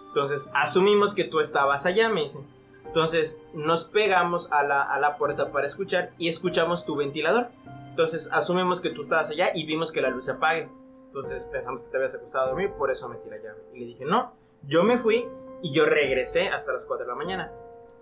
Entonces, 0.07 0.51
asumimos 0.53 1.13
que 1.15 1.23
tú 1.25 1.39
estabas 1.39 1.85
allá, 1.85 2.09
me 2.09 2.23
dice. 2.23 2.39
Entonces, 2.85 3.39
nos 3.53 3.85
pegamos 3.85 4.51
a 4.51 4.63
la, 4.63 4.81
a 4.81 4.99
la 4.99 5.17
puerta 5.17 5.51
para 5.51 5.67
escuchar 5.67 6.11
y 6.17 6.27
escuchamos 6.29 6.85
tu 6.85 6.95
ventilador. 6.95 7.47
Entonces, 7.89 8.29
asumimos 8.31 8.81
que 8.81 8.89
tú 8.89 9.01
estabas 9.03 9.29
allá 9.29 9.51
y 9.53 9.65
vimos 9.65 9.91
que 9.91 10.01
la 10.01 10.09
luz 10.09 10.25
se 10.25 10.31
apague. 10.31 10.69
Entonces, 11.07 11.45
pensamos 11.45 11.83
que 11.83 11.89
te 11.91 11.97
habías 11.97 12.13
acostado 12.15 12.45
a 12.45 12.49
dormir, 12.49 12.71
por 12.77 12.91
eso 12.91 13.07
metí 13.09 13.29
la 13.29 13.37
llave. 13.37 13.59
Y 13.73 13.79
le 13.79 13.85
dije, 13.87 14.05
no, 14.05 14.33
yo 14.67 14.83
me 14.83 14.97
fui 14.99 15.25
y 15.61 15.73
yo 15.73 15.85
regresé 15.85 16.49
hasta 16.49 16.73
las 16.73 16.85
4 16.85 17.05
de 17.05 17.09
la 17.11 17.15
mañana. 17.17 17.51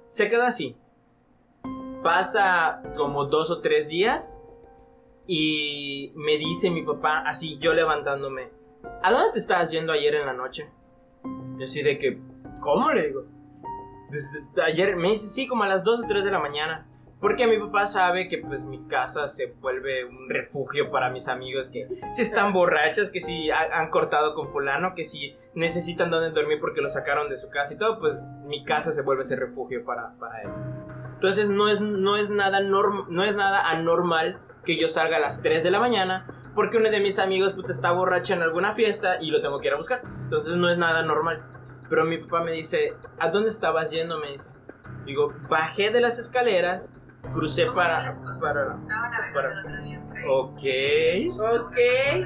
Se 0.07 0.29
queda 0.29 0.47
así. 0.47 0.75
Pasa 2.03 2.81
como 2.97 3.25
dos 3.25 3.49
o 3.49 3.61
tres 3.61 3.87
días 3.87 4.43
y 5.25 6.11
me 6.15 6.37
dice 6.37 6.69
mi 6.69 6.83
papá, 6.83 7.23
así 7.25 7.57
yo 7.59 7.73
levantándome, 7.73 8.49
¿a 9.01 9.11
dónde 9.11 9.31
te 9.33 9.39
estabas 9.39 9.71
yendo 9.71 9.93
ayer 9.93 10.13
en 10.15 10.25
la 10.25 10.33
noche? 10.33 10.69
Yo 11.57 11.63
así 11.63 11.81
de 11.81 11.97
que, 11.99 12.19
¿cómo 12.59 12.91
le 12.91 13.07
digo? 13.07 13.23
Desde 14.09 14.61
ayer 14.63 14.95
me 14.97 15.09
dice, 15.11 15.27
sí, 15.29 15.47
como 15.47 15.63
a 15.63 15.67
las 15.67 15.83
2 15.83 16.01
o 16.03 16.07
3 16.07 16.23
de 16.25 16.31
la 16.31 16.39
mañana. 16.39 16.87
Porque 17.21 17.47
mi 17.47 17.57
papá 17.57 17.87
sabe 17.87 18.27
que 18.27 18.39
pues 18.39 18.59
mi 18.59 18.85
casa 18.89 19.29
se 19.29 19.45
vuelve 19.61 20.03
un 20.03 20.29
refugio 20.29 20.91
para 20.91 21.09
mis 21.09 21.29
amigos 21.29 21.69
que 21.69 21.87
si 22.17 22.21
están 22.21 22.51
borrachos, 22.53 23.09
que 23.11 23.21
si 23.21 23.49
ha- 23.49 23.79
han 23.79 23.91
cortado 23.91 24.35
con 24.35 24.51
fulano, 24.51 24.93
que 24.93 25.05
si 25.05 25.33
necesitan 25.55 26.11
donde 26.11 26.31
dormir 26.31 26.59
porque 26.59 26.81
lo 26.81 26.89
sacaron 26.89 27.29
de 27.29 27.37
su 27.37 27.49
casa 27.49 27.75
y 27.75 27.77
todo, 27.77 28.01
pues 28.01 28.21
mi 28.45 28.65
casa 28.65 28.91
se 28.91 29.03
vuelve 29.03 29.21
ese 29.23 29.37
refugio 29.37 29.85
para, 29.85 30.11
para 30.19 30.41
ellos. 30.41 30.53
Entonces 31.23 31.47
no 31.47 31.69
es, 31.69 31.79
no, 31.79 32.17
es 32.17 32.29
nada 32.29 32.59
no 32.59 33.23
es 33.23 33.33
nada 33.33 33.69
anormal 33.69 34.39
que 34.65 34.77
yo 34.77 34.89
salga 34.89 35.15
a 35.15 35.19
las 35.21 35.41
3 35.41 35.63
de 35.63 35.71
la 35.71 35.79
mañana 35.79 36.25
porque 36.53 36.75
uno 36.75 36.91
de 36.91 36.99
mis 36.99 37.17
amigos 37.17 37.55
está 37.69 37.93
borracho 37.93 38.33
en 38.33 38.41
alguna 38.41 38.75
fiesta 38.75 39.21
y 39.21 39.31
lo 39.31 39.41
tengo 39.41 39.61
que 39.61 39.67
ir 39.67 39.73
a 39.73 39.77
buscar. 39.77 40.01
Entonces 40.03 40.57
no 40.57 40.69
es 40.69 40.77
nada 40.77 41.01
normal. 41.03 41.41
Pero 41.89 42.03
mi 42.03 42.17
papá 42.17 42.43
me 42.43 42.51
dice, 42.51 42.95
¿a 43.19 43.29
dónde 43.29 43.51
estabas 43.51 43.89
yendo? 43.89 44.19
Me 44.19 44.33
dice. 44.33 44.49
Digo, 45.05 45.33
bajé 45.47 45.91
de 45.91 46.01
las 46.01 46.19
escaleras, 46.19 46.91
crucé 47.31 47.65
para... 47.73 48.15
para 48.41 48.77
para- 49.33 49.63
Ok. 50.25 50.61
Ok. 51.39 51.77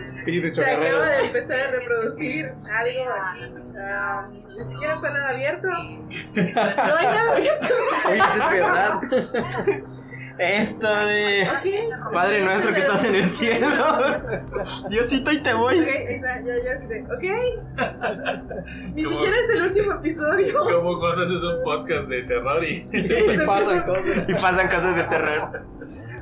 Espíritu 0.05 0.53
Se 0.55 0.63
acaba 0.63 1.09
de 1.09 1.25
empezar 1.25 1.59
a 1.59 1.71
reproducir 1.71 2.45
algo 2.45 3.11
aquí. 3.11 3.53
Ah, 3.79 4.27
ni 4.29 4.63
siquiera 4.71 4.93
está 4.95 5.09
nada 5.09 5.29
abierto. 5.29 5.67
No 5.67 6.97
hay 6.97 7.05
nada 7.07 7.31
abierto. 7.33 7.67
Oye, 8.07 8.17
eso 8.17 8.39
es 8.43 8.51
verdad. 8.51 9.01
Esto 10.39 10.87
de... 10.87 11.43
Ok. 11.49 12.13
Padre 12.13 12.43
nuestro 12.45 12.73
que 12.73 12.79
estás 12.79 13.03
en 13.05 13.15
el 13.15 13.23
cielo. 13.23 13.67
Diosito 14.89 15.31
y 15.31 15.37
te 15.41 15.53
Ok, 15.53 15.59
voy. 15.59 15.79
esa- 15.79 16.41
ya, 16.41 16.53
ya. 16.63 16.79
Ok. 17.15 17.23
Ni 18.93 19.03
Como- 19.03 19.15
siquiera 19.17 19.37
es 19.43 19.49
el 19.49 19.61
último 19.63 19.93
episodio. 19.93 20.59
Como 20.63 20.99
cuando 20.99 21.25
haces 21.25 21.43
un 21.43 21.63
podcast 21.63 22.07
de 22.09 22.23
terror 22.23 22.63
y 22.63 22.87
Y 22.91 23.45
pasan 23.45 23.81
cosas. 23.83 24.03
Y 24.27 24.33
pasan 24.35 24.67
cosas 24.69 24.95
de 24.95 25.03
terror. 25.05 25.61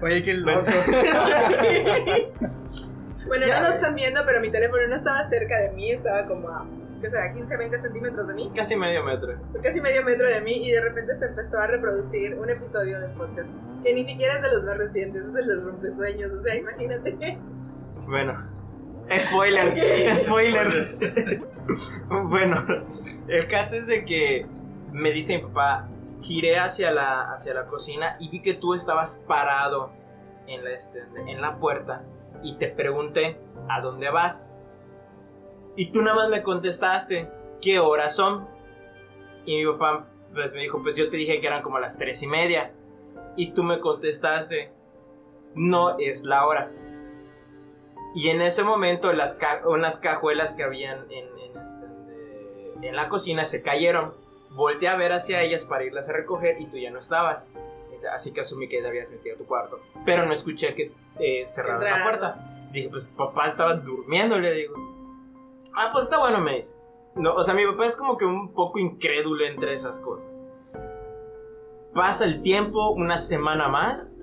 Oye, 0.01 0.23
qué 0.23 0.33
loco. 0.35 0.65
Bueno, 3.27 3.47
Ya. 3.47 3.59
no 3.61 3.67
están 3.69 3.95
viendo, 3.95 4.21
pero 4.23 4.39
mi 4.39 4.51
teléfono 4.51 4.87
no 4.87 4.95
estaba 4.97 5.23
cerca 5.23 5.59
de 5.61 5.71
mí, 5.71 5.89
estaba 5.91 6.27
como 6.27 6.47
a, 6.47 6.63
¿qué 7.01 7.09
será? 7.09 7.33
15, 7.33 7.57
20 7.57 7.77
centímetros 7.79 8.27
de 8.27 8.33
mí, 8.33 8.51
Casi 8.55 8.75
medio 8.75 9.03
metro. 9.03 9.33
casi 9.61 9.81
medio 9.81 10.03
metro 10.03 10.27
de 10.27 10.41
mí, 10.41 10.67
y 10.67 10.71
de 10.71 10.81
repente 10.81 11.15
se 11.15 11.25
empezó 11.25 11.59
a 11.59 11.67
reproducir 11.67 12.35
un 12.35 12.49
episodio 12.49 12.99
de 12.99 13.07
podcast, 13.09 13.49
que 13.83 13.93
ni 13.93 14.03
siquiera 14.03 14.35
es 14.37 14.41
de 14.41 14.51
los 14.51 14.63
más 14.63 14.77
recientes, 14.77 15.25
es 15.25 15.33
de 15.33 15.45
los 15.45 15.63
rompesueños, 15.63 16.31
o 16.31 16.41
sea, 16.43 16.55
imagínate. 16.55 17.37
Bueno. 18.07 18.55
Spoiler. 19.19 20.15
Spoiler. 20.15 21.41
bueno. 22.29 22.55
El 23.27 23.47
caso 23.47 23.75
es 23.75 23.85
de 23.87 24.03
que 24.05 24.47
me 24.91 25.11
dice 25.11 25.37
mi 25.37 25.43
papá, 25.43 25.87
giré 26.21 26.57
hacia 26.57 26.91
la, 26.91 27.31
hacia 27.31 27.53
la 27.53 27.65
cocina 27.67 28.17
y 28.19 28.29
vi 28.29 28.41
que 28.41 28.55
tú 28.55 28.73
estabas 28.73 29.21
parado 29.27 29.91
en 30.47 30.63
la, 30.63 30.71
este, 30.71 31.03
en 31.27 31.41
la 31.41 31.57
puerta 31.57 32.03
y 32.43 32.57
te 32.57 32.69
pregunté, 32.69 33.37
¿a 33.69 33.81
dónde 33.81 34.09
vas? 34.09 34.51
Y 35.75 35.91
tú 35.91 36.01
nada 36.01 36.15
más 36.15 36.29
me 36.29 36.41
contestaste, 36.43 37.27
¿qué 37.61 37.79
horas 37.79 38.15
son? 38.15 38.47
Y 39.45 39.63
mi 39.63 39.71
papá 39.73 40.07
pues, 40.33 40.53
me 40.53 40.61
dijo, 40.61 40.81
pues 40.81 40.95
yo 40.95 41.09
te 41.09 41.17
dije 41.17 41.39
que 41.41 41.47
eran 41.47 41.61
como 41.63 41.79
las 41.79 41.97
tres 41.97 42.21
y 42.23 42.27
media. 42.27 42.71
Y 43.37 43.51
tú 43.51 43.63
me 43.63 43.79
contestaste, 43.79 44.71
no 45.55 45.97
es 45.99 46.23
la 46.23 46.45
hora. 46.45 46.71
Y 48.15 48.29
en 48.29 48.41
ese 48.41 48.63
momento 48.63 49.11
las 49.11 49.33
ca- 49.33 49.61
unas 49.65 49.97
cajuelas 49.97 50.53
que 50.53 50.63
habían 50.63 50.99
en, 51.11 51.25
en 51.37 51.61
este, 51.61 52.87
en 52.87 52.95
la 52.95 53.09
cocina 53.09 53.43
se 53.45 53.61
cayeron. 53.61 54.13
Volteé 54.51 54.87
a 54.87 54.95
ver 54.95 55.11
hacia 55.11 55.41
ellas 55.41 55.65
para 55.65 55.83
irlas 55.83 56.07
a 56.07 56.13
recoger 56.13 56.61
y 56.61 56.67
tú 56.67 56.77
ya 56.77 56.91
no 56.91 56.99
estabas. 56.99 57.51
Así 58.13 58.31
que 58.31 58.41
asumí 58.41 58.69
que 58.69 58.81
te 58.81 58.87
habías 58.87 59.09
metido 59.11 59.35
a 59.35 59.37
tu 59.37 59.45
cuarto. 59.45 59.79
Pero 60.05 60.25
no 60.25 60.31
escuché 60.31 60.75
que 60.75 60.91
eh, 61.19 61.45
cerraron 61.45 61.83
la 61.83 62.03
puerta. 62.03 62.67
Dije, 62.71 62.87
pues 62.89 63.03
papá 63.03 63.47
estaba 63.47 63.73
durmiendo, 63.75 64.37
le 64.37 64.53
digo. 64.53 64.94
Ah, 65.75 65.89
pues 65.91 66.05
está 66.05 66.19
bueno, 66.19 66.39
me 66.39 66.55
dice. 66.55 66.73
No, 67.15 67.33
o 67.35 67.43
sea, 67.43 67.53
mi 67.53 67.65
papá 67.65 67.85
es 67.85 67.95
como 67.95 68.17
que 68.17 68.25
un 68.25 68.53
poco 68.53 68.79
incrédulo 68.79 69.45
entre 69.45 69.73
esas 69.73 69.99
cosas. 69.99 70.25
Pasa 71.93 72.25
el 72.25 72.41
tiempo, 72.41 72.89
una 72.89 73.17
semana 73.17 73.67
más, 73.69 74.17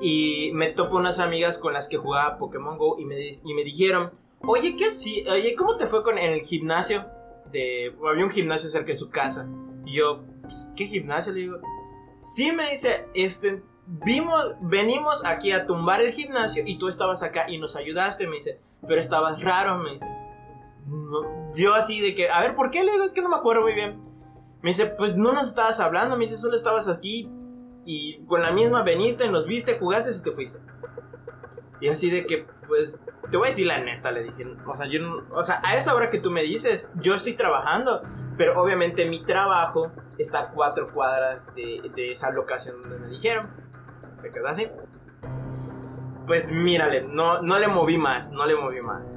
y 0.00 0.50
me 0.54 0.70
topo 0.70 0.96
unas 0.96 1.20
amigas 1.20 1.58
con 1.58 1.72
las 1.72 1.88
que 1.88 1.96
jugaba 1.96 2.36
Pokémon 2.38 2.76
Go 2.78 2.98
y 2.98 3.04
me, 3.04 3.38
y 3.44 3.54
me 3.54 3.62
dijeron, 3.62 4.10
oye, 4.40 4.74
¿qué 4.76 4.90
sí? 4.90 5.24
Oye, 5.30 5.54
¿cómo 5.54 5.76
te 5.76 5.86
fue 5.86 6.02
con 6.02 6.18
el 6.18 6.40
gimnasio? 6.40 7.04
De, 7.52 7.94
había 8.08 8.24
un 8.24 8.30
gimnasio 8.30 8.68
cerca 8.70 8.88
de 8.88 8.96
su 8.96 9.10
casa. 9.10 9.46
Y 9.84 9.98
yo, 9.98 10.22
"Pues, 10.42 10.72
¿qué 10.76 10.86
gimnasio? 10.86 11.32
Le 11.32 11.40
digo, 11.40 11.58
sí, 12.22 12.50
me 12.50 12.70
dice, 12.70 13.06
este, 13.14 13.62
vimos, 13.86 14.54
venimos 14.60 15.24
aquí 15.24 15.52
a 15.52 15.66
tumbar 15.66 16.00
el 16.00 16.12
gimnasio 16.12 16.64
y 16.66 16.78
tú 16.78 16.88
estabas 16.88 17.22
acá 17.22 17.48
y 17.48 17.58
nos 17.58 17.76
ayudaste, 17.76 18.26
me 18.26 18.36
dice, 18.36 18.58
pero 18.88 19.00
estabas 19.00 19.40
raro, 19.40 19.78
me 19.78 19.92
dice. 19.92 20.08
Yo 21.54 21.74
así 21.74 22.00
de 22.00 22.14
que, 22.14 22.30
a 22.30 22.40
ver, 22.40 22.54
¿por 22.54 22.70
qué? 22.70 22.84
Le 22.84 22.92
digo, 22.92 23.04
es 23.04 23.14
que 23.14 23.22
no 23.22 23.28
me 23.28 23.36
acuerdo 23.36 23.62
muy 23.62 23.74
bien. 23.74 24.00
Me 24.62 24.70
dice, 24.70 24.86
pues 24.86 25.16
no 25.16 25.32
nos 25.32 25.48
estabas 25.48 25.80
hablando, 25.80 26.16
me 26.16 26.24
dice, 26.24 26.38
solo 26.38 26.56
estabas 26.56 26.88
aquí 26.88 27.30
y 27.84 28.24
con 28.26 28.42
la 28.42 28.52
misma 28.52 28.82
veniste, 28.82 29.28
nos 29.28 29.46
viste, 29.46 29.78
jugaste 29.78 30.12
y 30.12 30.22
te 30.22 30.32
fuiste. 30.32 30.60
Y 31.80 31.88
así 31.88 32.10
de 32.10 32.26
que, 32.26 32.46
pues, 32.68 33.00
te 33.30 33.36
voy 33.36 33.48
a 33.48 33.50
decir 33.50 33.66
la 33.66 33.80
neta, 33.80 34.12
le 34.12 34.22
dije, 34.22 34.46
o 34.66 34.74
sea, 34.74 34.86
yo 34.86 35.00
o 35.34 35.42
sea, 35.42 35.60
a 35.64 35.74
esa 35.74 35.94
hora 35.94 36.10
que 36.10 36.20
tú 36.20 36.30
me 36.30 36.42
dices, 36.42 36.92
yo 36.96 37.14
estoy 37.14 37.32
trabajando, 37.32 38.02
pero 38.36 38.60
obviamente 38.62 39.04
mi 39.06 39.24
trabajo 39.24 39.90
está 40.16 40.42
a 40.42 40.50
cuatro 40.50 40.92
cuadras 40.92 41.52
de, 41.56 41.90
de 41.94 42.12
esa 42.12 42.30
locación 42.30 42.80
donde 42.82 42.98
me 43.00 43.08
dijeron. 43.08 43.50
Se 44.20 44.30
quedó 44.30 44.46
así. 44.46 44.68
Pues 46.26 46.52
mírale, 46.52 47.02
no, 47.02 47.42
no 47.42 47.58
le 47.58 47.66
moví 47.66 47.98
más, 47.98 48.30
no 48.30 48.46
le 48.46 48.54
moví 48.54 48.80
más. 48.80 49.16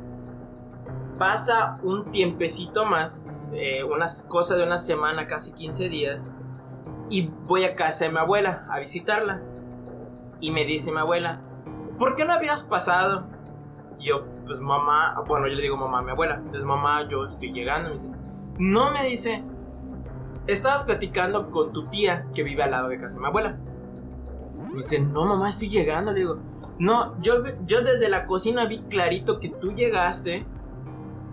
Pasa 1.18 1.80
un 1.84 2.12
tiempecito 2.12 2.86
más, 2.86 3.28
eh, 3.54 3.84
unas 3.84 4.26
cosas 4.26 4.58
de 4.58 4.64
una 4.64 4.78
semana, 4.78 5.28
casi 5.28 5.54
15 5.54 5.90
días, 5.90 6.30
y 7.10 7.30
voy 7.48 7.64
a 7.64 7.76
casa 7.76 8.06
de 8.06 8.12
mi 8.12 8.18
abuela 8.18 8.66
a 8.70 8.80
visitarla. 8.80 9.42
Y 10.42 10.52
me 10.52 10.66
dice 10.66 10.92
mi 10.92 11.00
abuela, 11.00 11.42
¿por 11.98 12.16
qué 12.16 12.26
no 12.26 12.34
habías 12.34 12.64
pasado? 12.64 13.28
Y 14.00 14.10
yo, 14.10 14.26
pues 14.46 14.60
mamá, 14.60 15.16
bueno, 15.28 15.48
yo 15.48 15.56
le 15.56 15.62
digo 15.62 15.78
mamá 15.78 16.02
mi 16.02 16.12
abuela, 16.12 16.42
pues 16.50 16.64
mamá, 16.64 17.08
yo 17.10 17.26
estoy 17.26 17.54
llegando. 17.54 17.90
Me 17.90 17.96
dice, 17.96 18.10
no, 18.58 18.92
me 18.92 19.04
dice, 19.06 19.44
estabas 20.48 20.84
platicando 20.84 21.50
con 21.52 21.72
tu 21.72 21.88
tía 21.88 22.26
que 22.34 22.44
vive 22.44 22.64
al 22.64 22.72
lado 22.72 22.90
de 22.90 23.00
casa 23.00 23.16
de 23.16 23.22
mi 23.22 23.28
abuela. 23.28 23.58
Me 24.68 24.76
dice, 24.76 25.00
no 25.00 25.26
mamá, 25.26 25.50
estoy 25.50 25.70
llegando. 25.70 26.12
Le 26.12 26.20
digo, 26.20 26.40
no, 26.78 27.20
yo, 27.22 27.44
yo 27.66 27.82
desde 27.82 28.10
la 28.10 28.26
cocina 28.26 28.66
vi 28.66 28.80
clarito 28.80 29.40
que 29.40 29.50
tú 29.50 29.72
llegaste, 29.74 30.46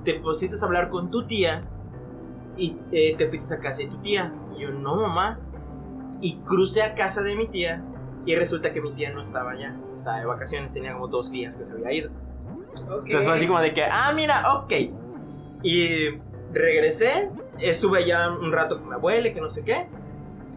te 0.05 0.15
pusiste 0.15 0.57
a 0.61 0.65
hablar 0.65 0.91
con 0.91 1.11
tu 1.11 1.27
tía 1.27 1.65
y 2.57 2.77
eh, 2.93 3.15
te 3.17 3.27
fuiste 3.29 3.55
a 3.55 3.59
casa 3.59 3.79
de 3.79 3.89
tu 3.89 3.99
tía. 3.99 4.33
Y 4.57 4.63
yo, 4.63 4.71
no 4.71 4.97
mamá. 4.97 5.39
Y 6.21 6.39
crucé 6.39 6.83
a 6.83 6.95
casa 6.95 7.23
de 7.23 7.35
mi 7.35 7.49
tía 7.49 7.83
y 8.25 8.37
resulta 8.37 8.73
que 8.73 8.81
mi 8.81 8.93
tía 8.93 9.13
no 9.13 9.21
estaba 9.21 9.53
allá, 9.53 9.75
estaba 9.95 10.21
de 10.21 10.27
vacaciones, 10.27 10.73
tenía 10.73 10.93
como 10.93 11.09
dos 11.09 11.31
días 11.33 11.57
que 11.57 11.65
se 11.65 11.73
había 11.73 11.93
ido. 11.93 12.11
Entonces 12.77 13.25
fue 13.25 13.35
así 13.35 13.47
como 13.47 13.61
de 13.61 13.73
que, 13.73 13.85
ah, 13.85 14.13
mira, 14.15 14.55
ok. 14.55 14.73
Y 15.63 16.21
regresé, 16.53 17.31
estuve 17.59 18.05
allá 18.05 18.31
un 18.31 18.53
rato 18.53 18.79
con 18.79 18.89
mi 18.89 18.95
abuela, 18.95 19.29
y 19.29 19.35
que 19.35 19.41
no 19.41 19.49
sé 19.49 19.65
qué. 19.65 19.87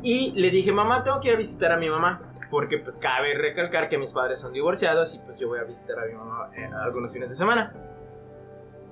Y 0.04 0.32
le 0.40 0.52
dije, 0.52 0.72
mamá, 0.72 1.04
tengo 1.04 1.20
que 1.20 1.30
ir 1.30 1.36
a 1.36 1.38
visitar 1.38 1.72
a 1.72 1.78
mi 1.78 1.90
mamá. 1.90 2.22
Porque 2.52 2.78
pues 2.78 2.98
cabe 2.98 3.34
recalcar 3.34 3.90
que 3.90 3.98
mis 3.98 4.12
padres 4.12 4.40
son 4.40 4.54
divorciados 4.54 5.16
y 5.16 5.20
pues 5.20 5.40
yo 5.40 5.48
voy 5.48 5.60
a 5.60 5.64
visitar 5.64 5.98
a 6.00 6.06
mi 6.06 6.14
mamá 6.14 6.52
eh, 6.56 6.70
algunos 6.84 7.12
fines 7.12 7.30
de 7.30 7.36
semana. 7.36 7.74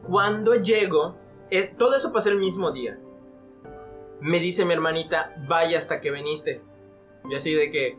Cuando 0.08 0.56
llego, 0.56 1.16
es, 1.50 1.76
todo 1.78 1.96
eso 1.96 2.12
pasó 2.12 2.30
el 2.30 2.38
mismo 2.38 2.72
día. 2.72 2.98
Me 4.20 4.40
dice 4.40 4.66
mi 4.66 4.74
hermanita, 4.74 5.34
vaya 5.48 5.80
hasta 5.80 6.02
que 6.02 6.12
viniste. 6.12 6.62
Y 7.30 7.36
así 7.36 7.54
de 7.54 7.72
que, 7.72 7.98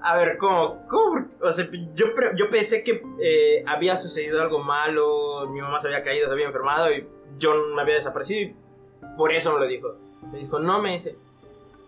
a 0.00 0.16
ver, 0.16 0.38
¿cómo? 0.38 0.86
¿Cómo? 0.88 1.26
O 1.40 1.52
sea, 1.52 1.68
yo, 1.94 2.06
yo 2.36 2.50
pensé 2.50 2.82
que 2.82 3.02
eh, 3.20 3.64
había 3.66 3.96
sucedido 3.96 4.40
algo 4.42 4.58
malo, 4.60 5.48
mi 5.48 5.60
mamá 5.60 5.80
se 5.80 5.88
había 5.88 6.02
caído, 6.02 6.26
se 6.26 6.32
había 6.32 6.46
enfermado 6.46 6.92
y 6.92 7.06
yo 7.38 7.54
me 7.74 7.82
había 7.82 7.96
desaparecido 7.96 8.50
y 8.50 8.56
por 9.16 9.32
eso 9.32 9.52
me 9.52 9.60
lo 9.60 9.66
dijo. 9.66 9.96
Me 10.32 10.38
dijo, 10.38 10.58
no, 10.58 10.80
me 10.80 10.92
dice, 10.92 11.16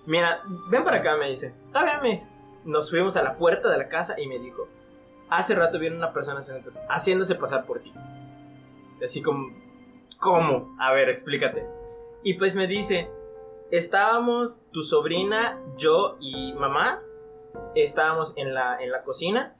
mira, 0.06 0.42
ven 0.70 0.84
para 0.84 0.98
acá, 0.98 1.16
me 1.16 1.30
dice. 1.30 1.52
Está 1.66 1.84
bien, 1.84 1.96
me 2.02 2.10
dice. 2.10 2.28
Nos 2.64 2.90
fuimos 2.90 3.16
a 3.16 3.22
la 3.22 3.36
puerta 3.36 3.70
de 3.70 3.78
la 3.78 3.88
casa 3.88 4.18
y 4.18 4.26
me 4.26 4.38
dijo, 4.38 4.66
hace 5.28 5.54
rato 5.54 5.78
viene 5.78 5.96
una 5.96 6.12
persona 6.12 6.40
haciéndose 6.88 7.34
pasar 7.34 7.66
por 7.66 7.80
ti. 7.80 7.92
Así 9.04 9.22
como, 9.22 9.52
¿cómo? 10.18 10.76
A 10.78 10.92
ver, 10.92 11.08
explícate. 11.08 11.66
Y 12.22 12.34
pues 12.34 12.54
me 12.56 12.66
dice, 12.66 13.10
estábamos 13.70 14.62
tu 14.72 14.82
sobrina, 14.82 15.60
yo 15.76 16.16
y 16.20 16.52
mamá 16.54 17.02
estábamos 17.74 18.32
en 18.36 18.54
la, 18.54 18.82
en 18.82 18.90
la 18.90 19.02
cocina 19.02 19.54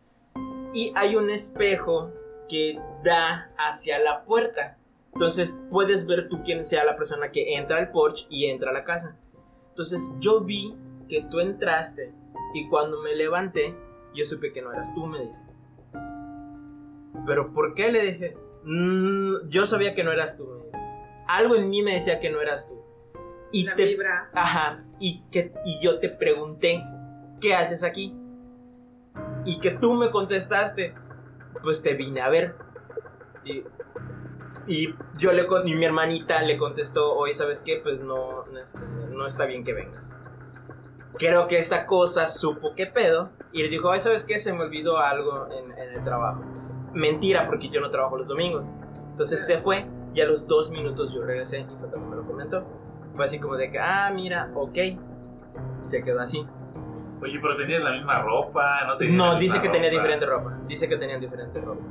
y 0.73 0.93
hay 0.97 1.17
un 1.17 1.31
espejo 1.31 2.11
que 2.49 2.81
da 3.03 3.53
hacia 3.59 3.99
la 3.99 4.25
puerta. 4.25 4.79
Entonces 5.13 5.59
puedes 5.71 6.07
ver 6.07 6.29
tú 6.29 6.43
quién 6.43 6.65
sea 6.65 6.85
la 6.85 6.97
persona 6.97 7.31
que 7.31 7.57
entra 7.57 7.79
al 7.79 7.91
porche 7.93 8.27
y 8.31 8.47
entra 8.47 8.71
a 8.71 8.75
la 8.75 8.85
casa. 8.85 9.17
Entonces 9.71 10.15
yo 10.19 10.41
vi 10.41 10.75
que 11.09 11.23
tú 11.31 11.41
entraste 11.41 12.13
y 12.55 12.69
cuando 12.69 13.01
me 13.03 13.15
levanté 13.15 13.77
yo 14.15 14.25
supe 14.25 14.53
que 14.53 14.63
no 14.63 14.73
eras 14.73 14.95
tú, 14.95 15.07
me 15.07 15.21
dice. 15.21 15.43
Pero 17.27 17.53
¿por 17.53 17.75
qué 17.75 17.91
le 17.91 18.03
dije? 18.03 18.37
"Mm, 18.65 19.49
yo 19.49 19.67
sabía 19.67 19.95
que 19.95 20.05
no 20.05 20.13
eras 20.13 20.37
tú. 20.37 20.47
Algo 21.27 21.55
en 21.57 21.71
mí 21.71 21.83
me 21.83 21.95
decía 21.95 22.21
que 22.21 22.31
no 22.31 22.41
eras 22.41 22.69
tú. 22.69 22.81
Y 23.53 23.65
La 23.65 23.77
te, 23.77 23.85
vibra. 23.85 24.31
Ajá, 24.35 24.85
y, 24.99 25.23
que, 25.31 25.53
y 25.65 25.85
yo 25.85 26.01
te 26.01 26.09
pregunté, 26.09 26.85
¿qué 27.41 27.55
haces 27.55 27.85
aquí? 27.85 28.15
Y 29.45 29.61
que 29.61 29.71
tú 29.71 29.95
me 29.95 30.11
contestaste, 30.11 30.95
pues 31.63 31.83
te 31.83 31.95
vine 31.95 32.21
a 32.21 32.29
ver. 32.29 32.57
Y, 33.45 33.63
y 34.67 34.95
yo 35.19 35.33
le 35.33 35.47
y 35.67 35.75
mi 35.75 35.85
hermanita 35.85 36.41
le 36.43 36.57
contestó, 36.57 37.15
oye, 37.15 37.35
¿sabes 37.35 37.63
qué? 37.63 37.81
Pues 37.83 38.01
no, 38.01 38.45
no, 38.47 38.59
está- 38.59 38.81
no 38.81 39.27
está 39.27 39.45
bien 39.45 39.65
que 39.65 39.73
vengas. 39.73 40.03
Creo 41.19 41.47
que 41.47 41.59
esta 41.59 41.87
cosa 41.87 42.27
supo 42.29 42.75
qué 42.75 42.87
pedo 42.87 43.31
y 43.53 43.63
le 43.63 43.69
dijo, 43.69 43.89
oye, 43.91 44.01
¿sabes 44.01 44.25
qué? 44.25 44.39
Se 44.39 44.53
me 44.53 44.65
olvidó 44.65 44.99
algo 44.99 45.47
en, 45.53 45.71
en 45.79 45.95
el 45.97 46.03
trabajo. 46.03 46.43
Mentira, 46.95 47.47
porque 47.47 47.69
yo 47.69 47.81
no 47.81 47.91
trabajo 47.91 48.17
los 48.17 48.29
domingos. 48.29 48.67
Entonces 49.11 49.47
se 49.47 49.59
fue 49.59 49.87
y 50.15 50.21
a 50.21 50.27
los 50.27 50.47
dos 50.47 50.71
minutos 50.71 51.15
yo 51.15 51.25
regresé 51.25 51.61
y 51.61 51.65
fue 51.65 51.89
cuando 51.91 52.09
me 52.09 52.17
lo 52.17 52.23
comentó. 52.25 52.65
Fue 53.17 53.25
así 53.25 53.39
como 53.39 53.57
de 53.57 53.71
que, 53.71 53.79
ah, 53.79 54.11
mira, 54.15 54.51
ok. 54.55 54.79
Se 55.85 56.03
quedó 56.03 56.21
así. 56.21 56.47
Oye, 57.23 57.39
pero 57.41 57.57
tenías 57.57 57.83
la 57.83 57.93
misma 57.93 58.23
ropa, 58.23 58.63
no 58.87 58.97
tenías 58.97 59.17
No, 59.17 59.39
dice 59.39 59.61
que 59.61 59.69
tenía 59.69 59.89
ropa? 59.91 60.03
diferente 60.03 60.27
ropa. 60.27 60.59
Dice 60.67 60.89
que 60.89 60.97
tenían 60.97 61.21
diferente 61.21 61.61
ropa. 61.61 61.83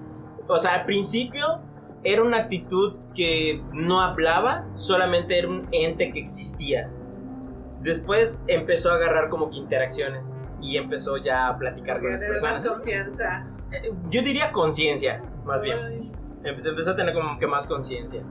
O 0.47 0.59
sea, 0.59 0.73
al 0.75 0.85
principio 0.85 1.59
era 2.03 2.21
una 2.23 2.37
actitud 2.37 2.95
que 3.15 3.63
no 3.71 4.01
hablaba, 4.01 4.65
solamente 4.75 5.39
era 5.39 5.47
un 5.47 5.67
ente 5.71 6.11
que 6.11 6.19
existía. 6.19 6.89
Después 7.81 8.43
empezó 8.47 8.91
a 8.91 8.95
agarrar 8.95 9.29
como 9.29 9.49
que 9.49 9.57
interacciones 9.57 10.25
y 10.61 10.77
empezó 10.77 11.17
ya 11.17 11.47
a 11.47 11.57
platicar 11.57 11.99
con 12.01 12.11
las 12.11 12.21
Tener 12.21 12.41
más 12.41 12.51
personas. 12.51 12.67
confianza. 12.75 13.47
Yo 14.09 14.21
diría 14.21 14.51
conciencia, 14.51 15.23
más 15.45 15.61
bien. 15.61 15.77
Ay, 15.79 16.11
Empe- 16.43 16.67
Empezó 16.67 16.91
a 16.91 16.95
tener 16.95 17.13
como 17.13 17.39
que 17.39 17.47
más 17.47 17.67
conciencia. 17.67 18.21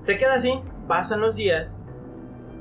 Se 0.00 0.18
queda 0.18 0.34
así, 0.34 0.52
pasan 0.88 1.20
los 1.20 1.36
días 1.36 1.78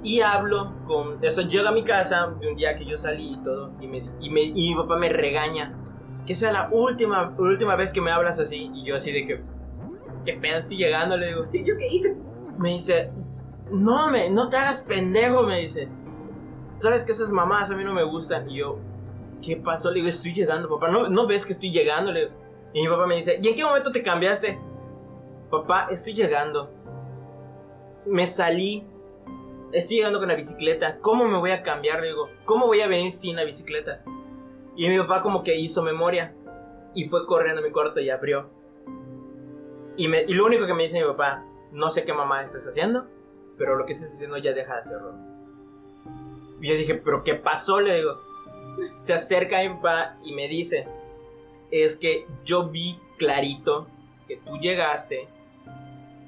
y 0.03 0.21
hablo 0.21 0.75
con... 0.85 1.23
Eso 1.23 1.41
llega 1.43 1.69
a 1.69 1.73
mi 1.73 1.83
casa 1.83 2.27
de 2.39 2.47
un 2.49 2.55
día 2.55 2.77
que 2.77 2.85
yo 2.85 2.97
salí 2.97 3.33
y 3.33 3.43
todo 3.43 3.71
y, 3.79 3.87
me, 3.87 3.97
y, 4.19 4.29
me- 4.29 4.41
y 4.43 4.69
mi 4.69 4.75
papá 4.75 4.97
me 4.97 5.09
regaña. 5.09 5.75
Que 6.25 6.33
sea 6.35 6.51
la 6.51 6.69
última, 6.71 7.35
última 7.37 7.75
vez 7.75 7.93
que 7.93 8.01
me 8.01 8.11
hablas 8.11 8.39
así 8.39 8.71
y 8.73 8.85
yo 8.85 8.95
así 8.95 9.11
de 9.11 9.25
que... 9.27 9.43
¿Qué 10.25 10.33
pedo 10.33 10.57
estoy 10.57 10.77
llegando? 10.77 11.17
Le 11.17 11.27
digo. 11.27 11.45
¿Y 11.53 11.59
yo 11.67 11.73
qué 11.77 11.87
hice? 11.95 12.15
Me 12.57 12.69
dice, 12.69 13.11
no, 13.71 14.09
me, 14.09 14.29
no 14.29 14.49
te 14.49 14.57
hagas 14.57 14.81
pendejo, 14.83 15.43
me 15.43 15.59
dice. 15.59 15.87
Sabes 16.79 17.03
que 17.05 17.11
esas 17.11 17.31
mamás 17.31 17.69
a 17.69 17.75
mí 17.75 17.83
no 17.83 17.93
me 17.93 18.03
gustan. 18.03 18.49
Y 18.49 18.57
yo, 18.57 18.79
¿qué 19.45 19.57
pasó? 19.57 19.89
Le 19.91 19.97
digo, 19.97 20.09
estoy 20.09 20.33
llegando, 20.33 20.67
papá. 20.67 20.89
¿No, 20.89 21.07
no 21.07 21.27
ves 21.27 21.45
que 21.45 21.53
estoy 21.53 21.71
llegando? 21.71 22.11
Le. 22.11 22.31
Y 22.73 22.81
mi 22.81 22.89
papá 22.89 23.05
me 23.05 23.15
dice, 23.15 23.39
¿y 23.41 23.47
en 23.47 23.55
qué 23.55 23.63
momento 23.63 23.91
te 23.91 24.03
cambiaste? 24.03 24.59
Papá, 25.49 25.87
estoy 25.91 26.13
llegando. 26.13 26.71
Me 28.05 28.25
salí. 28.27 28.85
Estoy 29.71 29.97
llegando 29.97 30.19
con 30.19 30.27
la 30.27 30.35
bicicleta. 30.35 30.97
¿Cómo 30.99 31.25
me 31.25 31.37
voy 31.37 31.51
a 31.51 31.63
cambiar? 31.63 32.01
Le 32.01 32.07
digo, 32.07 32.29
¿cómo 32.45 32.65
voy 32.65 32.81
a 32.81 32.87
venir 32.87 33.11
sin 33.11 33.35
la 33.35 33.43
bicicleta? 33.43 34.03
Y 34.75 34.89
mi 34.89 34.97
papá 34.99 35.21
como 35.21 35.43
que 35.43 35.55
hizo 35.55 35.83
memoria. 35.83 36.33
Y 36.93 37.05
fue 37.05 37.25
corriendo 37.25 37.61
a 37.61 37.63
mi 37.63 37.71
cuarto 37.71 37.99
y 37.99 38.09
abrió. 38.09 38.49
Y, 39.95 40.13
y 40.13 40.33
lo 40.33 40.45
único 40.45 40.65
que 40.65 40.73
me 40.73 40.83
dice 40.83 40.99
mi 40.99 41.05
papá, 41.05 41.45
no 41.71 41.89
sé 41.89 42.03
qué 42.03 42.13
mamá 42.13 42.43
estás 42.43 42.65
haciendo, 42.67 43.07
pero 43.57 43.75
lo 43.77 43.85
que 43.85 43.93
estás 43.93 44.13
haciendo 44.13 44.37
ya 44.37 44.53
deja 44.53 44.73
de 44.73 44.79
hacerlo. 44.79 45.13
Y 46.61 46.69
yo 46.69 46.75
dije, 46.75 46.95
¿pero 46.95 47.23
qué 47.23 47.35
pasó? 47.35 47.79
Le 47.79 47.95
digo. 47.95 48.17
Se 48.95 49.13
acerca 49.13 49.57
papá 49.75 50.17
y 50.23 50.33
me 50.33 50.47
dice, 50.47 50.87
es 51.71 51.97
que 51.97 52.25
yo 52.43 52.69
vi 52.69 52.99
clarito 53.17 53.87
que 54.27 54.37
tú 54.37 54.57
llegaste, 54.57 55.27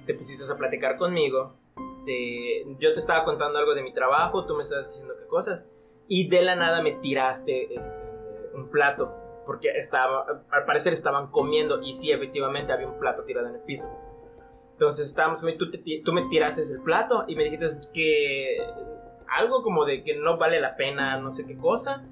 te 0.06 0.14
pusiste 0.14 0.44
a 0.44 0.56
platicar 0.56 0.98
conmigo, 0.98 1.54
yo 2.80 2.94
te 2.94 3.00
estaba 3.00 3.26
contando 3.26 3.60
algo 3.60 3.74
de 3.74 3.84
mi 3.84 3.94
trabajo, 3.94 4.46
tú 4.46 4.56
me 4.56 4.64
estabas 4.64 4.88
diciendo 4.88 5.14
qué 5.20 5.28
cosas, 5.28 5.66
y 6.08 6.30
de 6.30 6.42
la 6.42 6.56
nada 6.56 6.82
me 6.82 6.94
tiraste 6.94 7.74
este, 7.74 7.96
un 8.54 8.70
plato, 8.70 9.14
porque 9.46 9.70
estaba, 9.70 10.44
al 10.52 10.66
parecer 10.66 10.94
estaban 10.94 11.28
comiendo, 11.32 11.82
y 11.82 11.94
sí, 11.94 12.12
efectivamente 12.12 12.72
había 12.72 12.88
un 12.88 13.00
plato 13.00 13.24
tirado 13.24 13.48
en 13.48 13.56
el 13.56 13.62
piso. 13.62 13.88
Entonces 14.74 15.08
estábamos, 15.08 15.42
tú 15.42 16.14
me 16.14 16.22
tiraste 16.30 16.62
el 16.62 16.82
plato 16.82 17.26
y 17.28 17.36
me 17.36 17.46
dijiste 17.46 17.66
que 17.94 18.58
algo 19.28 19.64
como 19.64 19.86
de 19.86 20.04
que 20.04 20.16
no 20.16 20.38
vale 20.38 20.62
la 20.62 20.76
pena, 20.76 21.20
no 21.20 21.32
sé 21.32 21.46
qué 21.46 21.58
cosa, 21.58 22.06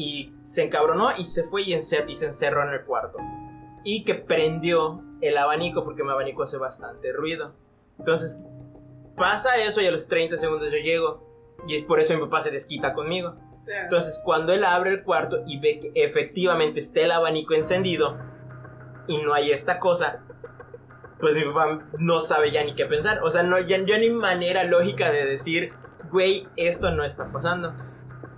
y 0.00 0.32
se 0.44 0.62
encabronó 0.62 1.08
y 1.18 1.24
se 1.24 1.42
fue 1.48 1.62
y, 1.62 1.72
encer- 1.74 2.04
y 2.08 2.14
se 2.14 2.26
encerró 2.26 2.62
en 2.62 2.70
el 2.72 2.84
cuarto. 2.84 3.18
Y 3.82 4.04
que 4.04 4.14
prendió 4.14 5.02
el 5.20 5.36
abanico 5.36 5.82
porque 5.84 6.04
mi 6.04 6.10
abanico 6.10 6.44
hace 6.44 6.56
bastante 6.56 7.12
ruido. 7.12 7.52
Entonces 7.98 8.40
pasa 9.16 9.56
eso 9.56 9.80
y 9.80 9.86
a 9.86 9.90
los 9.90 10.06
30 10.06 10.36
segundos 10.36 10.70
yo 10.70 10.78
llego. 10.78 11.26
Y 11.66 11.76
es 11.76 11.84
por 11.84 11.98
eso 11.98 12.14
mi 12.14 12.20
papá 12.20 12.40
se 12.40 12.52
desquita 12.52 12.92
conmigo. 12.94 13.34
Entonces 13.82 14.22
cuando 14.24 14.52
él 14.52 14.62
abre 14.64 14.90
el 14.90 15.02
cuarto 15.02 15.38
y 15.46 15.58
ve 15.58 15.80
que 15.80 15.90
efectivamente 15.96 16.78
está 16.78 17.00
el 17.00 17.10
abanico 17.10 17.54
encendido 17.54 18.16
y 19.08 19.20
no 19.22 19.34
hay 19.34 19.50
esta 19.50 19.80
cosa, 19.80 20.20
pues 21.18 21.34
mi 21.34 21.44
papá 21.44 21.80
no 21.98 22.20
sabe 22.20 22.52
ya 22.52 22.62
ni 22.62 22.76
qué 22.76 22.86
pensar. 22.86 23.24
O 23.24 23.30
sea, 23.32 23.42
no, 23.42 23.58
ya, 23.58 23.78
ya 23.84 23.98
ni 23.98 24.10
manera 24.10 24.62
lógica 24.62 25.10
de 25.10 25.24
decir, 25.26 25.72
güey, 26.12 26.46
esto 26.56 26.92
no 26.92 27.04
está 27.04 27.32
pasando. 27.32 27.74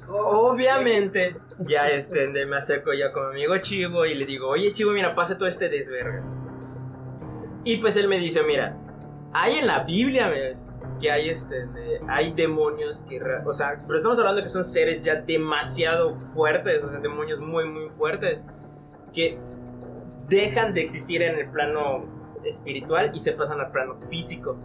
Obviamente, 0.09 1.37
ya 1.67 1.89
este, 1.89 2.27
me 2.47 2.57
acerco 2.57 2.93
ya 2.93 3.13
con 3.13 3.29
mi 3.31 3.45
amigo 3.45 3.59
Chivo 3.59 4.05
y 4.07 4.15
le 4.15 4.25
digo, 4.27 4.49
oye 4.49 4.73
Chivo, 4.73 4.93
mira, 4.93 5.15
pasa 5.15 5.37
todo 5.39 5.49
este 5.49 5.69
desverga. 5.69 6.23
Y 7.65 7.77
pues 7.79 7.97
él 7.97 8.09
me 8.09 8.19
dice, 8.19 8.43
mira, 8.43 8.77
hay 9.33 9.59
en 9.59 9.67
la 9.67 9.85
Biblia, 9.85 10.29
¿ves? 10.29 10.65
Que 11.01 11.11
hay, 11.11 11.29
este, 11.31 11.67
de- 11.67 12.01
hay 12.09 12.33
demonios 12.33 13.03
que, 13.09 13.21
o 13.23 13.53
sea, 13.53 13.79
pero 13.87 13.97
estamos 13.97 14.19
hablando 14.19 14.43
que 14.43 14.49
son 14.49 14.65
seres 14.65 15.03
ya 15.03 15.17
demasiado 15.17 16.15
fuertes, 16.17 16.83
o 16.83 16.91
sea, 16.91 17.01
demonios 17.01 17.39
muy, 17.41 17.67
muy 17.69 17.89
fuertes, 17.91 18.41
que 19.13 19.39
dejan 20.29 20.73
de 20.75 20.83
existir 20.83 21.23
en 21.23 21.39
el 21.39 21.51
plano 21.51 22.05
espiritual 22.45 23.11
y 23.15 23.21
se 23.21 23.33
pasan 23.33 23.61
al 23.61 23.71
plano 23.71 23.97
físico. 24.09 24.57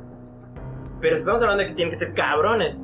Pero 1.01 1.15
estamos 1.15 1.41
hablando 1.41 1.63
de 1.63 1.69
que 1.69 1.75
tienen 1.75 1.91
que 1.91 1.97
ser 1.99 2.13
cabrones. 2.13 2.77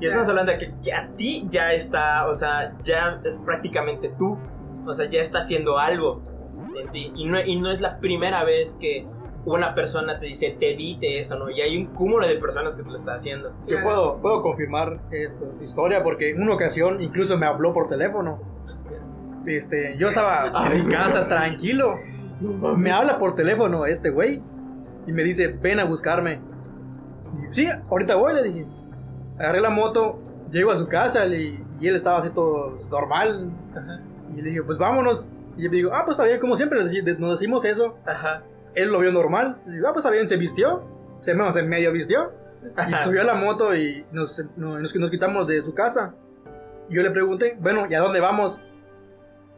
Y 0.00 0.06
estamos 0.06 0.28
hablando 0.28 0.52
de 0.52 0.58
que, 0.58 0.74
que 0.82 0.92
a 0.92 1.08
ti 1.16 1.46
ya 1.50 1.72
está, 1.72 2.26
o 2.26 2.34
sea, 2.34 2.76
ya 2.82 3.20
es 3.24 3.38
prácticamente 3.38 4.12
tú. 4.18 4.38
O 4.86 4.92
sea, 4.92 5.08
ya 5.08 5.20
está 5.20 5.38
haciendo 5.38 5.78
algo 5.78 6.20
en 6.76 6.90
ti. 6.90 7.12
Y 7.14 7.26
no, 7.26 7.40
y 7.40 7.60
no 7.60 7.70
es 7.70 7.80
la 7.80 7.98
primera 7.98 8.44
vez 8.44 8.76
que 8.80 9.06
una 9.46 9.74
persona 9.74 10.18
te 10.18 10.26
dice, 10.26 10.56
te 10.58 10.74
dite 10.74 11.20
eso, 11.20 11.36
¿no? 11.38 11.50
Y 11.50 11.60
hay 11.60 11.76
un 11.76 11.86
cúmulo 11.86 12.26
de 12.26 12.36
personas 12.36 12.76
que 12.76 12.82
te 12.82 12.90
lo 12.90 12.96
está 12.96 13.14
haciendo. 13.14 13.52
Yo 13.66 13.82
puedo, 13.82 14.18
puedo 14.20 14.42
confirmar 14.42 15.00
esto, 15.10 15.52
historia 15.62 16.02
porque 16.02 16.30
en 16.30 16.42
una 16.42 16.54
ocasión 16.54 17.00
incluso 17.00 17.36
me 17.36 17.46
habló 17.46 17.72
por 17.72 17.86
teléfono. 17.86 18.40
Este, 19.46 19.98
yo 19.98 20.08
estaba 20.08 20.50
en 20.72 20.86
mi 20.86 20.92
casa 20.92 21.28
tranquilo. 21.28 21.98
Me 22.40 22.90
habla 22.90 23.18
por 23.18 23.34
teléfono 23.34 23.86
este 23.86 24.10
güey 24.10 24.42
y 25.06 25.12
me 25.12 25.22
dice, 25.22 25.48
ven 25.48 25.78
a 25.78 25.84
buscarme. 25.84 26.40
Y, 27.50 27.54
sí, 27.54 27.68
ahorita 27.90 28.16
voy, 28.16 28.34
le 28.34 28.42
dije. 28.42 28.66
Agarré 29.38 29.60
la 29.60 29.70
moto, 29.70 30.18
llego 30.50 30.70
a 30.70 30.76
su 30.76 30.86
casa 30.88 31.26
y, 31.26 31.62
y 31.80 31.88
él 31.88 31.94
estaba 31.96 32.18
así 32.20 32.30
todo 32.30 32.78
normal. 32.90 33.50
Y 34.36 34.42
le 34.42 34.50
dije, 34.50 34.62
pues 34.62 34.78
vámonos. 34.78 35.30
Y 35.56 35.64
yo 35.64 35.70
digo, 35.70 35.90
ah, 35.94 36.02
pues 36.04 36.16
está 36.16 36.24
bien, 36.24 36.40
como 36.40 36.56
siempre 36.56 36.78
nos 37.18 37.30
decimos 37.40 37.64
eso. 37.64 37.96
Ajá. 38.06 38.42
Él 38.74 38.90
lo 38.90 38.98
vio 39.00 39.12
normal. 39.12 39.58
Le 39.66 39.74
digo, 39.76 39.88
ah, 39.88 39.92
pues 39.92 40.04
está 40.04 40.10
bien, 40.10 40.26
se 40.26 40.36
vistió. 40.36 40.82
Se, 41.22 41.34
no, 41.34 41.50
se 41.52 41.62
medio 41.62 41.92
vistió. 41.92 42.32
Y 42.88 42.94
subió 43.02 43.20
a 43.20 43.24
la 43.24 43.34
moto 43.34 43.74
y 43.74 44.04
nos, 44.12 44.42
no- 44.56 44.78
nos, 44.78 44.94
nos 44.94 45.10
quitamos 45.10 45.46
de 45.46 45.62
su 45.62 45.74
casa. 45.74 46.14
Y 46.88 46.94
yo 46.96 47.02
le 47.02 47.10
pregunté, 47.10 47.56
bueno, 47.60 47.86
¿y 47.88 47.94
a 47.94 48.00
dónde 48.00 48.20
vamos? 48.20 48.62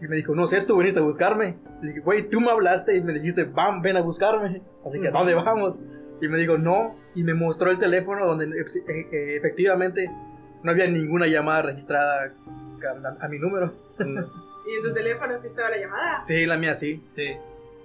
Y 0.00 0.06
me 0.08 0.16
dijo, 0.16 0.34
no 0.34 0.46
sé, 0.46 0.60
tú 0.62 0.76
viniste 0.76 1.00
a 1.00 1.02
buscarme. 1.02 1.56
Le 1.80 1.88
dije, 1.88 2.00
güey, 2.00 2.28
tú 2.28 2.40
me 2.40 2.50
hablaste 2.50 2.96
y 2.96 3.02
me 3.02 3.12
dijiste, 3.14 3.44
vam, 3.44 3.80
ven 3.80 3.96
a 3.96 4.02
buscarme. 4.02 4.60
Así 4.84 5.00
que, 5.00 5.08
¿a 5.08 5.10
dónde 5.12 5.34
vamos? 5.34 5.78
Y 6.20 6.28
me 6.28 6.38
dijo, 6.38 6.58
no. 6.58 6.94
Y 7.16 7.24
me 7.24 7.34
mostró 7.34 7.70
el 7.70 7.78
teléfono 7.78 8.26
donde 8.26 8.44
eh, 8.44 8.64
eh, 8.88 9.36
efectivamente 9.36 10.08
no 10.62 10.70
había 10.70 10.86
ninguna 10.86 11.26
llamada 11.26 11.62
registrada 11.62 12.30
a, 12.30 13.24
a 13.24 13.28
mi 13.28 13.38
número. 13.38 13.72
¿Y 13.98 14.76
en 14.76 14.82
tu 14.82 14.92
teléfono 14.92 15.38
sí 15.38 15.46
estaba 15.46 15.70
la 15.70 15.78
llamada? 15.78 16.20
Sí, 16.24 16.44
la 16.46 16.56
mía 16.58 16.74
sí. 16.74 17.02
Sí. 17.08 17.34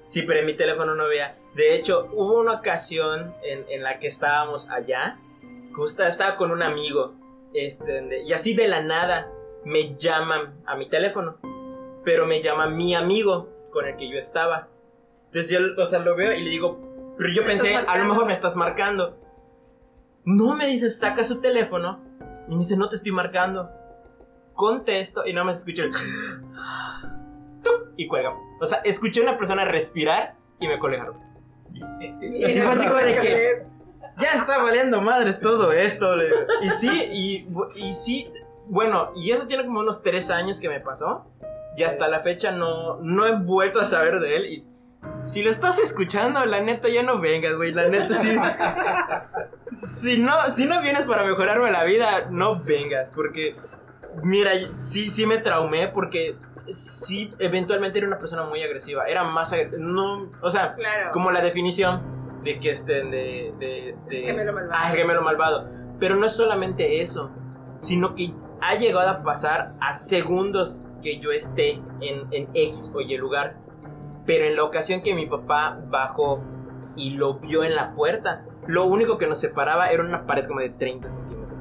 Sí, 0.07 0.23
pero 0.23 0.41
en 0.41 0.45
mi 0.45 0.55
teléfono 0.55 0.95
no 0.95 1.07
veía. 1.07 1.37
De 1.55 1.75
hecho, 1.75 2.09
hubo 2.11 2.41
una 2.41 2.55
ocasión 2.55 3.33
en, 3.43 3.63
en 3.69 3.83
la 3.83 3.99
que 3.99 4.07
estábamos 4.07 4.69
allá. 4.69 5.17
Justo 5.73 6.03
estaba 6.03 6.35
con 6.35 6.51
un 6.51 6.61
amigo. 6.61 7.13
Este, 7.53 8.23
y 8.23 8.33
así 8.33 8.53
de 8.53 8.67
la 8.67 8.81
nada 8.81 9.31
me 9.63 9.95
llaman 9.97 10.55
a 10.65 10.75
mi 10.75 10.89
teléfono. 10.89 11.37
Pero 12.03 12.25
me 12.25 12.41
llama 12.41 12.67
mi 12.69 12.95
amigo 12.95 13.47
con 13.71 13.85
el 13.85 13.95
que 13.95 14.09
yo 14.11 14.17
estaba. 14.17 14.67
Entonces 15.27 15.49
yo, 15.51 15.81
o 15.81 15.85
sea, 15.85 15.99
lo 15.99 16.17
veo 16.17 16.33
y 16.33 16.43
le 16.43 16.49
digo, 16.49 16.90
pero 17.21 17.33
yo 17.33 17.45
pensé, 17.45 17.75
a 17.75 17.97
lo 17.99 18.05
mejor 18.05 18.25
me 18.25 18.33
estás 18.33 18.55
marcando. 18.55 19.15
No 20.25 20.55
me 20.55 20.65
dice, 20.65 20.89
saca 20.89 21.23
su 21.23 21.39
teléfono. 21.39 21.99
Y 22.47 22.53
me 22.53 22.57
dice, 22.57 22.75
no 22.75 22.89
te 22.89 22.95
estoy 22.95 23.11
marcando. 23.11 23.69
Contesto 24.55 25.27
y 25.27 25.33
no 25.33 25.45
me 25.45 25.51
escucho 25.51 25.83
el... 25.83 25.91
Y 27.95 28.07
cuelga. 28.07 28.33
O 28.59 28.65
sea, 28.65 28.79
escuché 28.79 29.19
a 29.19 29.23
una 29.23 29.37
persona 29.37 29.65
respirar 29.65 30.33
y 30.59 30.67
me 30.67 30.79
colgaron. 30.79 31.15
Y 31.71 32.59
fue 32.59 32.71
así 32.71 32.87
como 32.87 32.99
de 32.99 33.19
que 33.19 33.65
ya 34.17 34.39
está 34.39 34.63
valiendo 34.63 34.99
madres 34.99 35.39
todo 35.41 35.71
esto. 35.71 36.15
le 36.15 36.25
digo. 36.25 36.37
Y 36.63 36.69
sí, 36.69 37.09
y, 37.11 37.47
y 37.75 37.93
sí, 37.93 38.33
bueno, 38.65 39.11
y 39.15 39.29
eso 39.29 39.45
tiene 39.45 39.63
como 39.63 39.81
unos 39.81 40.01
tres 40.01 40.31
años 40.31 40.59
que 40.59 40.69
me 40.69 40.79
pasó. 40.79 41.27
Y 41.77 41.83
hasta 41.83 42.07
la 42.07 42.21
fecha 42.21 42.51
no, 42.51 42.97
no 43.01 43.27
he 43.27 43.35
vuelto 43.35 43.79
a 43.79 43.85
saber 43.85 44.19
de 44.19 44.37
él. 44.37 44.45
Y 44.47 44.70
si 45.23 45.43
lo 45.43 45.49
estás 45.49 45.77
escuchando, 45.79 46.45
la 46.45 46.61
neta 46.61 46.89
ya 46.89 47.03
no 47.03 47.19
vengas, 47.19 47.55
güey. 47.55 47.71
La 47.73 47.87
neta 47.89 48.17
sí. 48.21 48.35
Si 49.83 50.19
no, 50.19 50.31
si 50.53 50.65
no 50.65 50.79
vienes 50.81 51.05
para 51.05 51.25
mejorarme 51.25 51.71
la 51.71 51.83
vida, 51.85 52.27
no 52.29 52.59
vengas. 52.61 53.11
Porque, 53.13 53.55
mira, 54.21 54.51
sí, 54.73 55.09
sí 55.09 55.25
me 55.25 55.39
traumé 55.39 55.87
porque 55.87 56.35
sí, 56.69 57.33
eventualmente 57.39 57.97
era 57.97 58.07
una 58.07 58.19
persona 58.19 58.43
muy 58.43 58.61
agresiva. 58.61 59.05
Era 59.07 59.23
más 59.23 59.51
agresiva. 59.53 59.81
No, 59.81 60.29
o 60.41 60.49
sea, 60.51 60.75
Claro. 60.75 61.11
como 61.13 61.31
la 61.31 61.41
definición 61.41 62.01
de 62.43 62.59
que 62.59 62.71
estén 62.71 63.09
de, 63.11 63.53
de, 63.57 63.95
de- 64.07 64.21
Gemelo 64.23 64.53
malvado. 64.53 64.73
Ah, 64.83 64.91
gemelo 64.91 65.21
malvado. 65.23 65.67
Pero 65.99 66.15
no 66.15 66.25
es 66.27 66.35
solamente 66.35 67.01
eso, 67.01 67.31
sino 67.79 68.13
que 68.13 68.33
ha 68.61 68.75
llegado 68.75 69.09
a 69.09 69.23
pasar 69.23 69.73
a 69.79 69.93
segundos 69.93 70.83
que 71.01 71.19
yo 71.19 71.31
esté 71.31 71.71
en, 72.01 72.27
en 72.31 72.49
X 72.53 72.91
o 72.93 73.01
Y 73.01 73.17
lugar. 73.17 73.55
Pero 74.25 74.45
en 74.45 74.55
la 74.55 74.63
ocasión 74.63 75.01
que 75.01 75.13
mi 75.13 75.25
papá 75.25 75.79
bajó 75.89 76.41
y 76.95 77.17
lo 77.17 77.35
vio 77.35 77.63
en 77.63 77.75
la 77.75 77.91
puerta, 77.93 78.43
lo 78.67 78.85
único 78.85 79.17
que 79.17 79.27
nos 79.27 79.39
separaba 79.39 79.87
era 79.89 80.03
una 80.03 80.25
pared 80.25 80.45
como 80.47 80.59
de 80.59 80.69
30 80.69 81.07
centímetros. 81.09 81.59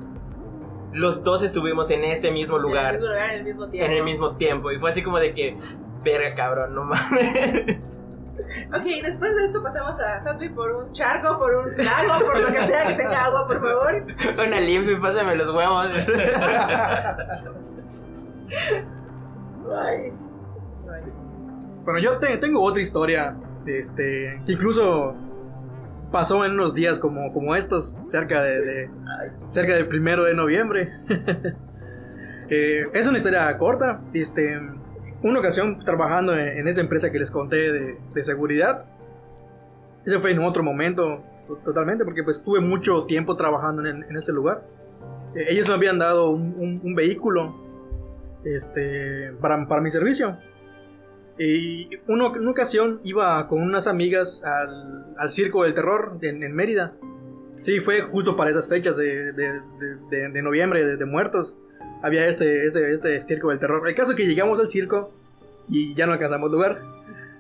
Los 0.93 1.23
dos 1.23 1.43
estuvimos 1.43 1.91
en 1.91 2.05
ese 2.05 2.31
mismo 2.31 2.57
En 2.57 2.63
el 2.63 2.69
lugar 2.69 2.93
mismo 2.95 3.09
lugar, 3.09 3.31
en 3.31 3.37
el 3.39 3.45
mismo 3.45 3.69
tiempo. 3.69 3.91
en 3.91 3.97
el 3.97 4.05
mismo 4.05 4.37
tiempo. 4.37 4.73
Y 4.73 4.79
fue 4.79 4.91
así 4.91 5.03
como 5.03 5.19
de 5.19 5.33
que, 5.35 5.57
verga 6.03 6.35
cabrón, 6.35 6.75
no 6.75 6.85
mames. 6.85 7.79
Ok, 8.75 8.85
después 9.03 9.37
de 9.37 9.45
esto 9.47 9.63
pasamos 9.63 10.01
a 10.01 10.23
Santi 10.25 10.49
por 10.49 10.71
un 10.73 10.93
charco, 10.93 11.39
por 11.39 11.55
un 11.55 11.77
lago, 11.77 12.25
por 12.25 12.41
lo 12.41 12.47
que 12.49 12.67
sea 12.67 12.87
que 12.89 12.95
tenga 12.95 13.25
agua, 13.27 13.47
por 13.47 13.61
favor. 13.61 14.05
Una 14.47 14.61
limpia 14.61 14.93
y 14.95 14.97
pásame 15.01 15.37
los 15.37 15.55
huevos. 15.55 15.87
Ay. 19.85 20.13
Bueno, 21.85 21.99
yo 22.01 22.19
te- 22.19 22.37
tengo 22.37 22.63
otra 22.63 22.83
historia, 22.83 23.37
este, 23.67 24.41
que 24.47 24.53
incluso 24.53 25.15
pasó 26.13 26.45
en 26.45 26.53
unos 26.53 26.75
días 26.75 26.99
como, 26.99 27.33
como 27.33 27.55
estos, 27.55 27.97
cerca 28.05 28.43
de, 28.43 28.61
de- 28.61 28.91
cerca 29.49 29.75
del 29.75 29.87
primero 29.89 30.25
de 30.25 30.35
noviembre. 30.35 30.93
Eh, 32.53 32.83
es 32.95 33.07
una 33.07 33.17
historia 33.19 33.57
corta, 33.59 34.01
este, 34.13 34.59
una 35.23 35.39
ocasión 35.39 35.79
trabajando 35.85 36.37
en, 36.37 36.49
en 36.59 36.67
esta 36.67 36.81
empresa 36.81 37.13
que 37.13 37.21
les 37.21 37.31
conté 37.31 37.71
de, 37.73 37.97
de 38.13 38.25
seguridad, 38.25 38.87
eso 40.05 40.21
fue 40.21 40.33
en 40.33 40.41
otro 40.41 40.65
momento 40.65 41.23
to- 41.47 41.59
totalmente, 41.65 42.05
porque 42.05 42.25
pues 42.25 42.43
tuve 42.43 42.59
mucho 42.59 43.05
tiempo 43.05 43.37
trabajando 43.37 43.87
en, 43.87 44.03
en 44.03 44.17
este 44.17 44.33
lugar. 44.33 44.65
Eh, 45.37 45.45
ellos 45.51 45.69
me 45.69 45.75
habían 45.75 46.01
dado 46.01 46.31
un, 46.31 46.53
un- 46.59 46.81
un 46.83 46.95
vehículo 46.97 47.55
este, 48.45 49.31
para, 49.41 49.69
para 49.69 49.81
mi 49.81 49.91
servicio. 49.93 50.37
Y 51.43 51.89
en 51.95 52.39
una 52.43 52.51
ocasión 52.51 52.99
iba 53.03 53.49
con 53.49 53.63
unas 53.63 53.87
amigas 53.87 54.43
al, 54.45 55.07
al 55.17 55.31
Circo 55.31 55.63
del 55.65 55.73
Terror 55.73 56.19
en, 56.21 56.43
en 56.43 56.55
Mérida. 56.55 56.93
Sí, 57.63 57.81
fue 57.81 58.03
justo 58.03 58.37
para 58.37 58.51
esas 58.51 58.69
fechas 58.69 58.99
de, 58.99 59.33
de- 59.33 59.61
de- 60.11 60.29
de- 60.29 60.43
noviembre, 60.43 60.85
de, 60.85 60.97
muertos. 61.07 61.57
Había 62.03 62.27
este, 62.29 62.67
este, 62.67 62.91
este 62.91 63.19
Circo 63.23 63.49
del 63.49 63.59
Terror. 63.59 63.89
El 63.89 63.95
caso 63.95 64.11
es 64.11 64.17
que 64.19 64.27
llegamos 64.27 64.61
al 64.61 64.69
circo 64.69 65.13
y 65.67 65.95
ya 65.95 66.05
no 66.07 66.13
alcanzamos 66.13 66.51
lugar. 66.51 66.83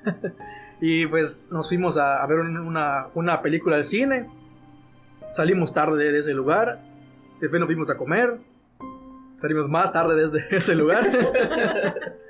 y 0.80 1.04
pues 1.06 1.50
nos 1.52 1.68
fuimos 1.68 1.98
a, 1.98 2.22
a 2.22 2.26
ver 2.26 2.38
un- 2.38 2.56
una, 2.56 3.08
una 3.14 3.42
película 3.42 3.76
al 3.76 3.84
cine. 3.84 4.30
Salimos 5.30 5.74
tarde 5.74 6.04
de, 6.04 6.12
de 6.12 6.18
ese 6.20 6.32
lugar. 6.32 6.80
Después 7.38 7.60
nos 7.60 7.66
fuimos 7.66 7.90
a 7.90 7.98
comer. 7.98 8.38
Salimos 9.36 9.68
más 9.68 9.92
tarde 9.92 10.14
desde 10.14 10.56
ese 10.56 10.74
lugar. 10.74 11.06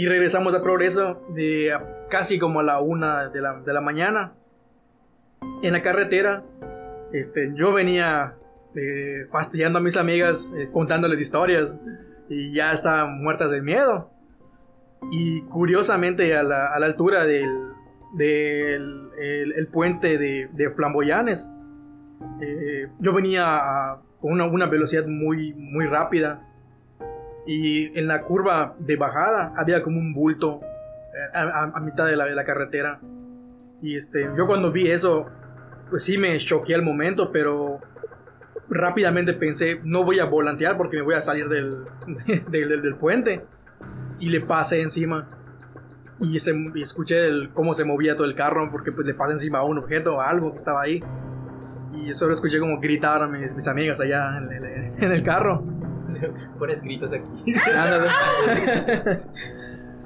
y 0.00 0.06
regresamos 0.06 0.54
a 0.54 0.62
Progreso 0.62 1.20
de 1.34 1.78
casi 2.08 2.38
como 2.38 2.60
a 2.60 2.62
la 2.62 2.80
una 2.80 3.28
de 3.28 3.42
la, 3.42 3.60
de 3.60 3.70
la 3.74 3.82
mañana. 3.82 4.32
En 5.62 5.74
la 5.74 5.82
carretera, 5.82 6.42
este, 7.12 7.52
yo 7.54 7.74
venía 7.74 8.32
eh, 8.74 9.26
fastidiando 9.30 9.78
a 9.78 9.82
mis 9.82 9.98
amigas, 9.98 10.54
eh, 10.56 10.70
contándoles 10.72 11.20
historias. 11.20 11.76
Y 12.30 12.54
ya 12.54 12.72
estaban 12.72 13.22
muertas 13.22 13.50
de 13.50 13.60
miedo. 13.60 14.08
Y 15.12 15.42
curiosamente 15.42 16.34
a 16.34 16.44
la, 16.44 16.68
a 16.68 16.78
la 16.78 16.86
altura 16.86 17.26
del, 17.26 17.50
del 18.14 19.10
el, 19.20 19.52
el 19.52 19.66
puente 19.66 20.16
de, 20.16 20.48
de 20.50 20.70
Flamboyanes, 20.70 21.50
eh, 22.40 22.88
yo 23.00 23.12
venía 23.12 23.96
con 24.18 24.32
una, 24.32 24.46
una 24.46 24.64
velocidad 24.64 25.06
muy, 25.06 25.52
muy 25.52 25.84
rápida 25.84 26.49
y 27.46 27.98
en 27.98 28.06
la 28.06 28.22
curva 28.22 28.74
de 28.78 28.96
bajada 28.96 29.52
había 29.56 29.82
como 29.82 29.98
un 29.98 30.12
bulto 30.14 30.60
eh, 30.62 31.36
a, 31.36 31.40
a- 31.42 31.72
a 31.74 31.80
mitad 31.80 32.06
de 32.06 32.16
la, 32.16 32.26
de 32.26 32.34
la 32.34 32.44
carretera. 32.44 33.00
Y 33.82 33.96
este, 33.96 34.28
yo 34.36 34.46
cuando 34.46 34.70
vi 34.72 34.90
eso, 34.90 35.26
pues 35.88 36.04
sí 36.04 36.18
me 36.18 36.36
choqué 36.38 36.74
al 36.74 36.82
momento, 36.82 37.32
pero 37.32 37.80
rápidamente 38.68 39.32
pensé, 39.34 39.80
no 39.84 40.04
voy 40.04 40.20
a 40.20 40.24
volantear 40.26 40.76
porque 40.76 40.96
me 40.98 41.02
voy 41.02 41.14
a 41.14 41.22
salir 41.22 41.48
del, 41.48 41.84
del, 42.48 42.68
del- 42.68 42.82
del 42.82 42.94
puente. 42.96 43.44
Y 44.18 44.28
le 44.28 44.40
pasé 44.42 44.82
encima. 44.82 45.26
Y, 46.20 46.38
se- 46.40 46.54
y 46.74 46.82
escuché 46.82 47.26
el- 47.26 47.50
cómo 47.54 47.72
se 47.72 47.84
movía 47.84 48.14
todo 48.14 48.26
el 48.26 48.34
carro 48.34 48.70
porque 48.70 48.92
pues, 48.92 49.06
le 49.06 49.14
pasé 49.14 49.32
encima 49.32 49.60
a 49.60 49.64
un 49.64 49.78
objeto, 49.78 50.20
a 50.20 50.28
algo 50.28 50.50
que 50.50 50.56
estaba 50.58 50.82
ahí. 50.82 51.02
Y 51.94 52.12
solo 52.14 52.32
escuché 52.34 52.60
como 52.60 52.78
gritaban 52.80 53.22
a 53.22 53.26
mis, 53.38 53.52
mis 53.54 53.66
amigas 53.66 53.98
allá 54.00 54.36
en 54.38 54.52
el, 54.52 54.64
en 55.02 55.12
el 55.12 55.22
carro. 55.22 55.64
Pones 56.58 56.82
gritos 56.82 57.10
aquí. 57.12 57.30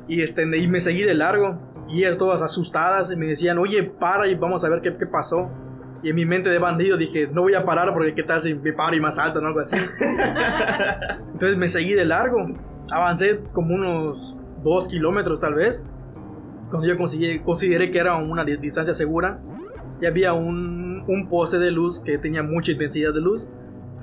Y, 0.08 0.20
este, 0.22 0.42
y 0.56 0.68
me 0.68 0.80
seguí 0.80 1.02
de 1.02 1.14
largo. 1.14 1.58
Y 1.88 1.98
ellas 2.04 2.18
todas 2.18 2.40
asustadas 2.42 3.10
y 3.12 3.16
me 3.16 3.26
decían, 3.26 3.58
oye, 3.58 3.82
para 3.82 4.26
y 4.26 4.34
vamos 4.34 4.64
a 4.64 4.68
ver 4.68 4.80
qué, 4.80 4.96
qué 4.96 5.06
pasó. 5.06 5.50
Y 6.02 6.10
en 6.10 6.16
mi 6.16 6.26
mente 6.26 6.50
de 6.50 6.58
bandido 6.58 6.96
dije, 6.96 7.28
no 7.28 7.42
voy 7.42 7.54
a 7.54 7.64
parar 7.64 7.92
porque 7.94 8.14
qué 8.14 8.22
tal 8.22 8.40
si 8.40 8.54
me 8.54 8.72
paro 8.72 8.94
y 8.96 9.00
más 9.00 9.18
alto 9.18 9.38
o 9.40 9.46
algo 9.46 9.60
así. 9.60 9.76
Entonces 11.32 11.56
me 11.56 11.68
seguí 11.68 11.94
de 11.94 12.04
largo. 12.04 12.46
Avancé 12.90 13.40
como 13.52 13.74
unos 13.74 14.36
dos 14.62 14.88
kilómetros 14.88 15.40
tal 15.40 15.54
vez. 15.54 15.84
Cuando 16.70 16.86
yo 16.88 16.96
consideré, 16.96 17.42
consideré 17.42 17.90
que 17.90 17.98
era 17.98 18.16
una 18.16 18.44
di- 18.44 18.56
distancia 18.56 18.92
segura. 18.94 19.40
Y 20.00 20.06
había 20.06 20.32
un, 20.32 21.04
un 21.06 21.28
poste 21.28 21.58
de 21.58 21.70
luz 21.70 22.02
que 22.04 22.18
tenía 22.18 22.42
mucha 22.42 22.72
intensidad 22.72 23.12
de 23.14 23.20
luz. 23.20 23.48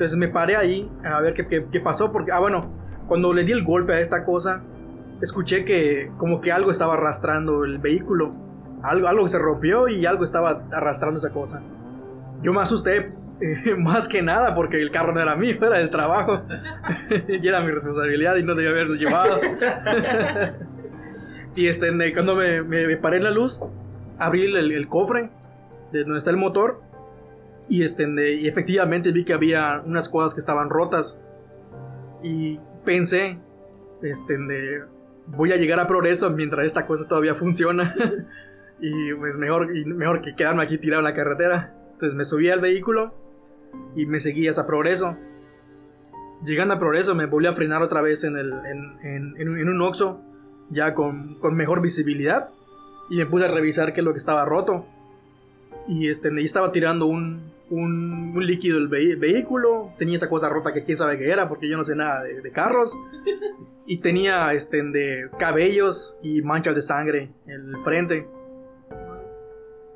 Entonces 0.01 0.17
me 0.17 0.29
paré 0.29 0.55
ahí 0.55 0.89
a 1.03 1.21
ver 1.21 1.35
qué, 1.35 1.45
qué- 1.45 1.67
qué 1.71 1.79
pasó. 1.79 2.11
Porque, 2.11 2.31
ah, 2.31 2.39
bueno, 2.39 2.71
cuando 3.07 3.31
le 3.33 3.43
di 3.43 3.51
el 3.51 3.63
golpe 3.63 3.93
a 3.93 3.99
esta 3.99 4.25
cosa, 4.25 4.63
escuché 5.21 5.63
que 5.63 6.09
como 6.17 6.41
que 6.41 6.51
algo 6.51 6.71
estaba 6.71 6.95
arrastrando 6.95 7.63
el 7.65 7.77
vehículo. 7.77 8.33
Algo, 8.81 9.07
algo 9.07 9.27
se 9.27 9.37
rompió 9.37 9.87
y 9.87 10.07
algo 10.07 10.23
estaba 10.23 10.63
arrastrando 10.71 11.19
esa 11.19 11.29
cosa. 11.29 11.61
Yo 12.41 12.51
me 12.51 12.61
asusté 12.61 13.11
eh, 13.41 13.75
más 13.77 14.07
que 14.07 14.23
nada 14.23 14.55
porque 14.55 14.81
el 14.81 14.89
carro 14.89 15.13
no 15.13 15.19
era 15.21 15.35
mío, 15.35 15.55
era 15.61 15.77
del 15.77 15.91
trabajo. 15.91 16.41
y 17.27 17.47
era 17.47 17.61
mi 17.61 17.69
responsabilidad 17.69 18.37
y 18.37 18.43
no 18.43 18.55
debía 18.55 18.71
haberlo 18.71 18.95
llevado. 18.95 19.39
y 21.55 21.67
este, 21.67 21.91
cuando 22.13 22.35
me, 22.35 22.63
me- 22.63 22.87
me 22.87 22.97
paré 22.97 23.17
en 23.17 23.23
la 23.25 23.29
luz, 23.31 23.63
abrí 24.17 24.45
el, 24.45 24.71
el 24.71 24.87
cofre 24.87 25.29
de 25.91 26.01
donde 26.03 26.17
está 26.17 26.31
el 26.31 26.37
motor. 26.37 26.81
Y, 27.71 27.83
este, 27.83 28.03
y 28.35 28.47
efectivamente 28.49 29.11
vi 29.13 29.23
que 29.23 29.31
había 29.33 29.81
unas 29.85 30.09
cosas 30.09 30.33
que 30.33 30.41
estaban 30.41 30.69
rotas. 30.69 31.17
Y 32.21 32.59
pensé, 32.83 33.37
este, 34.01 34.37
de, 34.37 34.83
voy 35.27 35.53
a 35.53 35.55
llegar 35.55 35.79
a 35.79 35.87
progreso 35.87 36.29
mientras 36.31 36.65
esta 36.65 36.85
cosa 36.85 37.07
todavía 37.07 37.35
funciona. 37.35 37.95
y 38.81 39.13
pues 39.13 39.35
mejor, 39.35 39.75
y 39.75 39.85
mejor 39.85 40.21
que 40.21 40.35
quedarme 40.35 40.63
aquí 40.63 40.77
tirado 40.79 40.99
en 40.99 41.05
la 41.05 41.15
carretera. 41.15 41.73
Entonces 41.93 42.13
me 42.17 42.25
subí 42.25 42.49
al 42.49 42.59
vehículo 42.59 43.13
y 43.95 44.05
me 44.05 44.19
seguí 44.19 44.49
hasta 44.49 44.67
progreso. 44.67 45.15
Llegando 46.43 46.73
a 46.73 46.79
progreso 46.79 47.15
me 47.15 47.25
volví 47.25 47.45
a 47.47 47.53
frenar 47.53 47.81
otra 47.83 48.01
vez 48.01 48.23
en, 48.25 48.35
el, 48.35 48.51
en, 48.51 48.97
en- 49.03 49.35
en 49.37 49.69
un- 49.69 49.81
Oxxo, 49.81 50.19
ya 50.71 50.93
con, 50.93 51.35
con 51.35 51.55
mejor 51.55 51.79
visibilidad. 51.81 52.49
Y 53.09 53.15
me 53.17 53.25
puse 53.27 53.45
a 53.45 53.47
revisar 53.47 53.93
qué 53.93 54.01
es 54.01 54.05
lo 54.05 54.11
que 54.11 54.17
estaba 54.19 54.43
roto. 54.43 54.85
Y 55.87 56.09
este, 56.09 56.29
y 56.37 56.43
estaba 56.43 56.71
tirando 56.71 57.05
un, 57.05 57.50
un, 57.71 58.33
un 58.35 58.45
líquido 58.45 58.77
del 58.77 58.89
vehi- 58.89 59.17
vehículo. 59.19 59.93
Tenía 59.97 60.17
esa 60.17 60.29
cosa 60.29 60.47
rota 60.49 60.71
que 60.73 60.83
quién 60.83 60.97
sabe 60.97 61.17
qué 61.17 61.31
era, 61.31 61.49
porque 61.49 61.67
yo 61.67 61.77
no 61.77 61.83
sé 61.83 61.95
nada 61.95 62.21
de, 62.23 62.41
de 62.41 62.51
carros. 62.51 62.95
Y 63.83 63.97
tenía 63.97 64.53
este, 64.53 64.81
de 64.83 65.27
cabellos 65.37 66.15
y 66.21 66.41
manchas 66.43 66.75
de 66.75 66.81
sangre 66.81 67.31
en 67.47 67.69
el 67.73 67.83
frente. 67.83 68.27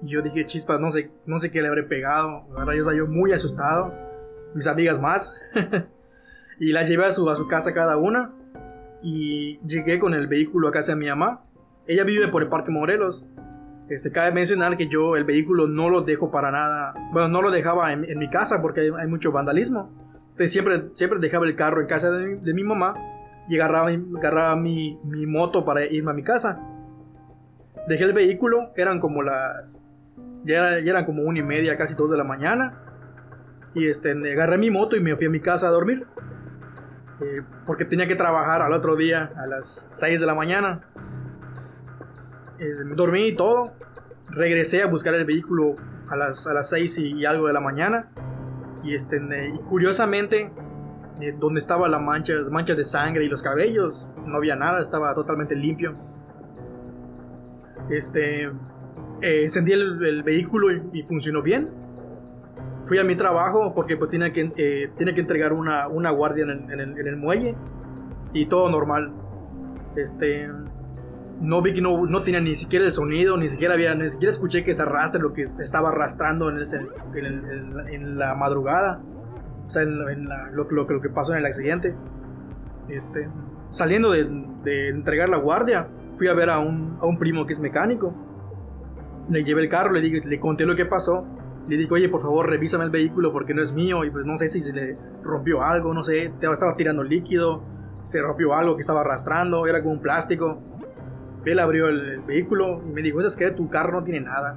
Y 0.02 0.10
yo 0.10 0.22
dije, 0.22 0.46
chispas, 0.46 0.80
no 0.82 0.92
sé, 0.92 1.12
no 1.26 1.38
sé 1.38 1.52
qué 1.52 1.62
le 1.62 1.68
habré 1.70 1.84
pegado. 1.84 2.44
La 2.54 2.60
verdad, 2.60 2.74
yo 2.74 2.80
estaba 2.80 2.98
yo 2.98 3.08
muy 3.08 3.32
asustado. 3.32 3.94
Mis 4.54 4.68
amigas 4.68 5.00
más. 5.00 5.34
y 6.60 6.72
las 6.74 6.90
llevé 6.90 7.06
a 7.06 7.12
su, 7.12 7.30
a 7.30 7.36
su 7.38 7.48
casa 7.48 7.74
cada 7.74 7.96
una. 7.96 8.34
Y 9.02 9.60
llegué 9.66 10.00
con 10.00 10.14
el 10.14 10.28
vehículo 10.28 10.68
a 10.68 10.72
casa 10.72 10.94
de 10.94 10.98
mi 10.98 11.08
mamá. 11.08 11.46
Ella 11.88 12.04
vive 12.04 12.28
por 12.28 12.42
el 12.42 12.50
Parque 12.50 12.72
Morelos. 12.72 13.26
Este, 13.90 14.12
cabe 14.12 14.32
mencionar 14.32 14.78
que 14.78 14.88
yo 14.88 15.16
el 15.16 15.26
vehículo 15.26 15.68
no 15.68 15.90
lo 15.90 16.02
dejo 16.02 16.32
para 16.32 16.50
nada. 16.52 16.94
Bueno, 17.12 17.28
no 17.28 17.42
lo 17.42 17.52
dejaba 17.52 17.94
en, 17.94 18.04
en 18.06 18.18
mi 18.18 18.30
casa 18.30 18.62
porque 18.62 18.82
hay, 18.82 18.90
hay 19.00 19.08
mucho 19.08 19.32
vandalismo. 19.32 19.92
Entonces 20.32 20.52
siempre, 20.52 20.86
siempre 20.94 21.20
dejaba 21.20 21.46
el 21.46 21.56
carro 21.56 21.82
en 21.82 21.88
casa 21.88 22.10
de, 22.12 22.26
mi- 22.26 22.40
de 22.44 22.54
mi 22.54 22.64
mamá 22.64 22.96
y 23.48 23.56
agarraba, 23.60 23.90
agarraba 24.18 24.56
mi, 24.56 25.00
mi 25.04 25.28
moto 25.28 25.64
para 25.66 25.86
irme 25.86 26.12
a 26.12 26.14
mi 26.16 26.24
casa. 26.24 26.60
Dejé 27.88 28.06
el 28.06 28.14
vehículo, 28.14 28.72
eran 28.76 29.00
como 29.00 29.22
las. 29.22 29.72
Ya, 30.46 30.58
era- 30.58 30.80
ya 30.82 30.92
eran 30.92 31.06
como 31.06 31.22
una 31.24 31.40
y 31.40 31.44
media, 31.44 31.78
casi 31.78 31.94
dos 31.94 32.10
de 32.10 32.18
la 32.18 32.24
mañana. 32.24 32.80
Y 33.76 33.88
este, 33.88 34.12
agarré 34.12 34.58
mi 34.58 34.72
moto 34.72 34.96
y 34.96 35.00
me 35.02 35.16
fui 35.16 35.28
a 35.28 35.30
mi 35.30 35.40
casa 35.42 35.68
a 35.68 35.72
dormir. 35.72 36.06
Eh, 37.22 37.42
porque 37.68 37.86
tenía 37.86 38.08
que 38.08 38.16
trabajar 38.16 38.62
al 38.62 38.74
otro 38.74 38.96
día 38.96 39.32
a 39.38 39.46
las 39.46 39.88
6 39.92 40.20
de 40.20 40.26
la 40.26 40.34
mañana. 40.34 40.82
Eh, 42.60 42.74
dormí 42.96 43.28
y 43.28 43.36
todo. 43.36 43.72
Regresé 44.30 44.82
a 44.82 44.88
buscar 44.88 45.14
el 45.16 45.26
vehículo 45.26 45.76
a 46.10 46.16
las, 46.16 46.48
a 46.48 46.54
las 46.54 46.70
6 46.70 46.98
y, 47.00 47.14
y 47.14 47.26
algo 47.26 47.48
de 47.48 47.54
la 47.54 47.60
mañana. 47.62 48.10
Y, 48.84 48.94
este, 48.96 49.18
y 49.18 49.58
curiosamente, 49.68 50.52
eh, 51.22 51.36
donde 51.40 51.60
estaba 51.60 51.88
la 51.88 52.00
mancha, 52.00 52.34
las 52.34 52.52
manchas 52.52 52.78
de 52.78 52.84
sangre 52.84 53.26
y 53.26 53.30
los 53.30 53.42
cabellos, 53.42 54.08
no 54.26 54.38
había 54.38 54.56
nada, 54.56 54.82
estaba 54.82 55.14
totalmente 55.16 55.56
limpio. 55.56 55.94
Este, 57.90 58.44
eh, 58.44 59.44
encendí 59.44 59.74
el, 59.74 60.04
el 60.06 60.24
vehículo 60.24 60.72
y, 60.72 60.82
y 61.00 61.04
funcionó 61.04 61.42
bien. 61.42 61.70
Fui 62.88 63.00
a 63.00 63.04
mi 63.04 63.16
trabajo 63.16 63.74
porque 63.74 63.98
pues 63.98 64.12
tenía 64.12 64.32
que, 64.32 64.52
eh, 64.58 64.92
tenía 64.98 65.14
que 65.16 65.22
entregar 65.22 65.54
una, 65.54 65.88
una 65.88 66.12
guardia 66.12 66.44
en 66.44 66.50
el, 66.52 66.72
en 66.72 66.80
el- 66.80 66.98
en 67.00 67.08
el 67.08 67.16
muelle 67.18 67.56
y 68.34 68.46
todo 68.46 68.70
normal. 68.70 69.12
Este, 69.96 70.48
no 71.42 71.62
vi 71.62 71.74
que 71.74 71.82
no, 71.82 72.06
no 72.06 72.24
tenía 72.24 72.40
ni 72.42 72.56
siquiera 72.56 72.86
el 72.86 72.92
sonido, 72.92 73.38
ni 73.38 73.50
siquiera 73.50 73.74
había, 73.74 73.94
ni 73.96 74.10
siquiera 74.10 74.32
escuché 74.32 74.64
que 74.64 74.74
se 74.74 74.82
arrastre 74.82 75.22
lo 75.22 75.34
que 75.34 75.42
estaba 75.44 75.90
arrastrando 75.90 76.50
en, 76.50 76.60
ese- 76.60 76.80
en 77.92 78.18
la- 78.18 78.34
madrugada. 78.36 79.02
O 79.68 79.70
sea, 79.70 79.82
en, 79.84 79.98
lo, 80.54 80.64
lo- 80.70 80.84
lo 80.90 81.02
que 81.02 81.10
pasó 81.10 81.34
en 81.34 81.40
el 81.40 81.46
accidente. 81.46 81.94
Este, 82.88 83.28
saliendo 83.72 84.12
de, 84.12 84.26
de 84.64 84.90
entregar 84.90 85.30
la 85.30 85.38
guardia, 85.38 85.88
fui 86.18 86.28
a 86.28 86.34
ver 86.34 86.50
a 86.50 86.60
un, 86.60 86.98
a 87.02 87.06
un 87.06 87.18
primo 87.18 87.46
que 87.46 87.54
es 87.54 87.60
mecánico. 87.60 88.14
Le 89.30 89.44
llevé 89.44 89.64
el 89.64 89.70
carro, 89.70 89.92
le, 89.92 90.02
dije, 90.02 90.22
le 90.26 90.40
conté 90.40 90.66
lo 90.66 90.76
que 90.76 90.86
pasó. 90.86 91.26
Le 91.68 91.78
dije, 91.78 91.92
oye, 91.92 92.10
por 92.10 92.22
favor, 92.22 92.48
revísame 92.48 92.84
el 92.86 92.92
vehículo 92.92 93.32
porque 93.32 93.56
no 93.56 93.62
es 93.64 93.74
mío 93.74 94.06
y 94.06 94.12
pues 94.12 94.24
no 94.26 94.38
sé 94.38 94.50
si 94.50 94.62
se 94.62 94.72
le 94.72 94.96
rompió 95.24 95.64
algo, 95.64 95.96
no 95.96 96.04
sé, 96.04 96.26
estaba 96.40 96.76
tirando 96.78 97.02
líquido, 97.04 97.64
se 98.04 98.22
rompió 98.22 98.54
algo 98.54 98.76
que 98.76 98.82
estaba 98.82 99.02
arrastrando, 99.02 99.66
era 99.66 99.82
como 99.82 99.94
un 99.96 100.02
plástico. 100.02 100.62
Él 101.46 101.60
abrió 101.60 101.88
el, 101.88 102.10
el 102.10 102.20
vehículo 102.22 102.82
y 102.88 102.92
me 102.92 103.02
dijo, 103.02 103.22
es 103.22 103.36
que 103.36 103.52
tu 103.52 103.70
carro 103.70 104.00
no 104.00 104.04
tiene 104.04 104.22
nada. 104.22 104.56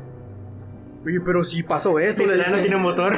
Oye, 1.04 1.20
pero 1.20 1.42
si 1.42 1.62
pasó 1.62 1.98
esto, 1.98 2.26
le 2.26 2.36
no 2.50 2.60
tiene 2.60 2.76
motor. 2.76 3.14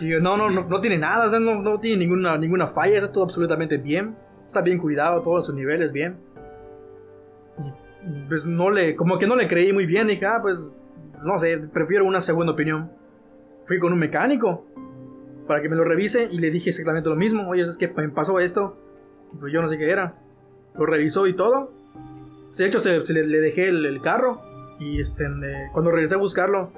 Y 0.00 0.08
yo, 0.08 0.20
no, 0.20 0.36
no, 0.36 0.50
no, 0.50 0.64
no 0.64 0.80
tiene 0.80 0.98
nada, 0.98 1.26
o 1.26 1.30
sea, 1.30 1.38
no, 1.38 1.60
no 1.60 1.78
tiene 1.78 1.98
ninguna, 1.98 2.36
ninguna 2.36 2.68
falla, 2.68 2.96
está 2.96 3.12
todo 3.12 3.24
absolutamente 3.24 3.76
bien. 3.76 4.16
Está 4.44 4.60
bien 4.60 4.78
cuidado, 4.78 5.22
todos 5.22 5.46
sus 5.46 5.54
niveles 5.54 5.92
bien. 5.92 6.16
Y 8.06 8.28
pues 8.28 8.44
no 8.44 8.70
le, 8.70 8.96
como 8.96 9.18
que 9.18 9.26
no 9.26 9.36
le 9.36 9.48
creí 9.48 9.72
muy 9.72 9.86
bien. 9.86 10.08
Dije, 10.08 10.26
ah, 10.26 10.40
pues 10.42 10.58
no 11.22 11.38
sé, 11.38 11.58
prefiero 11.58 12.04
una 12.04 12.20
segunda 12.20 12.52
opinión. 12.52 12.90
Fui 13.66 13.78
con 13.78 13.92
un 13.92 13.98
mecánico 13.98 14.66
para 15.46 15.62
que 15.62 15.68
me 15.68 15.76
lo 15.76 15.84
revise 15.84 16.28
y 16.30 16.38
le 16.38 16.50
dije 16.50 16.70
exactamente 16.70 17.08
lo 17.08 17.16
mismo. 17.16 17.48
Oye, 17.48 17.62
es 17.62 17.78
que 17.78 17.88
me 17.88 18.08
pasó 18.10 18.38
esto. 18.40 18.76
Pues 19.40 19.52
yo 19.52 19.62
no 19.62 19.68
sé 19.68 19.78
qué 19.78 19.90
era. 19.90 20.14
Lo 20.78 20.86
revisó 20.86 21.26
y 21.26 21.34
todo. 21.34 21.70
De 22.56 22.66
hecho, 22.66 22.78
se, 22.78 23.04
se 23.04 23.12
le, 23.12 23.26
le 23.26 23.38
dejé 23.40 23.68
el, 23.68 23.84
el 23.86 24.00
carro. 24.00 24.40
Y 24.78 25.00
este, 25.00 25.24
cuando 25.72 25.90
regresé 25.90 26.14
a 26.14 26.18
buscarlo, 26.18 26.70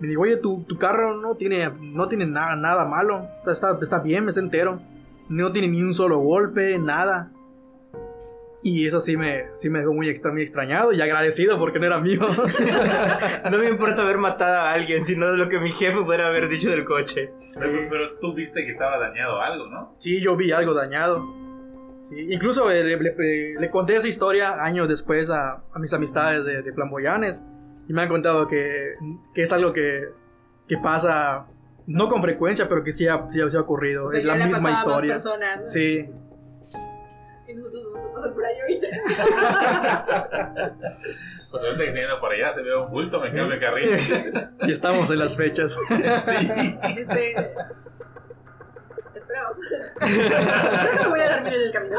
me 0.00 0.08
dijo, 0.08 0.22
oye, 0.22 0.36
tu, 0.36 0.64
tu 0.64 0.78
carro 0.78 1.16
no 1.16 1.36
tiene, 1.36 1.70
no 1.80 2.08
tiene 2.08 2.26
nada, 2.26 2.56
nada 2.56 2.84
malo. 2.84 3.26
Está, 3.46 3.78
está 3.80 4.00
bien, 4.00 4.28
está 4.28 4.40
entero. 4.40 4.80
No 5.28 5.52
tiene 5.52 5.68
ni 5.68 5.82
un 5.82 5.94
solo 5.94 6.18
golpe, 6.18 6.78
nada. 6.78 7.30
Y 8.62 8.86
eso 8.86 8.98
sí 8.98 9.16
me, 9.16 9.44
sí 9.52 9.68
me 9.68 9.80
dejó 9.80 9.92
muy, 9.92 10.08
extra, 10.08 10.32
muy 10.32 10.40
extrañado 10.40 10.90
y 10.92 11.00
agradecido 11.00 11.58
porque 11.58 11.78
no 11.78 11.86
era 11.86 12.00
mío. 12.00 12.20
No 13.50 13.58
me 13.58 13.68
importa 13.68 14.02
haber 14.02 14.16
matado 14.16 14.54
a 14.54 14.72
alguien, 14.72 15.04
sino 15.04 15.30
lo 15.36 15.50
que 15.50 15.60
mi 15.60 15.70
jefe 15.70 16.00
pudiera 16.02 16.28
haber 16.28 16.48
dicho 16.48 16.70
del 16.70 16.84
coche. 16.86 17.30
Pero, 17.58 17.88
pero 17.90 18.18
tú 18.20 18.32
viste 18.34 18.64
que 18.64 18.70
estaba 18.70 18.98
dañado 18.98 19.40
algo, 19.40 19.66
¿no? 19.68 19.94
Sí, 19.98 20.20
yo 20.22 20.34
vi 20.34 20.50
algo 20.52 20.72
dañado. 20.72 21.22
Sí, 22.08 22.16
incluso 22.30 22.70
eh, 22.70 22.84
le, 22.84 22.96
le- 22.98 23.54
le 23.60 23.70
conté 23.70 23.96
esa 23.96 24.06
historia 24.08 24.62
años 24.62 24.88
después 24.88 25.30
a, 25.30 25.62
a 25.72 25.78
mis 25.78 25.92
amistades 25.94 26.44
de, 26.44 26.62
de 26.62 26.72
flamboyanes 26.72 27.42
y 27.88 27.92
me 27.92 28.02
han 28.02 28.08
contado 28.08 28.46
que, 28.46 28.94
que 29.34 29.42
es 29.42 29.52
algo 29.52 29.72
que, 29.72 30.04
que 30.68 30.76
pasa 30.78 31.46
no 31.86 32.08
con 32.08 32.22
frecuencia, 32.22 32.68
pero 32.68 32.82
que 32.84 32.92
sí 32.92 33.06
ha, 33.08 33.28
sí 33.28 33.40
ha- 33.40 33.48
sí 33.48 33.56
ha 33.56 33.60
ocurrido. 33.60 34.06
O 34.06 34.10
sea, 34.10 34.20
es 34.20 34.26
la 34.26 34.36
misma 34.36 34.70
historia. 34.72 35.14
personas, 35.14 35.60
¿no? 35.62 35.68
Sí, 35.68 36.08
Y 37.48 37.54
nosotros 37.54 37.84
vamos 37.94 38.10
a 38.10 38.14
pasar 38.14 38.32
por 38.34 38.44
ahí 38.44 38.56
ahorita. 38.60 38.86
Cuando 41.50 41.70
yo 41.70 41.76
te 41.76 41.84
viniendo 41.86 42.20
por 42.20 42.32
allá, 42.32 42.52
se 42.54 42.62
ve 42.62 42.76
un 42.76 42.90
bulto, 42.90 43.20
me 43.20 43.26
cambio 43.28 43.48
de 43.48 43.60
carril. 43.60 43.88
y 44.62 44.72
estamos 44.72 45.10
en 45.10 45.18
las 45.18 45.36
fechas. 45.36 45.78
Este. 45.90 47.34
Creo 49.98 50.90
que 50.96 51.02
me 51.04 51.08
voy 51.08 51.20
a 51.20 51.34
dormir 51.36 51.54
en 51.54 51.60
el 51.62 51.72
camino. 51.72 51.98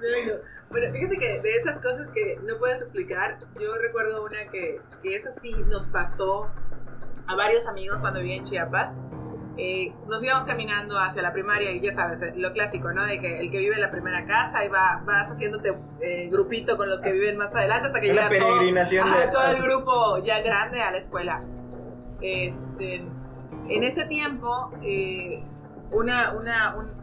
Pero. 0.00 0.40
Bueno, 0.70 0.92
fíjate 0.92 1.18
que 1.18 1.40
de 1.40 1.56
esas 1.56 1.80
cosas 1.80 2.06
que 2.14 2.38
no 2.44 2.56
puedes 2.58 2.80
explicar, 2.80 3.38
yo 3.60 3.76
recuerdo 3.78 4.24
una 4.24 4.46
que, 4.52 4.80
que 5.02 5.16
esa 5.16 5.32
sí 5.32 5.52
nos 5.66 5.88
pasó 5.88 6.48
a 7.26 7.34
varios 7.34 7.66
amigos 7.66 8.00
cuando 8.00 8.20
vivía 8.20 8.36
en 8.36 8.44
Chiapas. 8.44 8.94
Eh, 9.56 9.92
nos 10.06 10.22
íbamos 10.22 10.44
caminando 10.44 10.96
hacia 10.96 11.22
la 11.22 11.32
primaria 11.32 11.72
y 11.72 11.80
ya 11.80 11.92
sabes, 11.92 12.20
lo 12.36 12.52
clásico, 12.52 12.92
¿no? 12.92 13.04
De 13.04 13.20
que 13.20 13.40
el 13.40 13.50
que 13.50 13.58
vive 13.58 13.74
en 13.74 13.80
la 13.80 13.90
primera 13.90 14.24
casa 14.26 14.64
y 14.64 14.68
va, 14.68 15.02
vas 15.04 15.28
haciéndote 15.28 15.74
eh, 16.00 16.28
grupito 16.30 16.76
con 16.76 16.88
los 16.88 17.00
que 17.00 17.10
viven 17.12 17.36
más 17.36 17.52
adelante 17.54 17.88
hasta 17.88 18.00
que 18.00 18.06
llega 18.14 18.28
todo, 18.38 18.58
de- 19.18 19.26
todo 19.32 19.50
el 19.50 19.62
grupo 19.62 20.18
ya 20.24 20.40
grande 20.40 20.80
a 20.82 20.92
la 20.92 20.98
escuela. 20.98 21.42
Este, 22.22 23.02
en 23.70 23.82
ese 23.84 24.04
tiempo, 24.06 24.70
eh, 24.82 25.42
una, 25.92 26.32
una, 26.34 26.76
un- 26.76 27.00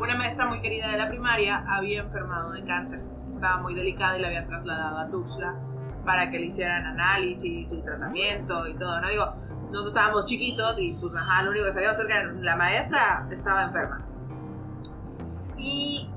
una 0.00 0.14
maestra 0.16 0.46
muy 0.46 0.60
querida 0.60 0.88
de 0.90 0.96
la 0.98 1.08
primaria 1.08 1.64
había 1.68 2.00
enfermado 2.02 2.52
de 2.52 2.64
cáncer. 2.64 3.00
Estaba 3.30 3.58
muy 3.58 3.74
delicada 3.74 4.16
y 4.18 4.22
la 4.22 4.28
habían 4.28 4.46
trasladado 4.48 4.98
a 4.98 5.08
Tuxtla 5.08 5.54
para 6.04 6.30
que 6.30 6.38
le 6.38 6.46
hicieran 6.46 6.84
análisis 6.86 7.70
y 7.72 7.82
tratamiento 7.82 8.66
y 8.66 8.74
todo. 8.74 9.00
No 9.00 9.08
digo, 9.08 9.34
nosotros 9.70 9.88
estábamos 9.88 10.24
chiquitos 10.26 10.78
y 10.78 10.92
pues 11.00 11.12
ajá, 11.14 11.42
lo 11.42 11.50
único 11.50 11.66
que 11.66 11.72
sabíamos 11.72 11.98
era 11.98 12.08
que 12.22 12.26
la 12.40 12.56
maestra 12.56 13.26
estaba 13.30 13.64
enferma. 13.64 14.04
Y 15.56 16.08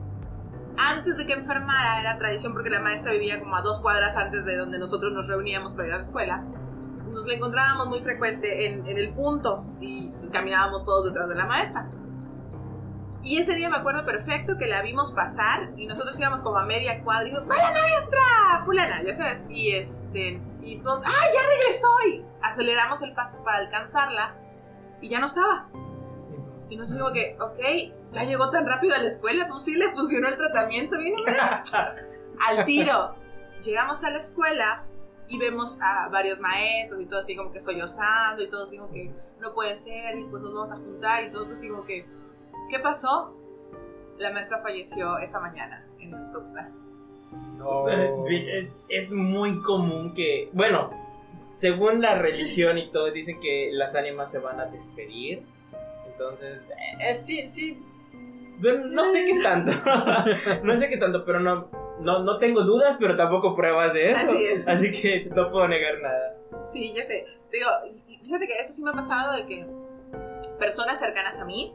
antes 0.78 1.18
de 1.18 1.26
que 1.28 1.34
enfermara 1.34 2.00
era 2.00 2.18
tradición 2.18 2.54
porque 2.54 2.70
la 2.70 2.80
maestra 2.80 3.12
vivía 3.12 3.40
como 3.40 3.56
a 3.56 3.62
dos 3.62 3.82
cuadras 3.82 4.16
antes 4.16 4.46
de 4.46 4.56
donde 4.58 4.78
nosotros 4.80 5.12
nos 5.14 5.28
reuníamos 5.28 5.74
para 5.74 5.88
ir 5.88 5.94
a 5.94 5.98
la 5.98 6.04
escuela. 6.04 6.44
Nos 7.12 7.26
la 7.26 7.34
encontrábamos 7.34 7.90
muy 7.90 8.02
frecuente 8.02 8.66
en, 8.66 8.88
en 8.88 8.98
el 8.98 9.14
punto 9.14 9.66
y 9.80 10.12
caminábamos 10.32 10.86
todos 10.86 11.06
detrás 11.06 11.30
de 11.30 11.36
la 11.36 11.46
maestra. 11.46 11.90
Y 13.24 13.38
ese 13.38 13.54
día 13.54 13.70
me 13.70 13.78
acuerdo 13.78 14.04
perfecto 14.04 14.58
que 14.58 14.66
la 14.68 14.82
vimos 14.82 15.12
pasar 15.12 15.72
y 15.78 15.86
nosotros 15.86 16.20
íbamos 16.20 16.42
como 16.42 16.58
a 16.58 16.66
media 16.66 17.04
cuadra 17.04 17.24
y 17.24 17.26
dijimos, 17.26 17.50
¡va 17.50 17.58
la 17.58 17.72
maestra! 17.72 18.64
Fulana, 18.66 19.04
ya 19.04 19.16
sabes. 19.16 19.42
Y 19.50 19.72
este, 19.74 20.42
y 20.62 20.80
todos, 20.80 21.02
¡ah, 21.06 21.26
ya 21.34 21.40
regresó! 21.48 21.88
Y 22.08 22.26
aceleramos 22.42 23.02
el 23.04 23.14
paso 23.14 23.44
para 23.44 23.60
alcanzarla 23.60 24.36
y 25.02 25.10
ya 25.10 25.20
no 25.20 25.28
estaba. 25.28 25.68
Y 26.70 26.78
nosotros 26.78 27.04
como 27.04 27.14
que, 27.14 27.38
ok, 27.40 27.94
ya 28.12 28.24
llegó 28.24 28.50
tan 28.50 28.66
rápido 28.66 28.96
a 28.96 28.98
la 28.98 29.10
escuela, 29.10 29.48
pues 29.50 29.66
sí 29.66 29.76
le 29.76 29.92
funcionó 29.92 30.30
el 30.30 30.38
tratamiento, 30.38 30.98
bien, 30.98 31.14
al 32.48 32.66
tiro. 32.66 33.16
Llegamos 33.62 34.04
a 34.04 34.10
la 34.10 34.20
escuela 34.20 34.86
y 35.32 35.38
vemos 35.38 35.80
a 35.82 36.10
varios 36.10 36.40
maestros 36.42 37.02
y 37.02 37.06
todos 37.06 37.24
así 37.24 37.38
como 37.38 37.54
que 37.54 37.62
sollozando 37.62 38.44
y 38.44 38.50
todos 38.50 38.68
así 38.68 38.78
como 38.78 38.92
que 38.92 39.12
no 39.40 39.54
puede 39.54 39.76
ser 39.78 40.18
y 40.20 40.26
pues 40.26 40.44
nos 40.44 40.54
vamos 40.54 40.72
a 40.74 40.76
juntar 40.76 41.24
y 41.24 41.32
todos 41.32 41.54
así 41.54 41.70
como 41.70 41.86
que, 41.86 42.06
¿qué 42.70 42.80
pasó? 42.80 43.34
La 44.18 44.32
maestra 44.32 44.60
falleció 44.62 45.18
esa 45.20 45.40
mañana 45.40 45.88
en 46.00 46.12
Tuxtla. 46.34 46.70
Eh, 48.30 48.70
Es 48.90 49.12
muy 49.14 49.62
común 49.62 50.14
que, 50.14 50.50
bueno, 50.52 50.90
según 51.56 52.02
la 52.02 52.16
religión 52.16 52.78
y 52.78 52.92
todo, 52.92 53.10
dicen 53.12 53.40
que 53.40 53.70
las 53.72 53.96
ánimas 53.96 54.32
se 54.32 54.40
van 54.40 54.60
a 54.60 54.66
despedir. 54.66 55.44
Entonces, 56.12 56.62
eh, 57.00 57.14
sí, 57.16 57.48
sí. 57.48 57.82
Bueno, 58.62 58.88
No 58.88 59.04
sé 59.06 59.26
qué 59.26 59.40
tanto. 59.42 59.72
no 60.64 60.78
sé 60.78 60.90
qué 60.90 60.98
tanto, 60.98 61.26
pero 61.26 61.40
no, 61.40 61.70
no, 62.00 62.24
no 62.24 62.38
tengo 62.38 62.62
dudas, 62.64 62.98
pero 63.00 63.16
tampoco 63.18 63.56
pruebas 63.56 63.94
de 63.94 64.12
eso. 64.12 64.28
Así 64.32 64.46
es. 64.46 64.68
Así 64.68 64.92
que 64.92 65.30
no 65.36 65.52
puedo 65.52 65.68
negar 65.68 66.00
nada. 66.02 66.38
Sí, 66.72 66.94
ya 66.96 67.04
sé. 67.04 67.26
Digo, 67.52 67.68
y- 68.08 68.14
y 68.14 68.18
fíjate 68.20 68.48
que 68.48 68.58
eso 68.60 68.72
sí 68.74 68.84
me 68.84 68.92
ha 68.92 68.94
pasado 68.94 69.36
de 69.36 69.46
que 69.46 69.66
personas 70.60 71.00
cercanas 71.00 71.38
a 71.40 71.46
mí 71.46 71.74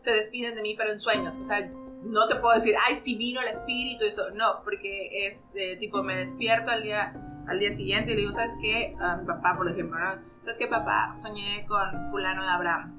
se 0.00 0.10
despiden 0.12 0.54
de 0.56 0.62
mí, 0.62 0.74
pero 0.76 0.90
en 0.92 1.00
sueños. 1.00 1.34
O 1.40 1.44
sea, 1.44 1.58
no 2.02 2.26
te 2.28 2.36
puedo 2.36 2.54
decir, 2.54 2.74
ay, 2.88 2.96
si 2.96 3.16
vino 3.16 3.40
el 3.40 3.48
espíritu, 3.48 4.04
eso. 4.04 4.30
No, 4.30 4.62
porque 4.64 5.26
es 5.26 5.52
de 5.52 5.76
tipo, 5.76 6.02
me 6.02 6.16
despierto 6.16 6.70
al 6.72 6.82
día, 6.82 7.14
al 7.46 7.58
día 7.60 7.70
siguiente 7.70 8.12
y 8.12 8.14
le 8.16 8.20
digo, 8.22 8.32
¿sabes 8.32 8.56
qué? 8.60 8.94
A 9.00 9.16
mi 9.16 9.26
papá, 9.26 9.54
por 9.56 9.68
ejemplo, 9.70 9.98
¿no? 9.98 10.20
¿Sabes 10.40 10.58
qué, 10.58 10.66
papá? 10.66 11.14
Soñé 11.14 11.64
con 11.68 12.10
fulano 12.10 12.42
de 12.42 12.48
Abraham. 12.50 12.98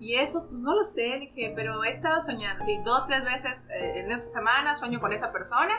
Y 0.00 0.16
eso, 0.16 0.46
pues 0.48 0.60
no 0.60 0.74
lo 0.74 0.82
sé, 0.82 1.18
dije, 1.20 1.52
pero 1.54 1.84
he 1.84 1.90
estado 1.90 2.20
soñando, 2.22 2.64
sí, 2.64 2.80
dos, 2.84 3.06
tres 3.06 3.22
veces 3.22 3.68
eh, 3.70 4.00
en 4.00 4.10
esa 4.10 4.30
semana 4.30 4.74
sueño 4.74 4.98
con 4.98 5.12
esa 5.12 5.30
persona 5.30 5.74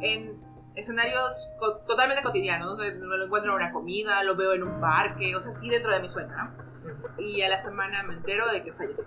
en 0.00 0.36
escenarios 0.74 1.48
co- 1.60 1.76
totalmente 1.86 2.22
cotidianos, 2.24 2.76
sea, 2.76 2.90
lo 2.92 3.24
encuentro 3.24 3.52
en 3.52 3.56
una 3.62 3.72
comida, 3.72 4.22
lo 4.24 4.34
veo 4.36 4.54
en 4.54 4.64
un 4.64 4.80
parque, 4.80 5.34
o 5.36 5.40
sea, 5.40 5.54
sí 5.54 5.68
dentro 5.70 5.92
de 5.92 6.00
mi 6.00 6.08
sueño, 6.08 6.30
¿no? 6.36 7.22
Y 7.22 7.40
a 7.42 7.48
la 7.48 7.58
semana 7.58 8.02
me 8.02 8.14
entero 8.14 8.50
de 8.50 8.64
que 8.64 8.72
falleció. 8.72 9.04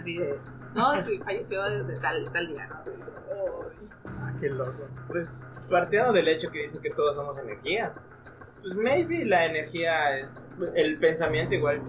Así 0.00 0.16
de, 0.16 0.38
no, 0.74 0.92
que 1.04 1.20
falleció 1.22 1.62
desde 1.64 2.00
tal, 2.00 2.30
tal 2.32 2.48
día, 2.48 2.66
¿no? 2.66 2.76
Ah, 4.06 4.32
qué 4.40 4.48
loco. 4.48 4.88
Pues 5.08 5.44
partiendo 5.68 6.12
del 6.12 6.28
hecho 6.28 6.50
que 6.50 6.60
dicen 6.62 6.80
que 6.80 6.90
todos 6.90 7.16
somos 7.16 7.38
energía, 7.38 7.92
pues 8.62 8.74
maybe 8.74 9.24
la 9.26 9.44
energía 9.46 10.18
es. 10.18 10.46
El 10.74 10.98
pensamiento 10.98 11.54
igual 11.54 11.82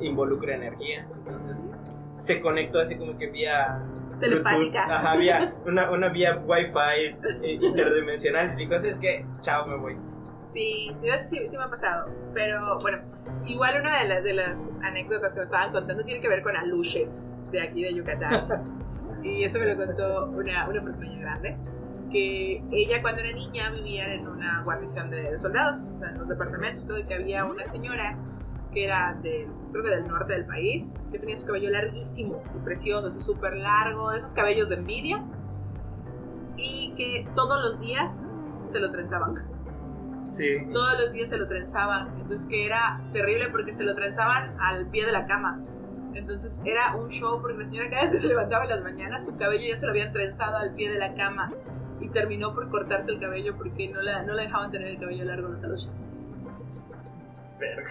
involucra 0.00 0.54
energía. 0.54 1.06
Entonces 1.26 1.70
se 2.16 2.40
conectó 2.40 2.80
así 2.80 2.96
como 2.96 3.16
que 3.18 3.28
vía. 3.28 3.80
Telepática. 4.20 4.86
Bluetooth, 4.86 4.90
Ajá, 4.90 5.16
vía. 5.16 5.54
Una, 5.66 5.90
una 5.90 6.08
vía 6.08 6.42
wifi 6.46 7.16
eh, 7.42 7.58
interdimensional. 7.60 8.52
Y 8.54 8.64
dijo, 8.64 8.74
es 8.74 8.98
que, 8.98 9.26
chao, 9.40 9.66
me 9.66 9.76
voy. 9.76 9.96
Sí, 10.52 10.96
sí, 11.24 11.46
sí 11.46 11.56
me 11.56 11.64
ha 11.64 11.68
pasado. 11.68 12.10
Pero 12.32 12.78
bueno, 12.80 12.98
igual 13.46 13.80
una 13.80 13.98
de 13.98 14.08
las, 14.08 14.24
de 14.24 14.34
las 14.34 14.56
anécdotas 14.82 15.32
que 15.32 15.40
me 15.40 15.44
estaban 15.44 15.72
contando 15.72 16.04
tiene 16.04 16.20
que 16.20 16.28
ver 16.28 16.42
con 16.42 16.56
aluches 16.56 17.34
de 17.50 17.60
aquí 17.60 17.82
de 17.82 17.94
Yucatán. 17.94 18.62
y 19.24 19.44
eso 19.44 19.58
me 19.58 19.66
lo 19.66 19.84
contó 19.84 20.26
una, 20.26 20.68
una 20.68 20.82
persona 20.82 21.18
grande. 21.18 21.56
Que 22.12 22.62
ella 22.70 23.02
cuando 23.02 23.22
era 23.22 23.32
niña 23.32 23.70
vivía 23.70 24.14
en 24.14 24.28
una 24.28 24.62
guarnición 24.62 25.10
de, 25.10 25.32
de 25.32 25.38
soldados, 25.38 25.78
o 25.96 25.98
sea, 25.98 26.10
en 26.10 26.18
los 26.18 26.28
departamentos, 26.28 26.86
todo, 26.86 26.98
y 26.98 27.04
que 27.04 27.14
había 27.14 27.44
una 27.44 27.66
señora 27.66 28.16
que 28.74 28.84
era 28.84 29.18
del, 29.22 29.46
creo 29.72 29.82
que 29.84 29.90
del 29.90 30.08
norte 30.08 30.34
del 30.34 30.46
país, 30.46 30.92
que 31.10 31.18
tenía 31.18 31.36
su 31.36 31.46
cabello 31.46 31.70
larguísimo 31.70 32.42
y 32.54 32.58
precioso, 32.64 33.06
así 33.06 33.22
súper 33.22 33.56
largo, 33.56 34.10
de 34.10 34.18
esos 34.18 34.34
cabellos 34.34 34.68
de 34.68 34.74
envidia, 34.74 35.24
y 36.56 36.92
que 36.96 37.26
todos 37.34 37.62
los 37.62 37.80
días 37.80 38.20
se 38.70 38.80
lo 38.80 38.90
trenzaban 38.90 39.54
Sí. 40.30 40.66
todos 40.72 40.98
los 41.00 41.12
días 41.12 41.28
se 41.28 41.36
lo 41.36 41.46
trenzaban. 41.46 42.08
Entonces 42.20 42.46
que 42.48 42.66
era 42.66 43.00
terrible 43.12 43.50
porque 43.50 43.72
se 43.72 43.84
lo 43.84 43.94
trenzaban 43.94 44.56
al 44.60 44.88
pie 44.90 45.06
de 45.06 45.12
la 45.12 45.26
cama. 45.26 45.60
Entonces 46.12 46.60
era 46.64 46.96
un 46.96 47.08
show 47.10 47.40
porque 47.40 47.58
la 47.58 47.66
señora 47.66 47.88
cada 47.90 48.02
vez 48.02 48.10
que 48.10 48.16
se 48.18 48.28
levantaba 48.28 48.64
en 48.64 48.70
las 48.70 48.82
mañanas 48.82 49.24
su 49.24 49.36
cabello 49.36 49.64
ya 49.68 49.76
se 49.76 49.86
lo 49.86 49.92
habían 49.92 50.12
trenzado 50.12 50.56
al 50.56 50.74
pie 50.74 50.90
de 50.90 50.98
la 50.98 51.14
cama. 51.14 51.52
Y 52.00 52.08
terminó 52.08 52.52
por 52.52 52.68
cortarse 52.68 53.12
el 53.12 53.20
cabello 53.20 53.56
porque 53.56 53.88
no 53.90 54.02
la, 54.02 54.22
no 54.24 54.34
la 54.34 54.42
dejaban 54.42 54.72
tener 54.72 54.88
el 54.88 54.98
cabello 54.98 55.24
largo 55.24 55.48
los 55.48 55.62
aluches. 55.62 55.90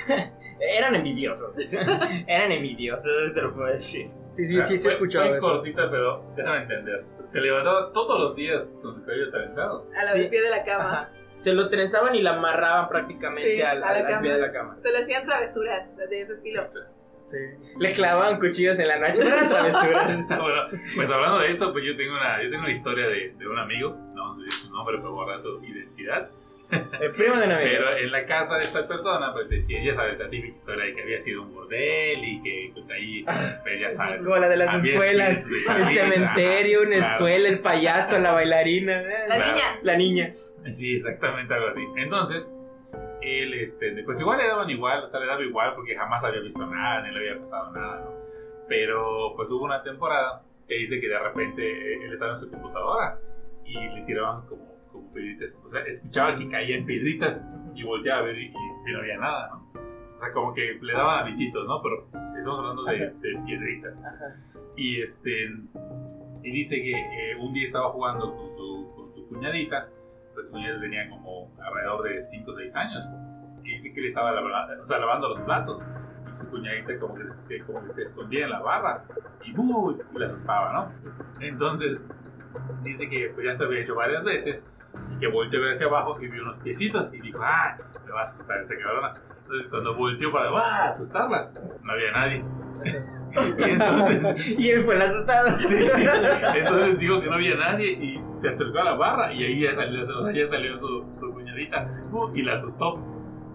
Pero, 0.07 0.24
eran 0.59 0.95
envidiosos. 0.95 1.53
eran 2.28 2.51
envidiosos, 2.51 3.34
te 3.34 3.41
lo 3.41 3.53
puedo 3.53 3.67
decir. 3.67 4.09
Sí, 4.34 4.47
sí, 4.47 4.61
sí, 4.63 4.78
sí 4.80 4.88
he 4.88 4.89
escuchado 4.89 5.28
Fue 5.28 5.38
eso. 5.38 5.47
cortita, 5.47 5.89
pero 5.91 6.24
déjame 6.36 6.63
entender. 6.63 7.05
Se 7.32 7.39
levantaba 7.41 7.91
todos 7.93 8.19
los 8.19 8.36
días 8.36 8.78
con 8.82 8.95
su 8.95 9.05
cabello 9.05 9.30
trenzado. 9.32 9.86
A 9.95 9.97
la 9.97 10.03
Sí. 10.05 10.19
del 10.21 10.30
pie 10.30 10.41
de 10.41 10.49
la 10.49 10.63
cama. 10.63 10.84
Ajá. 10.91 11.09
Se 11.38 11.53
lo 11.53 11.69
trenzaban 11.69 12.15
y 12.15 12.21
la 12.21 12.36
amarraban 12.36 12.88
prácticamente 12.89 13.55
Sí, 13.55 13.61
al, 13.61 13.84
a 13.84 13.99
la 13.99 14.07
al- 14.07 14.21
pie 14.21 14.34
de 14.34 14.39
la 14.39 14.51
cama. 14.51 14.78
Se 14.82 14.91
le 14.91 14.97
hacían 14.99 15.26
travesuras 15.26 15.95
de 16.09 16.21
ese 16.21 16.34
estilo. 16.34 16.63
Sí. 17.26 17.38
Le 17.80 17.93
clavaban 17.93 18.39
cuchillos 18.39 18.78
en 18.80 18.88
la 18.88 18.99
noche. 18.99 19.24
No 19.24 19.36
era 19.36 19.47
travesura. 19.47 20.05
bueno, 20.30 20.61
pues 20.95 21.09
hablando 21.09 21.39
de 21.39 21.51
eso, 21.51 21.71
pues 21.71 21.84
yo 21.86 21.95
tengo 21.97 22.13
una, 22.13 22.41
yo 22.43 22.49
tengo 22.49 22.61
una 22.63 22.71
historia 22.71 23.07
de, 23.07 23.34
de 23.38 23.47
un 23.47 23.57
amigo, 23.57 23.89
no 24.13 24.21
vamos 24.24 24.41
a 24.41 24.45
decir 24.45 24.67
su 24.67 24.74
nombre 24.74 24.97
para 24.97 25.09
borrar 25.09 25.41
su 25.41 25.63
identidad, 25.63 26.30
El 26.99 27.11
primo 27.11 27.36
de 27.36 27.45
una 27.45 27.55
amiga. 27.57 27.71
pero 27.71 27.97
en 27.97 28.11
la 28.11 28.26
casa 28.26 28.55
de 28.55 28.61
esta 28.61 28.88
persona, 28.88 29.34
pues 29.34 29.49
decía, 29.49 29.80
ya 29.84 29.95
sabes, 29.95 30.19
la 30.19 30.30
típica 30.30 30.55
historia 30.55 30.86
de 30.86 30.93
que 30.95 31.01
había 31.03 31.19
sido 31.19 31.41
un 31.43 31.53
bordel 31.53 32.24
y 32.24 32.41
que 32.41 32.71
pues 32.74 32.89
ahí, 32.91 33.24
pues 33.24 33.80
ya 33.82 33.89
sabes. 33.91 34.21
Como 34.26 34.38
la 34.38 34.49
de 34.49 34.57
las 34.57 34.84
escuelas. 34.86 35.45
de 35.49 35.57
El 35.57 35.91
cementerio, 35.91 36.82
una 36.82 36.95
claro. 36.97 37.13
escuela, 37.15 37.49
el 37.49 37.59
payaso, 37.59 38.19
la 38.19 38.32
bailarina. 38.34 39.01
eh, 39.01 39.05
La 39.28 39.36
Claro. 39.36 39.51
niña. 39.51 39.63
La 39.84 39.97
niña. 39.97 40.34
Sí, 40.71 40.95
exactamente 40.95 41.53
algo 41.53 41.67
así. 41.67 41.82
Entonces, 41.97 42.51
él, 43.21 43.53
este, 43.53 44.03
pues 44.03 44.19
igual 44.19 44.38
le 44.38 44.47
daban 44.47 44.69
igual, 44.69 45.03
o 45.03 45.07
sea, 45.07 45.19
le 45.19 45.28
daba 45.28 45.41
igual 45.43 45.74
porque 45.76 45.95
jamás 45.95 46.24
había 46.24 46.41
visto 46.41 46.65
nada, 46.65 47.01
ni 47.07 47.13
le 47.13 47.19
había 47.32 47.41
pasado 47.41 47.71
nada, 47.71 48.01
¿no? 48.01 48.13
Pero 48.67 49.34
pues 49.36 49.49
hubo 49.49 49.65
una 49.65 49.82
temporada 49.84 50.41
que 50.67 50.76
dice 50.76 50.99
que 50.99 51.07
de 51.07 51.19
repente 51.19 51.61
eh, 51.69 52.05
él 52.05 52.13
estaba 52.13 52.36
en 52.36 52.39
su 52.39 52.49
computadora 52.49 53.17
y 53.65 53.74
le 53.74 54.01
tiraban 54.05 54.45
como, 54.47 54.72
como 54.94 55.12
piedritas, 55.12 55.62
o 55.66 55.70
sea, 55.70 55.82
escuchaba 55.82 56.38
que 56.38 56.48
caían 56.48 56.86
piedritas 56.86 57.41
y 57.76 57.84
volteaba 57.84 58.22
a 58.22 58.24
ver 58.24 58.38
y, 58.38 58.46
y 58.46 58.91
no 58.91 59.00
había 59.00 59.18
nada, 59.18 59.50
¿no? 59.50 59.82
O 60.16 60.20
sea, 60.20 60.32
como 60.32 60.54
que 60.54 60.80
le 60.82 60.94
daban 60.94 61.20
avisitos, 61.20 61.68
¿no? 61.68 61.82
Pero 61.82 62.08
estamos 62.38 62.60
hablando 62.60 62.84
de, 62.86 63.10
de 63.10 63.44
piedritas. 63.46 64.00
Ajá. 64.00 64.38
Y 64.78 65.02
este 65.02 65.50
y 66.44 66.52
dice 66.52 66.76
que 66.76 66.91
eh, 66.91 67.36
un 67.39 67.54
día 67.54 67.66
estaba 67.66 67.89
jugando 67.91 68.36
con 68.36 68.56
su, 68.56 68.91
con 68.96 69.14
su 69.14 69.28
cuñadita, 69.30 69.88
pues 70.34 70.48
su 70.48 70.52
cuñadita 70.52 70.82
tenía 70.82 71.10
como 71.10 71.50
alrededor 71.62 72.04
de 72.04 72.24
5 72.24 72.52
o 72.52 72.56
6 72.56 72.76
años, 72.76 73.06
y 73.64 73.72
dice 73.72 73.94
que 73.94 74.02
él 74.02 74.08
estaba 74.08 74.32
lavando, 74.34 74.84
o 74.84 74.86
sea, 74.86 75.00
lavando 75.00 75.30
los 75.30 75.41
platos, 75.41 75.82
y 76.30 76.34
su 76.34 76.50
cuñadita 76.50 77.00
como 77.00 77.16
que 77.16 77.32
se, 77.32 77.62
como 77.62 77.82
que 77.84 77.89
se 77.91 78.04
escondía 78.04 78.44
en 78.44 78.52
la 78.52 78.60
barra, 78.60 79.06
y 79.46 79.54
¡buh! 79.54 79.98
y 80.14 80.20
le 80.20 80.26
asustaba, 80.26 80.74
¿no? 80.74 81.39
Entonces, 81.39 82.06
dice 82.84 83.10
que 83.10 83.32
pues, 83.34 83.46
ya 83.46 83.54
se 83.54 83.64
había 83.64 83.80
hecho 83.80 83.96
varias 83.96 84.24
veces, 84.26 84.70
y 85.12 85.20
que 85.20 85.28
volteó 85.28 85.62
hacia 85.70 85.88
abajo 85.88 86.18
y 86.22 86.28
vio 86.28 86.44
unos 86.44 86.58
piecitos, 86.64 87.14
y 87.14 87.22
dijo, 87.22 87.39
¡ah! 87.41 87.78
Me 88.06 88.12
va 88.12 88.22
a 88.22 88.24
asustar 88.24 88.62
esa 88.62 88.76
cabrona. 88.78 89.14
Entonces, 89.44 89.70
cuando 89.70 89.96
volteó 89.96 90.32
para 90.32 90.50
¡ah! 90.50 90.88
asustarla, 90.88 91.52
no 91.82 91.91
había 91.91 92.12
nadie. 92.12 92.46
y 93.34 93.64
entonces 93.64 94.60
Y 94.60 94.70
él 94.70 94.84
fue 94.84 94.96
el 94.96 95.02
asustado. 95.02 95.58
entonces 96.56 97.00
dijo 97.00 97.22
que 97.22 97.28
no 97.28 97.36
había 97.36 97.56
nadie 97.56 97.91
y 97.91 98.22
se 98.34 98.50
acercó 98.50 98.80
a 98.80 98.84
la 98.84 98.94
barra 98.94 99.34
y 99.34 99.44
ahí 99.44 99.62
ya 99.62 99.74
salió, 99.74 100.02
ya 100.32 100.46
salió 100.46 100.78
su, 100.80 101.06
su 101.20 101.34
cuñadita 101.34 101.89
uh, 102.12 102.36
y 102.36 102.44
la 102.44 102.54
asustó. 102.54 103.00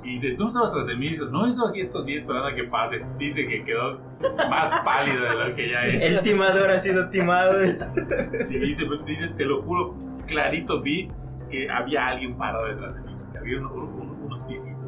Y 0.05 0.13
dice, 0.13 0.35
¿tú 0.39 0.49
estabas 0.49 0.73
tras 0.73 0.87
de 0.87 0.97
mí? 0.97 1.11
Dijo, 1.11 1.27
no, 1.27 1.47
estaba 1.47 1.71
aquí 1.71 1.81
escondido 1.81 2.21
esperando 2.21 2.49
a 2.49 2.55
que 2.55 2.65
pases. 2.65 3.05
Dice 3.19 3.47
que 3.47 3.65
quedó 3.65 4.01
más 4.49 4.81
pálido 4.83 5.23
de 5.23 5.49
lo 5.49 5.55
que 5.55 5.71
ya 5.71 5.87
es. 5.87 6.17
El 6.17 6.23
timador 6.23 6.71
ha 6.71 6.79
sido 6.79 7.11
timado. 7.11 7.61
Sí, 7.67 8.59
dice, 8.59 8.85
dice, 9.05 9.29
te 9.37 9.45
lo 9.45 9.63
juro, 9.63 9.95
clarito 10.27 10.81
vi 10.81 11.11
que 11.49 11.71
había 11.71 12.07
alguien 12.09 12.37
parado 12.37 12.67
detrás 12.67 12.95
de 12.95 13.01
mí, 13.03 13.17
que 13.33 13.39
había 13.39 13.59
uno- 13.59 13.73
uno- 13.75 14.17
unos 14.27 14.41
pisitos. 14.49 14.79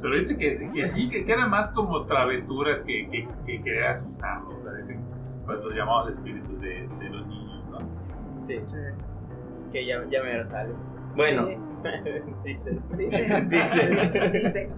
Pero 0.00 0.14
dice 0.14 0.36
que, 0.38 0.50
que 0.72 0.84
sí, 0.86 1.08
que, 1.10 1.24
que 1.24 1.32
eran 1.32 1.50
más 1.50 1.70
como 1.70 2.04
travesuras 2.06 2.82
que, 2.84 3.08
que, 3.10 3.28
que 3.46 3.62
querer 3.62 3.84
asustarlos. 3.88 4.54
O 4.54 4.62
sea, 4.62 4.72
dicen, 4.74 5.00
pues 5.44 5.58
los 5.64 5.74
llamados 5.74 6.10
espíritus 6.10 6.60
de, 6.60 6.88
de 7.00 7.10
los 7.10 7.26
niños, 7.26 7.64
¿no? 7.70 7.78
Sí, 8.40 8.58
Sí. 8.66 8.76
que 9.72 9.86
ya, 9.86 10.04
ya 10.10 10.22
me 10.22 10.44
sale. 10.44 10.72
Bueno, 11.16 11.46
dice. 12.44 12.78
Dice. 12.96 13.40
Dice. 13.48 14.30
Dice. 14.32 14.70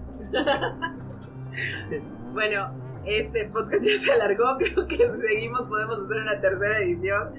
bueno, 2.33 2.69
este 3.05 3.45
podcast 3.45 3.83
ya 3.83 3.97
se 3.97 4.11
alargó. 4.11 4.57
Creo 4.59 4.87
que 4.87 4.97
si 4.97 5.17
seguimos 5.27 5.63
podemos 5.67 5.99
hacer 6.03 6.17
una 6.17 6.41
tercera 6.41 6.79
edición. 6.79 7.29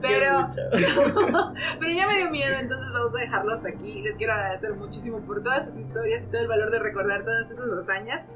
Pero, 0.00 0.48
pero 1.80 1.92
ya 1.92 2.06
me 2.06 2.16
dio 2.16 2.30
miedo, 2.30 2.56
entonces 2.56 2.92
vamos 2.92 3.14
a 3.14 3.18
dejarlo 3.18 3.54
hasta 3.54 3.68
aquí. 3.68 4.02
Les 4.02 4.16
quiero 4.16 4.32
agradecer 4.32 4.74
muchísimo 4.74 5.20
por 5.26 5.42
todas 5.42 5.66
sus 5.66 5.78
historias 5.78 6.24
y 6.24 6.26
todo 6.26 6.42
el 6.42 6.48
valor 6.48 6.70
de 6.70 6.78
recordar 6.78 7.24
todas 7.24 7.50
esas 7.50 7.70
hazañas 7.72 8.26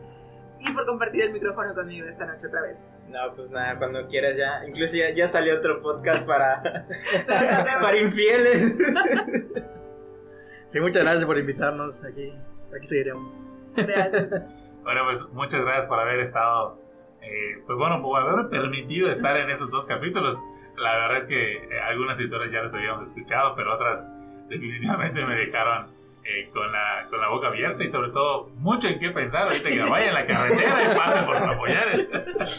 y 0.61 0.73
por 0.73 0.87
compartir 0.87 1.23
el 1.23 1.33
micrófono 1.33 1.75
conmigo 1.75 2.07
esta 2.07 2.27
noche 2.27 2.47
otra 2.47 2.63
vez. 2.63 2.77
No, 3.09 3.19
pues 3.35 3.51
nada, 3.51 3.79
cuando 3.79 4.07
quieras 4.09 4.37
ya. 4.37 4.67
Incluso 4.67 4.97
ya, 4.97 5.11
ya 5.11 5.29
salió 5.29 5.59
otro 5.59 5.83
podcast 5.83 6.27
para, 6.27 6.87
para 7.27 7.97
infieles. 7.97 8.77
Sí, 10.67 10.81
muchas 10.81 11.03
gracias 11.03 11.25
por 11.27 11.39
invitarnos. 11.39 12.05
Aquí, 12.05 12.33
aquí 12.75 12.87
seguiremos. 12.87 13.45
Real. 13.77 14.49
Bueno, 14.83 15.03
pues 15.05 15.23
muchas 15.33 15.61
gracias 15.61 15.87
por 15.87 16.01
haber 16.01 16.21
estado, 16.21 16.79
eh, 17.21 17.63
pues 17.67 17.79
bueno, 17.79 18.03
por 18.03 18.21
haberme 18.21 18.49
permitido 18.49 19.11
estar 19.11 19.37
en 19.37 19.51
esos 19.51 19.71
dos 19.71 19.87
capítulos. 19.87 20.37
La 20.77 20.97
verdad 20.97 21.19
es 21.19 21.27
que 21.27 21.53
eh, 21.57 21.81
algunas 21.89 22.19
historias 22.21 22.51
ya 22.51 22.63
las 22.63 22.73
habíamos 22.75 23.09
escuchado, 23.09 23.55
pero 23.57 23.75
otras 23.75 24.07
definitivamente 24.49 25.25
me 25.25 25.35
dejaron 25.37 25.87
eh, 26.25 26.49
con, 26.53 26.71
la, 26.71 27.05
con 27.11 27.21
la 27.21 27.29
boca 27.29 27.49
abierta 27.49 27.83
y 27.83 27.89
sobre 27.89 28.11
todo 28.11 28.49
mucho 28.57 28.87
en 28.87 29.01
qué 29.01 29.11
pensar 29.11 29.43
ahorita 29.43 29.69
que 29.69 29.75
me 29.75 29.91
vaya 29.91 30.07
en 30.09 30.15
la 30.15 30.27
carretera 30.27 30.83
y 30.93 30.97
pasen 30.97 31.27
por 31.27 31.41
Napoyares. 31.41 32.09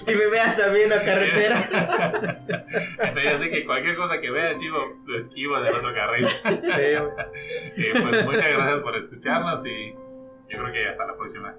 y 0.07 0.16
me 0.16 0.28
veas 0.28 0.59
a 0.59 0.68
en 0.68 0.89
la 0.89 1.05
carretera. 1.05 1.70
Entonces 2.99 3.24
ya 3.24 3.38
sé 3.38 3.49
que 3.49 3.66
cualquier 3.66 3.95
cosa 3.95 4.20
que 4.20 4.30
vea, 4.32 4.55
chivo, 4.57 4.78
lo 5.05 5.18
esquivo 5.18 5.59
del 5.61 5.76
otro 5.76 5.93
carril. 5.93 6.28
Sí, 6.28 6.82
Eh, 6.82 7.91
pues 8.01 8.26
muchas 8.26 8.47
gracias 8.47 8.82
por 8.82 8.95
escucharnos 8.97 9.66
y 9.66 9.93
yo 9.93 10.59
creo 10.59 10.72
que 10.74 10.89
hasta 10.89 11.05
la 11.05 11.16
próxima. 11.16 11.53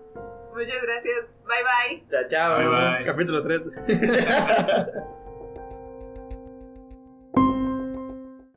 Muchas 0.55 0.83
gracias. 0.83 1.27
Bye 1.47 1.99
bye. 1.99 2.05
Chao, 2.11 2.23
chao. 2.29 2.59
Bye 2.59 2.69
bye. 2.69 3.05
capítulo 3.07 3.43
3. 3.43 5.15